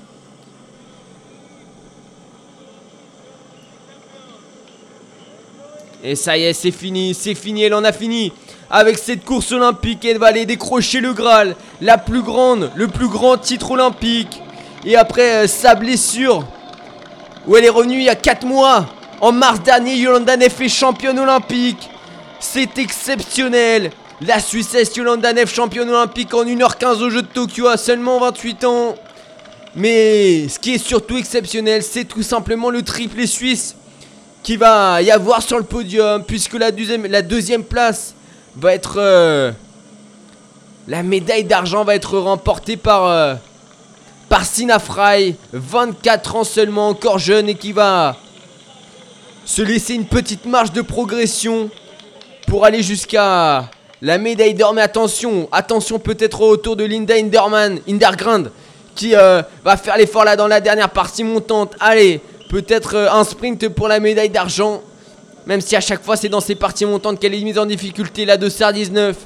Et 6.05 6.17
ça 6.17 6.37
y 6.37 6.43
est, 6.43 6.53
c'est 6.53 6.71
fini, 6.71 7.13
c'est 7.13 7.33
fini, 7.33 7.63
elle 7.63 7.73
en 7.73 7.85
a 7.85 7.93
fini. 7.93 8.33
Avec 8.69 8.97
cette 8.97 9.23
course 9.23 9.53
olympique, 9.53 10.03
elle 10.03 10.17
va 10.17 10.27
aller 10.27 10.45
décrocher 10.45 10.99
le 10.99 11.13
Graal, 11.13 11.55
la 11.79 11.97
plus 11.97 12.21
grande, 12.21 12.71
le 12.75 12.89
plus 12.89 13.07
grand 13.07 13.37
titre 13.37 13.71
olympique. 13.71 14.41
Et 14.85 14.97
après 14.97 15.43
euh, 15.43 15.47
sa 15.47 15.75
blessure, 15.75 16.45
où 17.47 17.55
elle 17.55 17.63
est 17.63 17.69
revenue 17.69 17.99
il 17.99 18.03
y 18.03 18.09
a 18.09 18.15
4 18.15 18.45
mois, 18.45 18.85
en 19.21 19.31
mars 19.31 19.61
dernier, 19.61 19.95
Yolanda 19.95 20.35
Neff 20.35 20.59
est 20.59 20.67
championne 20.67 21.19
olympique. 21.19 21.89
C'est 22.41 22.77
exceptionnel. 22.79 23.91
La 24.19 24.41
Suissesse 24.41 24.93
Yolanda 24.97 25.31
Neff, 25.31 25.53
championne 25.53 25.89
olympique 25.89 26.33
en 26.33 26.43
1h15 26.43 27.01
au 27.01 27.09
jeu 27.09 27.21
de 27.21 27.27
Tokyo 27.27 27.67
à 27.67 27.77
seulement 27.77 28.19
28 28.19 28.65
ans. 28.65 28.95
Mais 29.77 30.49
ce 30.49 30.59
qui 30.59 30.73
est 30.73 30.85
surtout 30.85 31.15
exceptionnel, 31.15 31.81
c'est 31.81 32.03
tout 32.03 32.23
simplement 32.23 32.69
le 32.69 32.81
triplé 32.81 33.25
suisse 33.25 33.77
qui 34.43 34.57
va 34.57 35.01
y 35.01 35.09
avoir 35.09 35.41
sur 35.41 35.57
le 35.57 35.63
podium, 35.63 36.23
puisque 36.23 36.53
la 36.53 36.71
deuxième, 36.71 37.07
la 37.07 37.21
deuxième 37.21 37.63
place 37.63 38.13
va 38.55 38.73
être... 38.73 38.95
euh, 38.97 39.51
la 40.87 41.01
médaille 41.01 41.45
d'argent 41.45 41.83
va 41.83 41.95
être 41.95 42.17
remportée 42.17 42.77
par... 42.77 43.05
euh, 43.05 43.35
par 44.29 44.45
Sina 44.45 44.79
Fry, 44.79 45.35
24 45.51 46.35
ans 46.37 46.43
seulement, 46.43 46.89
encore 46.89 47.19
jeune 47.19 47.49
et 47.49 47.55
qui 47.55 47.71
va 47.71 48.15
se 49.45 49.61
laisser 49.61 49.93
une 49.93 50.05
petite 50.05 50.45
marge 50.45 50.71
de 50.71 50.81
progression 50.81 51.69
pour 52.47 52.65
aller 52.65 52.81
jusqu'à 52.81 53.69
la 54.01 54.17
médaille 54.17 54.55
d'or. 54.55 54.73
Mais 54.73 54.81
attention, 54.81 55.47
attention 55.51 55.99
peut-être 55.99 56.41
au 56.41 56.49
retour 56.49 56.75
de 56.75 56.83
Linda 56.83 57.13
Inderman, 57.13 57.79
Indergrand, 57.87 58.45
qui 58.95 59.15
euh, 59.15 59.43
va 59.63 59.77
faire 59.77 59.97
l'effort 59.97 60.25
là 60.25 60.35
dans 60.35 60.47
la 60.47 60.61
dernière 60.61 60.89
partie 60.89 61.23
montante. 61.23 61.75
Allez, 61.79 62.19
peut-être 62.53 62.95
euh, 62.95 63.11
un 63.11 63.23
sprint 63.23 63.67
pour 63.69 63.87
la 63.87 63.99
médaille 63.99 64.29
d'argent. 64.29 64.83
Même 65.47 65.59
si 65.59 65.75
à 65.75 65.81
chaque 65.81 66.03
fois 66.03 66.15
c'est 66.15 66.29
dans 66.29 66.39
ces 66.39 66.53
parties 66.53 66.85
montantes 66.85 67.19
qu'elle 67.19 67.33
est 67.33 67.41
mise 67.41 67.57
en 67.57 67.65
difficulté, 67.65 68.25
la 68.25 68.37
de 68.37 68.47
Sar 68.47 68.71
19. 68.71 69.17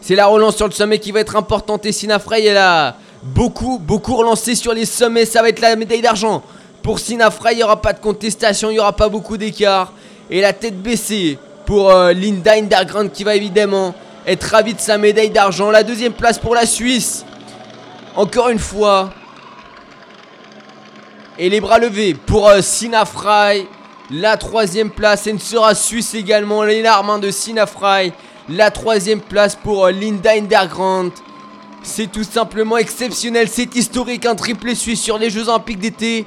C'est 0.00 0.14
la 0.16 0.26
relance 0.26 0.56
sur 0.56 0.66
le 0.66 0.72
sommet 0.72 0.98
qui 0.98 1.12
va 1.12 1.20
être 1.20 1.36
importante 1.36 1.84
et 1.84 1.92
Sina 1.92 2.18
Frey 2.18 2.46
elle 2.46 2.56
a 2.56 2.96
beaucoup, 3.22 3.78
beaucoup 3.78 4.16
relancé 4.16 4.54
sur 4.54 4.72
les 4.72 4.86
sommets. 4.86 5.26
Ça 5.26 5.42
va 5.42 5.50
être 5.50 5.60
la 5.60 5.76
médaille 5.76 6.00
d'argent. 6.00 6.42
Pour 6.82 6.98
Sina 6.98 7.30
Frey, 7.30 7.52
il 7.52 7.56
n'y 7.58 7.62
aura 7.62 7.82
pas 7.82 7.92
de 7.92 8.00
contestation, 8.00 8.70
il 8.70 8.74
n'y 8.74 8.80
aura 8.80 8.96
pas 8.96 9.10
beaucoup 9.10 9.36
d'écart. 9.36 9.92
Et 10.30 10.40
la 10.40 10.54
tête 10.54 10.82
baissée 10.82 11.38
pour 11.66 11.90
euh, 11.90 12.14
Linda 12.14 12.54
Indergrand 12.54 13.08
qui 13.08 13.22
va 13.22 13.36
évidemment 13.36 13.94
être 14.26 14.44
ravie 14.44 14.72
de 14.72 14.80
sa 14.80 14.96
médaille 14.96 15.30
d'argent. 15.30 15.70
La 15.70 15.82
deuxième 15.82 16.14
place 16.14 16.38
pour 16.38 16.54
la 16.54 16.64
Suisse. 16.64 17.26
Encore 18.16 18.48
une 18.48 18.58
fois. 18.58 19.10
Et 21.38 21.48
les 21.48 21.60
bras 21.60 21.78
levés 21.78 22.14
pour 22.14 22.48
euh. 22.48 22.60
La 24.10 24.36
troisième 24.36 24.90
place, 24.90 25.26
elle 25.26 25.40
sera 25.40 25.74
suisse 25.74 26.14
également. 26.14 26.62
Les 26.62 26.82
larmes 26.82 27.20
de 27.20 27.30
Sina 27.30 27.66
Fry. 27.66 28.12
La 28.48 28.70
troisième 28.70 29.20
place 29.20 29.56
pour 29.56 29.86
euh, 29.86 29.90
Linda 29.92 30.32
Indergrand. 30.32 31.10
C'est 31.82 32.10
tout 32.12 32.24
simplement 32.24 32.76
exceptionnel. 32.76 33.48
C'est 33.48 33.74
historique. 33.74 34.26
Un 34.26 34.34
triplé 34.34 34.74
suisse 34.74 35.00
sur 35.00 35.16
les 35.18 35.30
Jeux 35.30 35.48
Olympiques 35.48 35.78
d'été. 35.78 36.26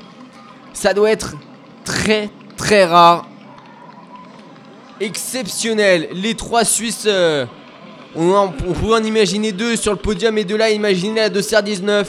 Ça 0.74 0.94
doit 0.94 1.12
être 1.12 1.36
très 1.84 2.30
très 2.58 2.86
rare. 2.86 3.28
Exceptionnel. 5.00 6.10
Les 6.14 6.36
trois 6.36 6.64
Suisses. 6.66 7.04
euh, 7.06 7.46
on, 8.16 8.34
en- 8.34 8.48
pouvait 8.48 8.96
en 8.96 9.04
imaginer 9.04 9.52
deux 9.52 9.76
sur 9.76 9.92
le 9.92 9.98
podium 10.00 10.38
et 10.38 10.46
de 10.46 10.56
là 10.56 10.72
imaginer 10.72 11.22
la 11.22 11.30
de 11.30 11.42
CR19. 11.42 12.06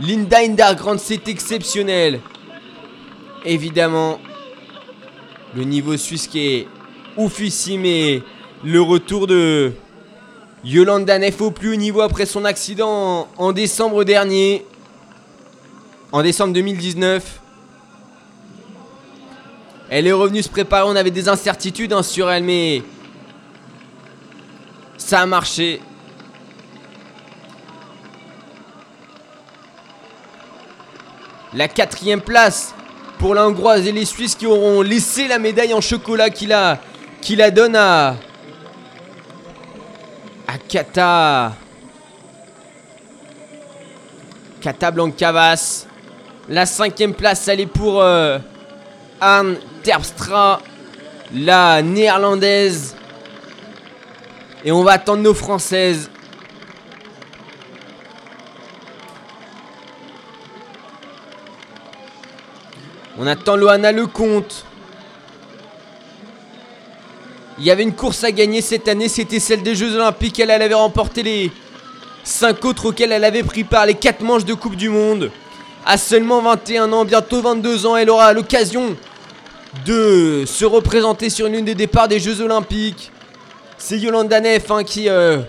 Linda 0.00 0.38
Indergrand, 0.38 0.96
c'est 0.98 1.28
exceptionnel. 1.28 2.20
Évidemment, 3.44 4.20
le 5.54 5.64
niveau 5.64 5.96
suisse 5.96 6.26
qui 6.26 6.46
est 6.46 6.68
oufissime 7.16 7.84
et 7.86 8.22
le 8.64 8.80
retour 8.82 9.26
de 9.26 9.72
Yolanda 10.62 11.18
Neff 11.18 11.40
au 11.40 11.50
plus 11.50 11.72
haut 11.72 11.76
niveau 11.76 12.02
après 12.02 12.26
son 12.26 12.44
accident 12.44 13.28
en, 13.38 13.52
décembre 13.52 14.04
dernier. 14.04 14.66
En 16.12 16.22
décembre 16.22 16.52
2019. 16.52 17.40
Elle 19.88 20.06
est 20.06 20.12
revenue 20.12 20.42
se 20.42 20.48
préparer, 20.48 20.84
on 20.86 20.94
avait 20.94 21.10
des 21.10 21.28
incertitudes 21.28 21.92
hein, 21.92 22.02
sur 22.02 22.30
elle, 22.30 22.44
mais 22.44 22.82
ça 24.98 25.20
a 25.20 25.26
marché. 25.26 25.80
La 31.54 31.66
quatrième 31.66 32.20
place 32.20 32.74
pour 33.20 33.34
la 33.34 33.46
Hongroise 33.46 33.86
et 33.86 33.92
les 33.92 34.06
Suisses 34.06 34.34
qui 34.34 34.46
auront 34.46 34.80
laissé 34.80 35.28
la 35.28 35.38
médaille 35.38 35.74
en 35.74 35.82
chocolat 35.82 36.30
qui 36.30 36.46
la, 36.46 36.78
qui 37.20 37.36
donne 37.36 37.76
à, 37.76 38.16
à 40.48 40.58
Kata. 40.66 41.52
Kata 44.62 44.90
Blancavas. 44.90 45.86
La 46.48 46.64
cinquième 46.64 47.12
place, 47.12 47.46
elle 47.46 47.60
est 47.60 47.66
pour 47.66 48.00
euh, 48.00 48.38
Anne 49.20 49.56
Terpstra, 49.82 50.62
la 51.34 51.82
néerlandaise. 51.82 52.96
Et 54.64 54.72
on 54.72 54.82
va 54.82 54.92
attendre 54.92 55.22
nos 55.22 55.34
françaises. 55.34 56.10
On 63.22 63.26
attend 63.26 63.54
Loana 63.54 63.92
Lecomte. 63.92 64.64
Il 67.58 67.64
y 67.66 67.70
avait 67.70 67.82
une 67.82 67.92
course 67.92 68.24
à 68.24 68.32
gagner 68.32 68.62
cette 68.62 68.88
année, 68.88 69.10
c'était 69.10 69.40
celle 69.40 69.62
des 69.62 69.74
Jeux 69.74 69.94
Olympiques. 69.94 70.40
Elle, 70.40 70.50
avait 70.50 70.72
remporté 70.72 71.22
les 71.22 71.52
5 72.24 72.64
autres 72.64 72.86
auxquels 72.86 73.12
elle 73.12 73.24
avait 73.24 73.42
pris 73.42 73.64
part, 73.64 73.84
les 73.84 73.92
4 73.92 74.22
manches 74.22 74.46
de 74.46 74.54
Coupe 74.54 74.74
du 74.74 74.88
Monde. 74.88 75.30
À 75.84 75.98
seulement 75.98 76.40
21 76.40 76.90
ans, 76.94 77.04
bientôt 77.04 77.42
22 77.42 77.84
ans, 77.84 77.94
elle 77.94 78.08
aura 78.08 78.32
l'occasion 78.32 78.96
de 79.84 80.44
se 80.46 80.64
représenter 80.64 81.28
sur 81.28 81.46
l'une 81.46 81.66
des 81.66 81.74
départs 81.74 82.08
des 82.08 82.20
Jeux 82.20 82.40
Olympiques. 82.40 83.12
C'est 83.76 83.98
Yolanda 83.98 84.40
Neff 84.40 84.70
hein, 84.70 84.82
qui 84.82 85.10
euh, 85.10 85.40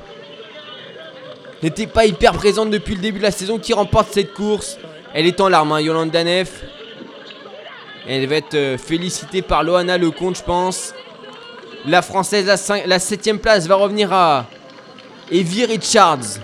n'était 1.64 1.88
pas 1.88 2.06
hyper 2.06 2.34
présente 2.34 2.70
depuis 2.70 2.96
le 2.96 3.02
début 3.02 3.20
de 3.20 3.24
la 3.24 3.32
saison 3.32 3.60
qui 3.60 3.72
remporte 3.72 4.12
cette 4.12 4.34
course. 4.34 4.78
Elle 5.14 5.26
est 5.26 5.40
en 5.40 5.48
larmes, 5.48 5.72
hein, 5.72 5.80
Yolande 5.80 6.12
Danef. 6.12 6.66
Elle 8.08 8.28
va 8.28 8.36
être 8.36 8.56
euh, 8.56 8.78
félicitée 8.78 9.42
par 9.42 9.64
Loana 9.64 9.98
Lecomte, 9.98 10.38
je 10.38 10.44
pense. 10.44 10.94
La 11.86 12.02
française, 12.02 12.46
la, 12.46 12.58
5, 12.58 12.86
la 12.86 12.98
7ème 12.98 13.38
place, 13.38 13.68
va 13.68 13.76
revenir 13.76 14.12
à 14.12 14.48
Evie 15.30 15.66
Richards. 15.66 16.40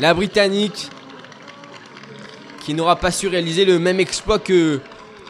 La 0.00 0.14
britannique 0.14 0.88
qui 2.64 2.74
n'aura 2.74 2.96
pas 2.96 3.10
su 3.10 3.28
réaliser 3.28 3.64
le 3.64 3.78
même 3.78 4.00
exploit 4.00 4.38
que 4.38 4.80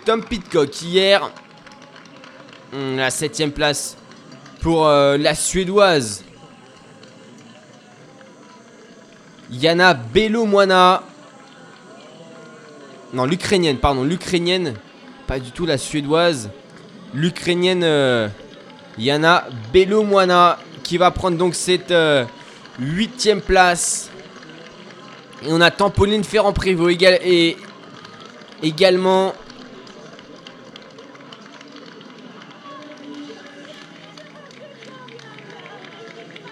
Tom 0.04 0.24
Pitcock 0.24 0.82
hier. 0.82 1.30
Hmm, 2.72 2.96
la 2.96 3.10
7ème 3.10 3.50
place 3.50 3.96
pour 4.60 4.86
euh, 4.86 5.16
la 5.16 5.34
suédoise. 5.34 6.24
Yana 9.50 9.94
Belomwana. 9.94 11.02
Non, 13.12 13.24
l'ukrainienne, 13.24 13.78
pardon, 13.78 14.04
l'ukrainienne. 14.04 14.74
Pas 15.26 15.38
du 15.38 15.50
tout 15.50 15.66
la 15.66 15.78
suédoise. 15.78 16.50
L'ukrainienne 17.14 17.82
euh, 17.84 18.28
Yana 18.98 19.46
Belomwana 19.72 20.58
qui 20.82 20.98
va 20.98 21.10
prendre 21.10 21.36
donc 21.36 21.54
cette 21.54 21.90
euh, 21.90 22.24
huitième 22.78 23.40
place. 23.40 24.10
Et 25.46 25.48
on 25.50 25.60
attend 25.60 25.90
Pauline 25.90 26.24
Ferrand-Prévot 26.24 26.90
et 26.90 27.56
également 28.62 29.34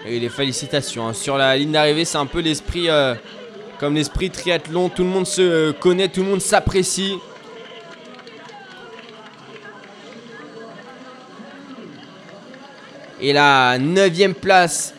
Et 0.09 0.21
les 0.21 0.29
félicitations. 0.29 1.05
Hein. 1.05 1.11
Sur 1.11 1.37
la 1.37 1.57
ligne 1.57 1.73
d'arrivée, 1.73 2.05
c'est 2.05 2.17
un 2.17 2.25
peu 2.25 2.39
l'esprit 2.39 2.89
euh, 2.89 3.13
comme 3.79 3.95
l'esprit 3.95 4.29
triathlon. 4.29 4.89
Tout 4.89 5.03
le 5.03 5.09
monde 5.09 5.27
se 5.27 5.41
euh, 5.41 5.73
connaît, 5.73 6.07
tout 6.07 6.21
le 6.21 6.29
monde 6.29 6.41
s'apprécie. 6.41 7.17
Et 13.19 13.33
la 13.33 13.77
neuvième 13.79 14.35
place 14.35 14.93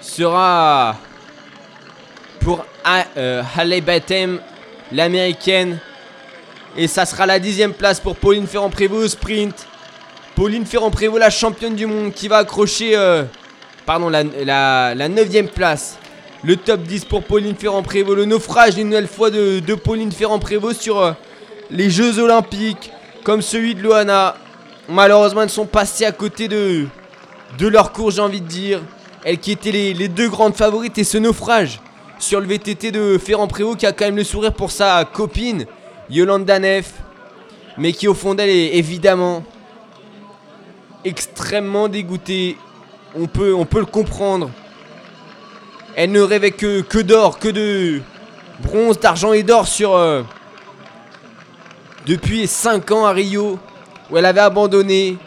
sera 0.00 0.96
pour 2.40 2.64
euh, 3.16 3.42
Halle 3.56 3.80
Batem, 3.80 4.40
l'américaine. 4.92 5.78
Et 6.76 6.86
ça 6.86 7.06
sera 7.06 7.26
la 7.26 7.38
dixième 7.38 7.72
place 7.72 8.00
pour 8.00 8.16
Pauline 8.16 8.46
Ferrand-Prévot 8.46 9.04
au 9.04 9.08
sprint. 9.08 9.66
Pauline 10.36 10.66
Ferrand-Prévot, 10.66 11.18
la 11.18 11.30
championne 11.30 11.74
du 11.74 11.86
monde, 11.86 12.12
qui 12.12 12.28
va 12.28 12.38
accrocher 12.38 12.96
pardon, 13.90 14.08
la, 14.08 14.94
9 14.94 15.50
place. 15.52 15.98
Le 16.42 16.56
top 16.56 16.80
10 16.84 17.04
pour 17.04 17.22
Pauline 17.22 17.54
Ferrand-Prévot. 17.54 18.14
Le 18.14 18.24
naufrage 18.24 18.78
une 18.78 18.88
nouvelle 18.88 19.08
fois 19.08 19.30
de, 19.30 19.74
Pauline 19.74 20.10
Ferrand-Prévot 20.10 20.72
sur 20.72 20.98
euh, 20.98 21.12
les 21.70 21.90
Jeux 21.90 22.18
Olympiques, 22.18 22.90
comme 23.24 23.42
celui 23.42 23.74
de 23.74 23.82
Loana. 23.82 24.36
Malheureusement, 24.88 25.42
elles 25.42 25.50
sont 25.50 25.66
passées 25.66 26.06
à 26.06 26.12
côté 26.12 26.48
de, 26.48 26.86
leur 27.60 27.92
cours, 27.92 28.10
j'ai 28.10 28.22
envie 28.22 28.40
de 28.40 28.46
dire. 28.46 28.80
Elles 29.22 29.36
qui 29.36 29.52
étaient 29.52 29.70
les, 29.70 30.08
deux 30.08 30.30
grandes 30.30 30.56
favorites 30.56 30.96
et 30.96 31.04
ce 31.04 31.18
naufrage 31.18 31.78
sur 32.18 32.40
le 32.40 32.46
VTT 32.46 32.90
de 32.90 33.18
Ferrand-Prévot 33.18 33.76
qui 33.76 33.84
a 33.84 33.92
quand 33.92 34.06
même 34.06 34.16
le 34.16 34.24
sourire 34.24 34.54
pour 34.54 34.70
sa 34.70 35.04
copine, 35.04 35.66
Yolanda 36.08 36.58
Neff. 36.58 36.94
Mais 37.76 37.92
qui 37.92 38.08
au 38.08 38.14
fond 38.14 38.34
d'elle 38.34 38.48
est 38.48 38.76
évidemment 38.76 39.44
extrêmement 41.04 41.88
dégoûtée 41.88 42.56
on 43.14 43.26
peut 43.26 43.78
le 43.78 43.86
comprendre. 43.86 44.50
Elle 46.02 46.12
ne 46.12 46.22
rêvait 46.22 46.52
que, 46.52 46.80
que 46.80 46.98
d'or, 46.98 47.38
que 47.38 47.48
de 47.50 48.00
bronze, 48.60 48.98
d'argent 48.98 49.34
et 49.34 49.42
d'or 49.42 49.68
sur... 49.68 49.94
Euh, 49.94 50.22
depuis 52.06 52.46
5 52.46 52.90
ans 52.90 53.04
à 53.04 53.12
Rio, 53.12 53.58
où 54.10 54.16
elle 54.16 54.24
avait 54.24 54.40
abandonné. 54.40 55.18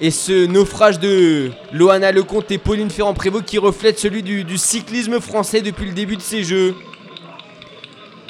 Et 0.00 0.10
ce 0.10 0.46
naufrage 0.46 0.98
de 0.98 1.50
Loana 1.74 2.10
Lecomte 2.10 2.50
et 2.50 2.56
Pauline 2.56 2.88
Ferrand-Prévot 2.88 3.42
qui 3.42 3.58
reflète 3.58 3.98
celui 3.98 4.22
du, 4.22 4.44
du 4.44 4.56
cyclisme 4.56 5.20
français 5.20 5.60
depuis 5.60 5.84
le 5.84 5.92
début 5.92 6.16
de 6.16 6.22
ces 6.22 6.42
jeux. 6.42 6.74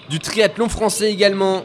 Du 0.09 0.19
triathlon 0.19 0.69
français 0.69 1.13
également. 1.13 1.63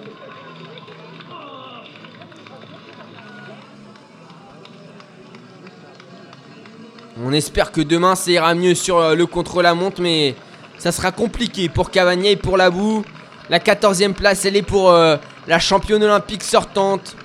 On 7.24 7.32
espère 7.32 7.72
que 7.72 7.80
demain 7.80 8.16
ça 8.16 8.30
ira 8.32 8.54
mieux 8.56 8.76
sur 8.76 8.98
euh, 8.98 9.16
le 9.16 9.26
contre-la-montre, 9.26 10.02
mais 10.02 10.36
ça 10.78 10.92
sera 10.92 11.12
compliqué 11.14 11.70
pour 11.70 11.90
Cavagna 11.90 12.30
et 12.30 12.36
pour 12.36 12.58
la 12.58 12.70
boue. 12.70 13.06
La 13.50 13.60
14e 13.60 14.14
place, 14.14 14.44
elle 14.44 14.58
est 14.58 14.62
pour 14.62 14.92
euh, 14.92 15.16
la 15.48 15.60
championne 15.60 16.04
olympique 16.04 16.44
sortante, 16.44 17.16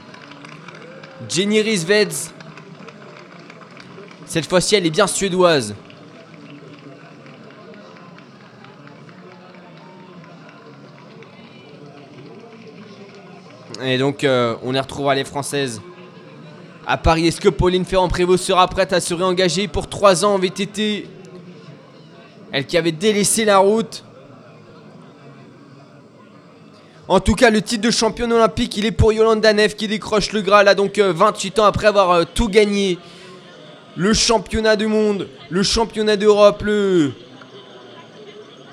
Jenny 1.28 1.60
Riesveds. 1.60 2.30
Cette 4.26 4.46
fois-ci, 4.48 4.76
elle 4.76 4.86
est 4.86 4.90
bien 4.90 5.08
suédoise. 5.08 5.74
Et 13.82 13.98
donc, 13.98 14.22
euh, 14.22 14.54
on 14.62 14.72
y 14.72 14.78
retrouvera 14.78 15.16
les 15.16 15.24
Françaises 15.24 15.80
à 16.90 16.96
Paris. 16.96 17.28
Est-ce 17.28 17.40
que 17.40 17.48
Pauline 17.48 17.84
Ferrand-Prévot 17.84 18.36
sera 18.36 18.66
prête 18.66 18.92
à 18.92 19.00
se 19.00 19.14
réengager 19.14 19.68
pour 19.68 19.88
3 19.88 20.24
ans 20.24 20.34
en 20.34 20.38
VTT 20.38 21.06
Elle 22.50 22.66
qui 22.66 22.76
avait 22.76 22.90
délaissé 22.90 23.44
la 23.44 23.58
route. 23.58 24.02
En 27.06 27.20
tout 27.20 27.36
cas, 27.36 27.50
le 27.50 27.62
titre 27.62 27.82
de 27.82 27.92
championne 27.92 28.32
olympique, 28.32 28.76
il 28.76 28.86
est 28.86 28.90
pour 28.90 29.12
Yolanda 29.12 29.52
Neff 29.52 29.76
qui 29.76 29.86
décroche 29.86 30.32
le 30.32 30.42
Graal, 30.42 30.66
là 30.66 30.74
donc 30.74 30.98
28 30.98 31.58
euh, 31.58 31.62
ans 31.62 31.66
après 31.66 31.86
avoir 31.86 32.10
euh, 32.10 32.24
tout 32.34 32.48
gagné. 32.48 32.98
Le 33.96 34.12
championnat 34.12 34.74
du 34.74 34.88
monde, 34.88 35.28
le 35.48 35.62
championnat 35.62 36.16
d'Europe, 36.16 36.62
le 36.64 37.12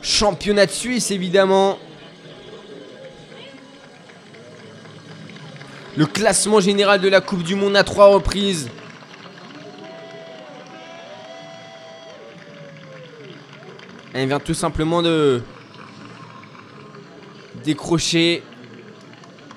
championnat 0.02 0.66
de 0.66 0.72
Suisse 0.72 1.12
évidemment. 1.12 1.78
Le 5.98 6.06
classement 6.06 6.60
général 6.60 7.02
de 7.02 7.10
la 7.10 7.22
Coupe 7.22 7.42
du 7.42 7.56
Monde 7.56 7.76
à 7.76 7.84
trois 7.84 8.06
reprises. 8.06 8.70
Elle 14.14 14.28
vient 14.28 14.40
tout 14.40 14.54
simplement 14.54 15.02
de 15.02 15.42
décrocher 17.64 18.44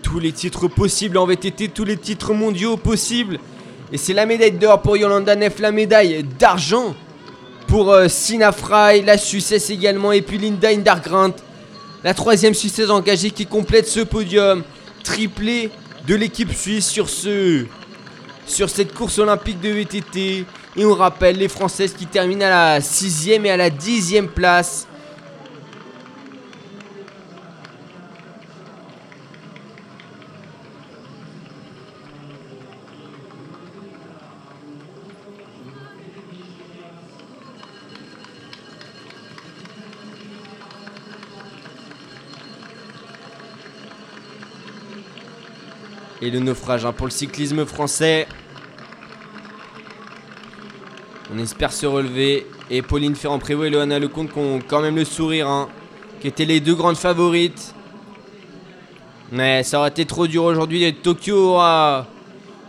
tous 0.02 0.18
les 0.18 0.32
titres 0.32 0.66
possibles 0.66 1.18
en 1.18 1.26
VTT, 1.26 1.68
tous 1.68 1.84
les 1.84 1.98
titres 1.98 2.32
mondiaux 2.32 2.78
possibles. 2.78 3.38
Et 3.92 3.98
c'est 3.98 4.14
la 4.14 4.24
médaille 4.24 4.52
d'or 4.52 4.80
pour 4.80 4.96
Yolanda 4.96 5.36
Neff, 5.36 5.58
la 5.58 5.72
médaille 5.72 6.24
d'argent 6.38 6.94
pour 7.66 7.92
euh, 7.92 8.08
la 9.04 9.18
Suissesse 9.18 9.68
également, 9.68 10.12
et 10.12 10.22
puis 10.22 10.38
Linda 10.38 10.70
Indargrant, 10.70 11.32
la 12.02 12.14
troisième 12.14 12.54
Suissesse 12.54 12.88
engagée 12.88 13.30
qui 13.30 13.44
complète 13.44 13.86
ce 13.86 14.00
podium. 14.00 14.62
Triplé 15.04 15.70
de 16.10 16.16
l'équipe 16.16 16.52
suisse 16.52 16.88
sur 16.88 17.08
ce 17.08 17.66
sur 18.44 18.68
cette 18.68 18.92
course 18.92 19.20
olympique 19.20 19.60
de 19.60 19.68
VTT. 19.68 20.44
Et 20.76 20.84
on 20.84 20.92
rappelle 20.92 21.36
les 21.36 21.46
Françaises 21.46 21.94
qui 21.96 22.06
terminent 22.06 22.44
à 22.46 22.48
la 22.48 22.80
6ème 22.80 23.44
et 23.44 23.50
à 23.52 23.56
la 23.56 23.70
10ème 23.70 24.26
place. 24.26 24.88
Et 46.22 46.30
le 46.30 46.38
naufrage 46.38 46.84
hein, 46.84 46.92
pour 46.92 47.06
le 47.06 47.12
cyclisme 47.12 47.64
français. 47.64 48.26
On 51.34 51.38
espère 51.38 51.72
se 51.72 51.86
relever. 51.86 52.46
Et 52.70 52.82
Pauline 52.82 53.14
Ferrand-Prévot 53.14 53.64
et 53.64 53.70
Loana 53.70 53.98
Lecomte 53.98 54.32
qui 54.32 54.38
ont 54.38 54.60
quand 54.66 54.80
même 54.80 54.96
le 54.96 55.04
sourire. 55.04 55.48
Hein, 55.48 55.68
qui 56.20 56.28
étaient 56.28 56.44
les 56.44 56.60
deux 56.60 56.74
grandes 56.74 56.98
favorites. 56.98 57.74
Mais 59.32 59.62
ça 59.62 59.78
aurait 59.78 59.88
été 59.88 60.04
trop 60.04 60.26
dur 60.26 60.44
aujourd'hui. 60.44 60.94
Tokyo 60.94 61.56
a 61.58 62.06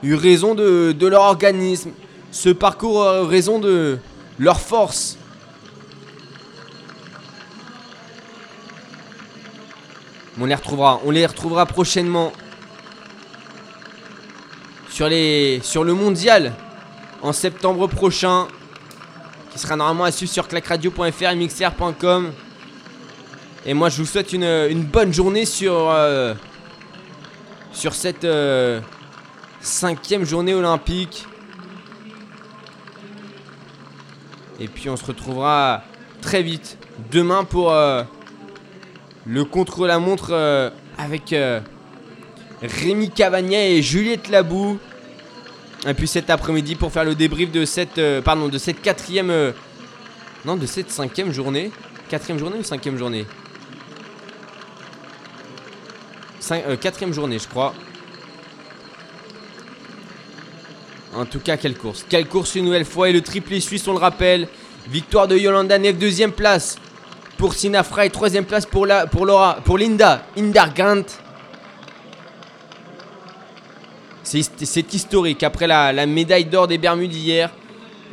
eu 0.03 0.15
raison 0.15 0.55
de, 0.55 0.95
leur 1.01 1.23
organisme. 1.23 1.91
Ce 2.31 2.49
parcours 2.49 3.03
a 3.03 3.21
eu 3.21 3.25
raison 3.25 3.59
de 3.59 3.99
leur 4.39 4.59
force. 4.59 5.17
On 10.39 10.45
les 10.45 10.55
retrouvera, 10.55 11.01
on 11.05 11.11
les 11.11 11.25
retrouvera 11.25 11.65
prochainement 11.65 12.31
sur, 15.63 15.83
le 15.83 15.93
mondial 15.95 16.53
en 17.23 17.33
septembre 17.33 17.87
prochain, 17.87 18.47
qui 19.51 19.57
sera 19.57 19.75
normalement 19.75 20.03
à 20.03 20.11
suivre 20.11 20.31
sur 20.31 20.47
clacradio.fr 20.47 21.23
et 21.23 21.35
mixer.com. 21.35 22.31
Et 23.65 23.73
moi, 23.73 23.89
je 23.89 23.97
vous 23.97 24.05
souhaite 24.05 24.31
une, 24.31 24.83
bonne 24.83 25.11
journée 25.11 25.45
sur, 25.45 25.89
euh, 25.89 26.35
sur 27.73 27.95
cette 27.95 28.25
euh, 28.25 28.79
cinquième 29.59 30.23
journée 30.23 30.53
olympique. 30.53 31.25
Et 34.59 34.67
puis, 34.67 34.87
on 34.87 34.97
se 34.97 35.05
retrouvera 35.05 35.81
très 36.21 36.43
vite 36.43 36.77
demain 37.11 37.43
pour 37.43 37.71
euh, 37.71 38.03
le 39.25 39.45
contre-la-montre 39.45 40.71
avec 40.99 41.33
Rémi 42.61 43.09
Cavagna 43.09 43.65
et 43.67 43.81
Juliette 43.81 44.29
Labou. 44.29 44.77
Et 45.87 45.93
puis 45.93 46.07
cet 46.07 46.29
après-midi 46.29 46.75
pour 46.75 46.91
faire 46.91 47.05
le 47.05 47.15
débrief 47.15 47.51
de 47.51 47.65
cette, 47.65 47.97
euh, 47.97 48.21
pardon, 48.21 48.47
de 48.47 48.57
cette 48.57 48.81
quatrième, 48.81 49.31
euh, 49.31 49.51
non, 50.45 50.55
de 50.55 50.65
cette 50.65 50.91
cinquième 50.91 51.31
journée. 51.31 51.71
Quatrième 52.09 52.37
journée 52.37 52.59
ou 52.59 52.63
cinquième 52.63 52.97
journée 52.97 53.25
euh, 56.51 56.75
Quatrième 56.75 57.13
journée, 57.13 57.39
je 57.39 57.47
crois. 57.47 57.73
En 61.15 61.25
tout 61.25 61.39
cas, 61.39 61.57
quelle 61.57 61.77
course. 61.77 62.05
Quelle 62.07 62.27
course 62.27 62.55
une 62.55 62.65
nouvelle 62.65 62.85
fois. 62.85 63.09
Et 63.09 63.13
le 63.13 63.21
triplé 63.21 63.59
suisse, 63.59 63.87
on 63.87 63.93
le 63.93 63.99
rappelle. 63.99 64.47
Victoire 64.87 65.27
de 65.27 65.37
Yolanda 65.37 65.77
Neff, 65.77 65.97
deuxième 65.97 66.31
place 66.31 66.77
pour 67.37 67.53
Sina 67.53 67.83
Fry, 67.83 68.11
troisième 68.11 68.45
place 68.45 68.65
pour, 68.65 68.85
la, 68.85 69.07
pour, 69.07 69.25
Laura, 69.25 69.57
pour 69.63 69.77
Linda 69.77 70.25
Indargant. 70.37 71.03
C'est 74.23 74.93
historique 74.93 75.43
après 75.43 75.67
la, 75.67 75.91
la 75.93 76.05
médaille 76.05 76.45
d'or 76.45 76.67
des 76.67 76.77
Bermudes 76.77 77.15
hier. 77.15 77.51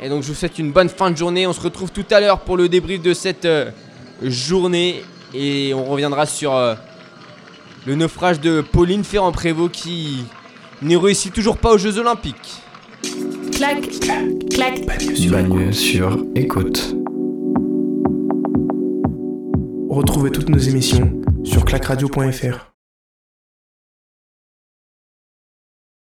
Et 0.01 0.09
donc 0.09 0.23
je 0.23 0.29
vous 0.29 0.33
souhaite 0.33 0.57
une 0.59 0.71
bonne 0.71 0.89
fin 0.89 1.11
de 1.11 1.17
journée. 1.17 1.45
On 1.45 1.53
se 1.53 1.61
retrouve 1.61 1.91
tout 1.91 2.05
à 2.11 2.19
l'heure 2.19 2.39
pour 2.39 2.57
le 2.57 2.69
débrief 2.69 3.01
de 3.01 3.13
cette 3.13 3.45
euh, 3.45 3.71
journée. 4.21 5.03
Et 5.33 5.73
on 5.73 5.85
reviendra 5.85 6.25
sur 6.25 6.55
euh, 6.55 6.75
le 7.85 7.95
naufrage 7.95 8.39
de 8.39 8.61
Pauline 8.61 9.03
Ferrand-Prévot 9.03 9.69
qui 9.69 10.23
ne 10.81 10.95
réussit 10.95 11.33
toujours 11.33 11.57
pas 11.57 11.71
aux 11.73 11.77
Jeux 11.77 11.97
Olympiques. 11.97 12.61
clac, 13.51 13.81
clac, 14.49 14.85
Bagneux 15.29 15.71
sur 15.73 16.17
écoute. 16.35 16.95
Retrouvez 19.89 20.31
toutes 20.31 20.49
nos 20.49 20.59
émissions 20.59 21.21
sur 21.43 21.65
clacradio.fr. 21.65 22.68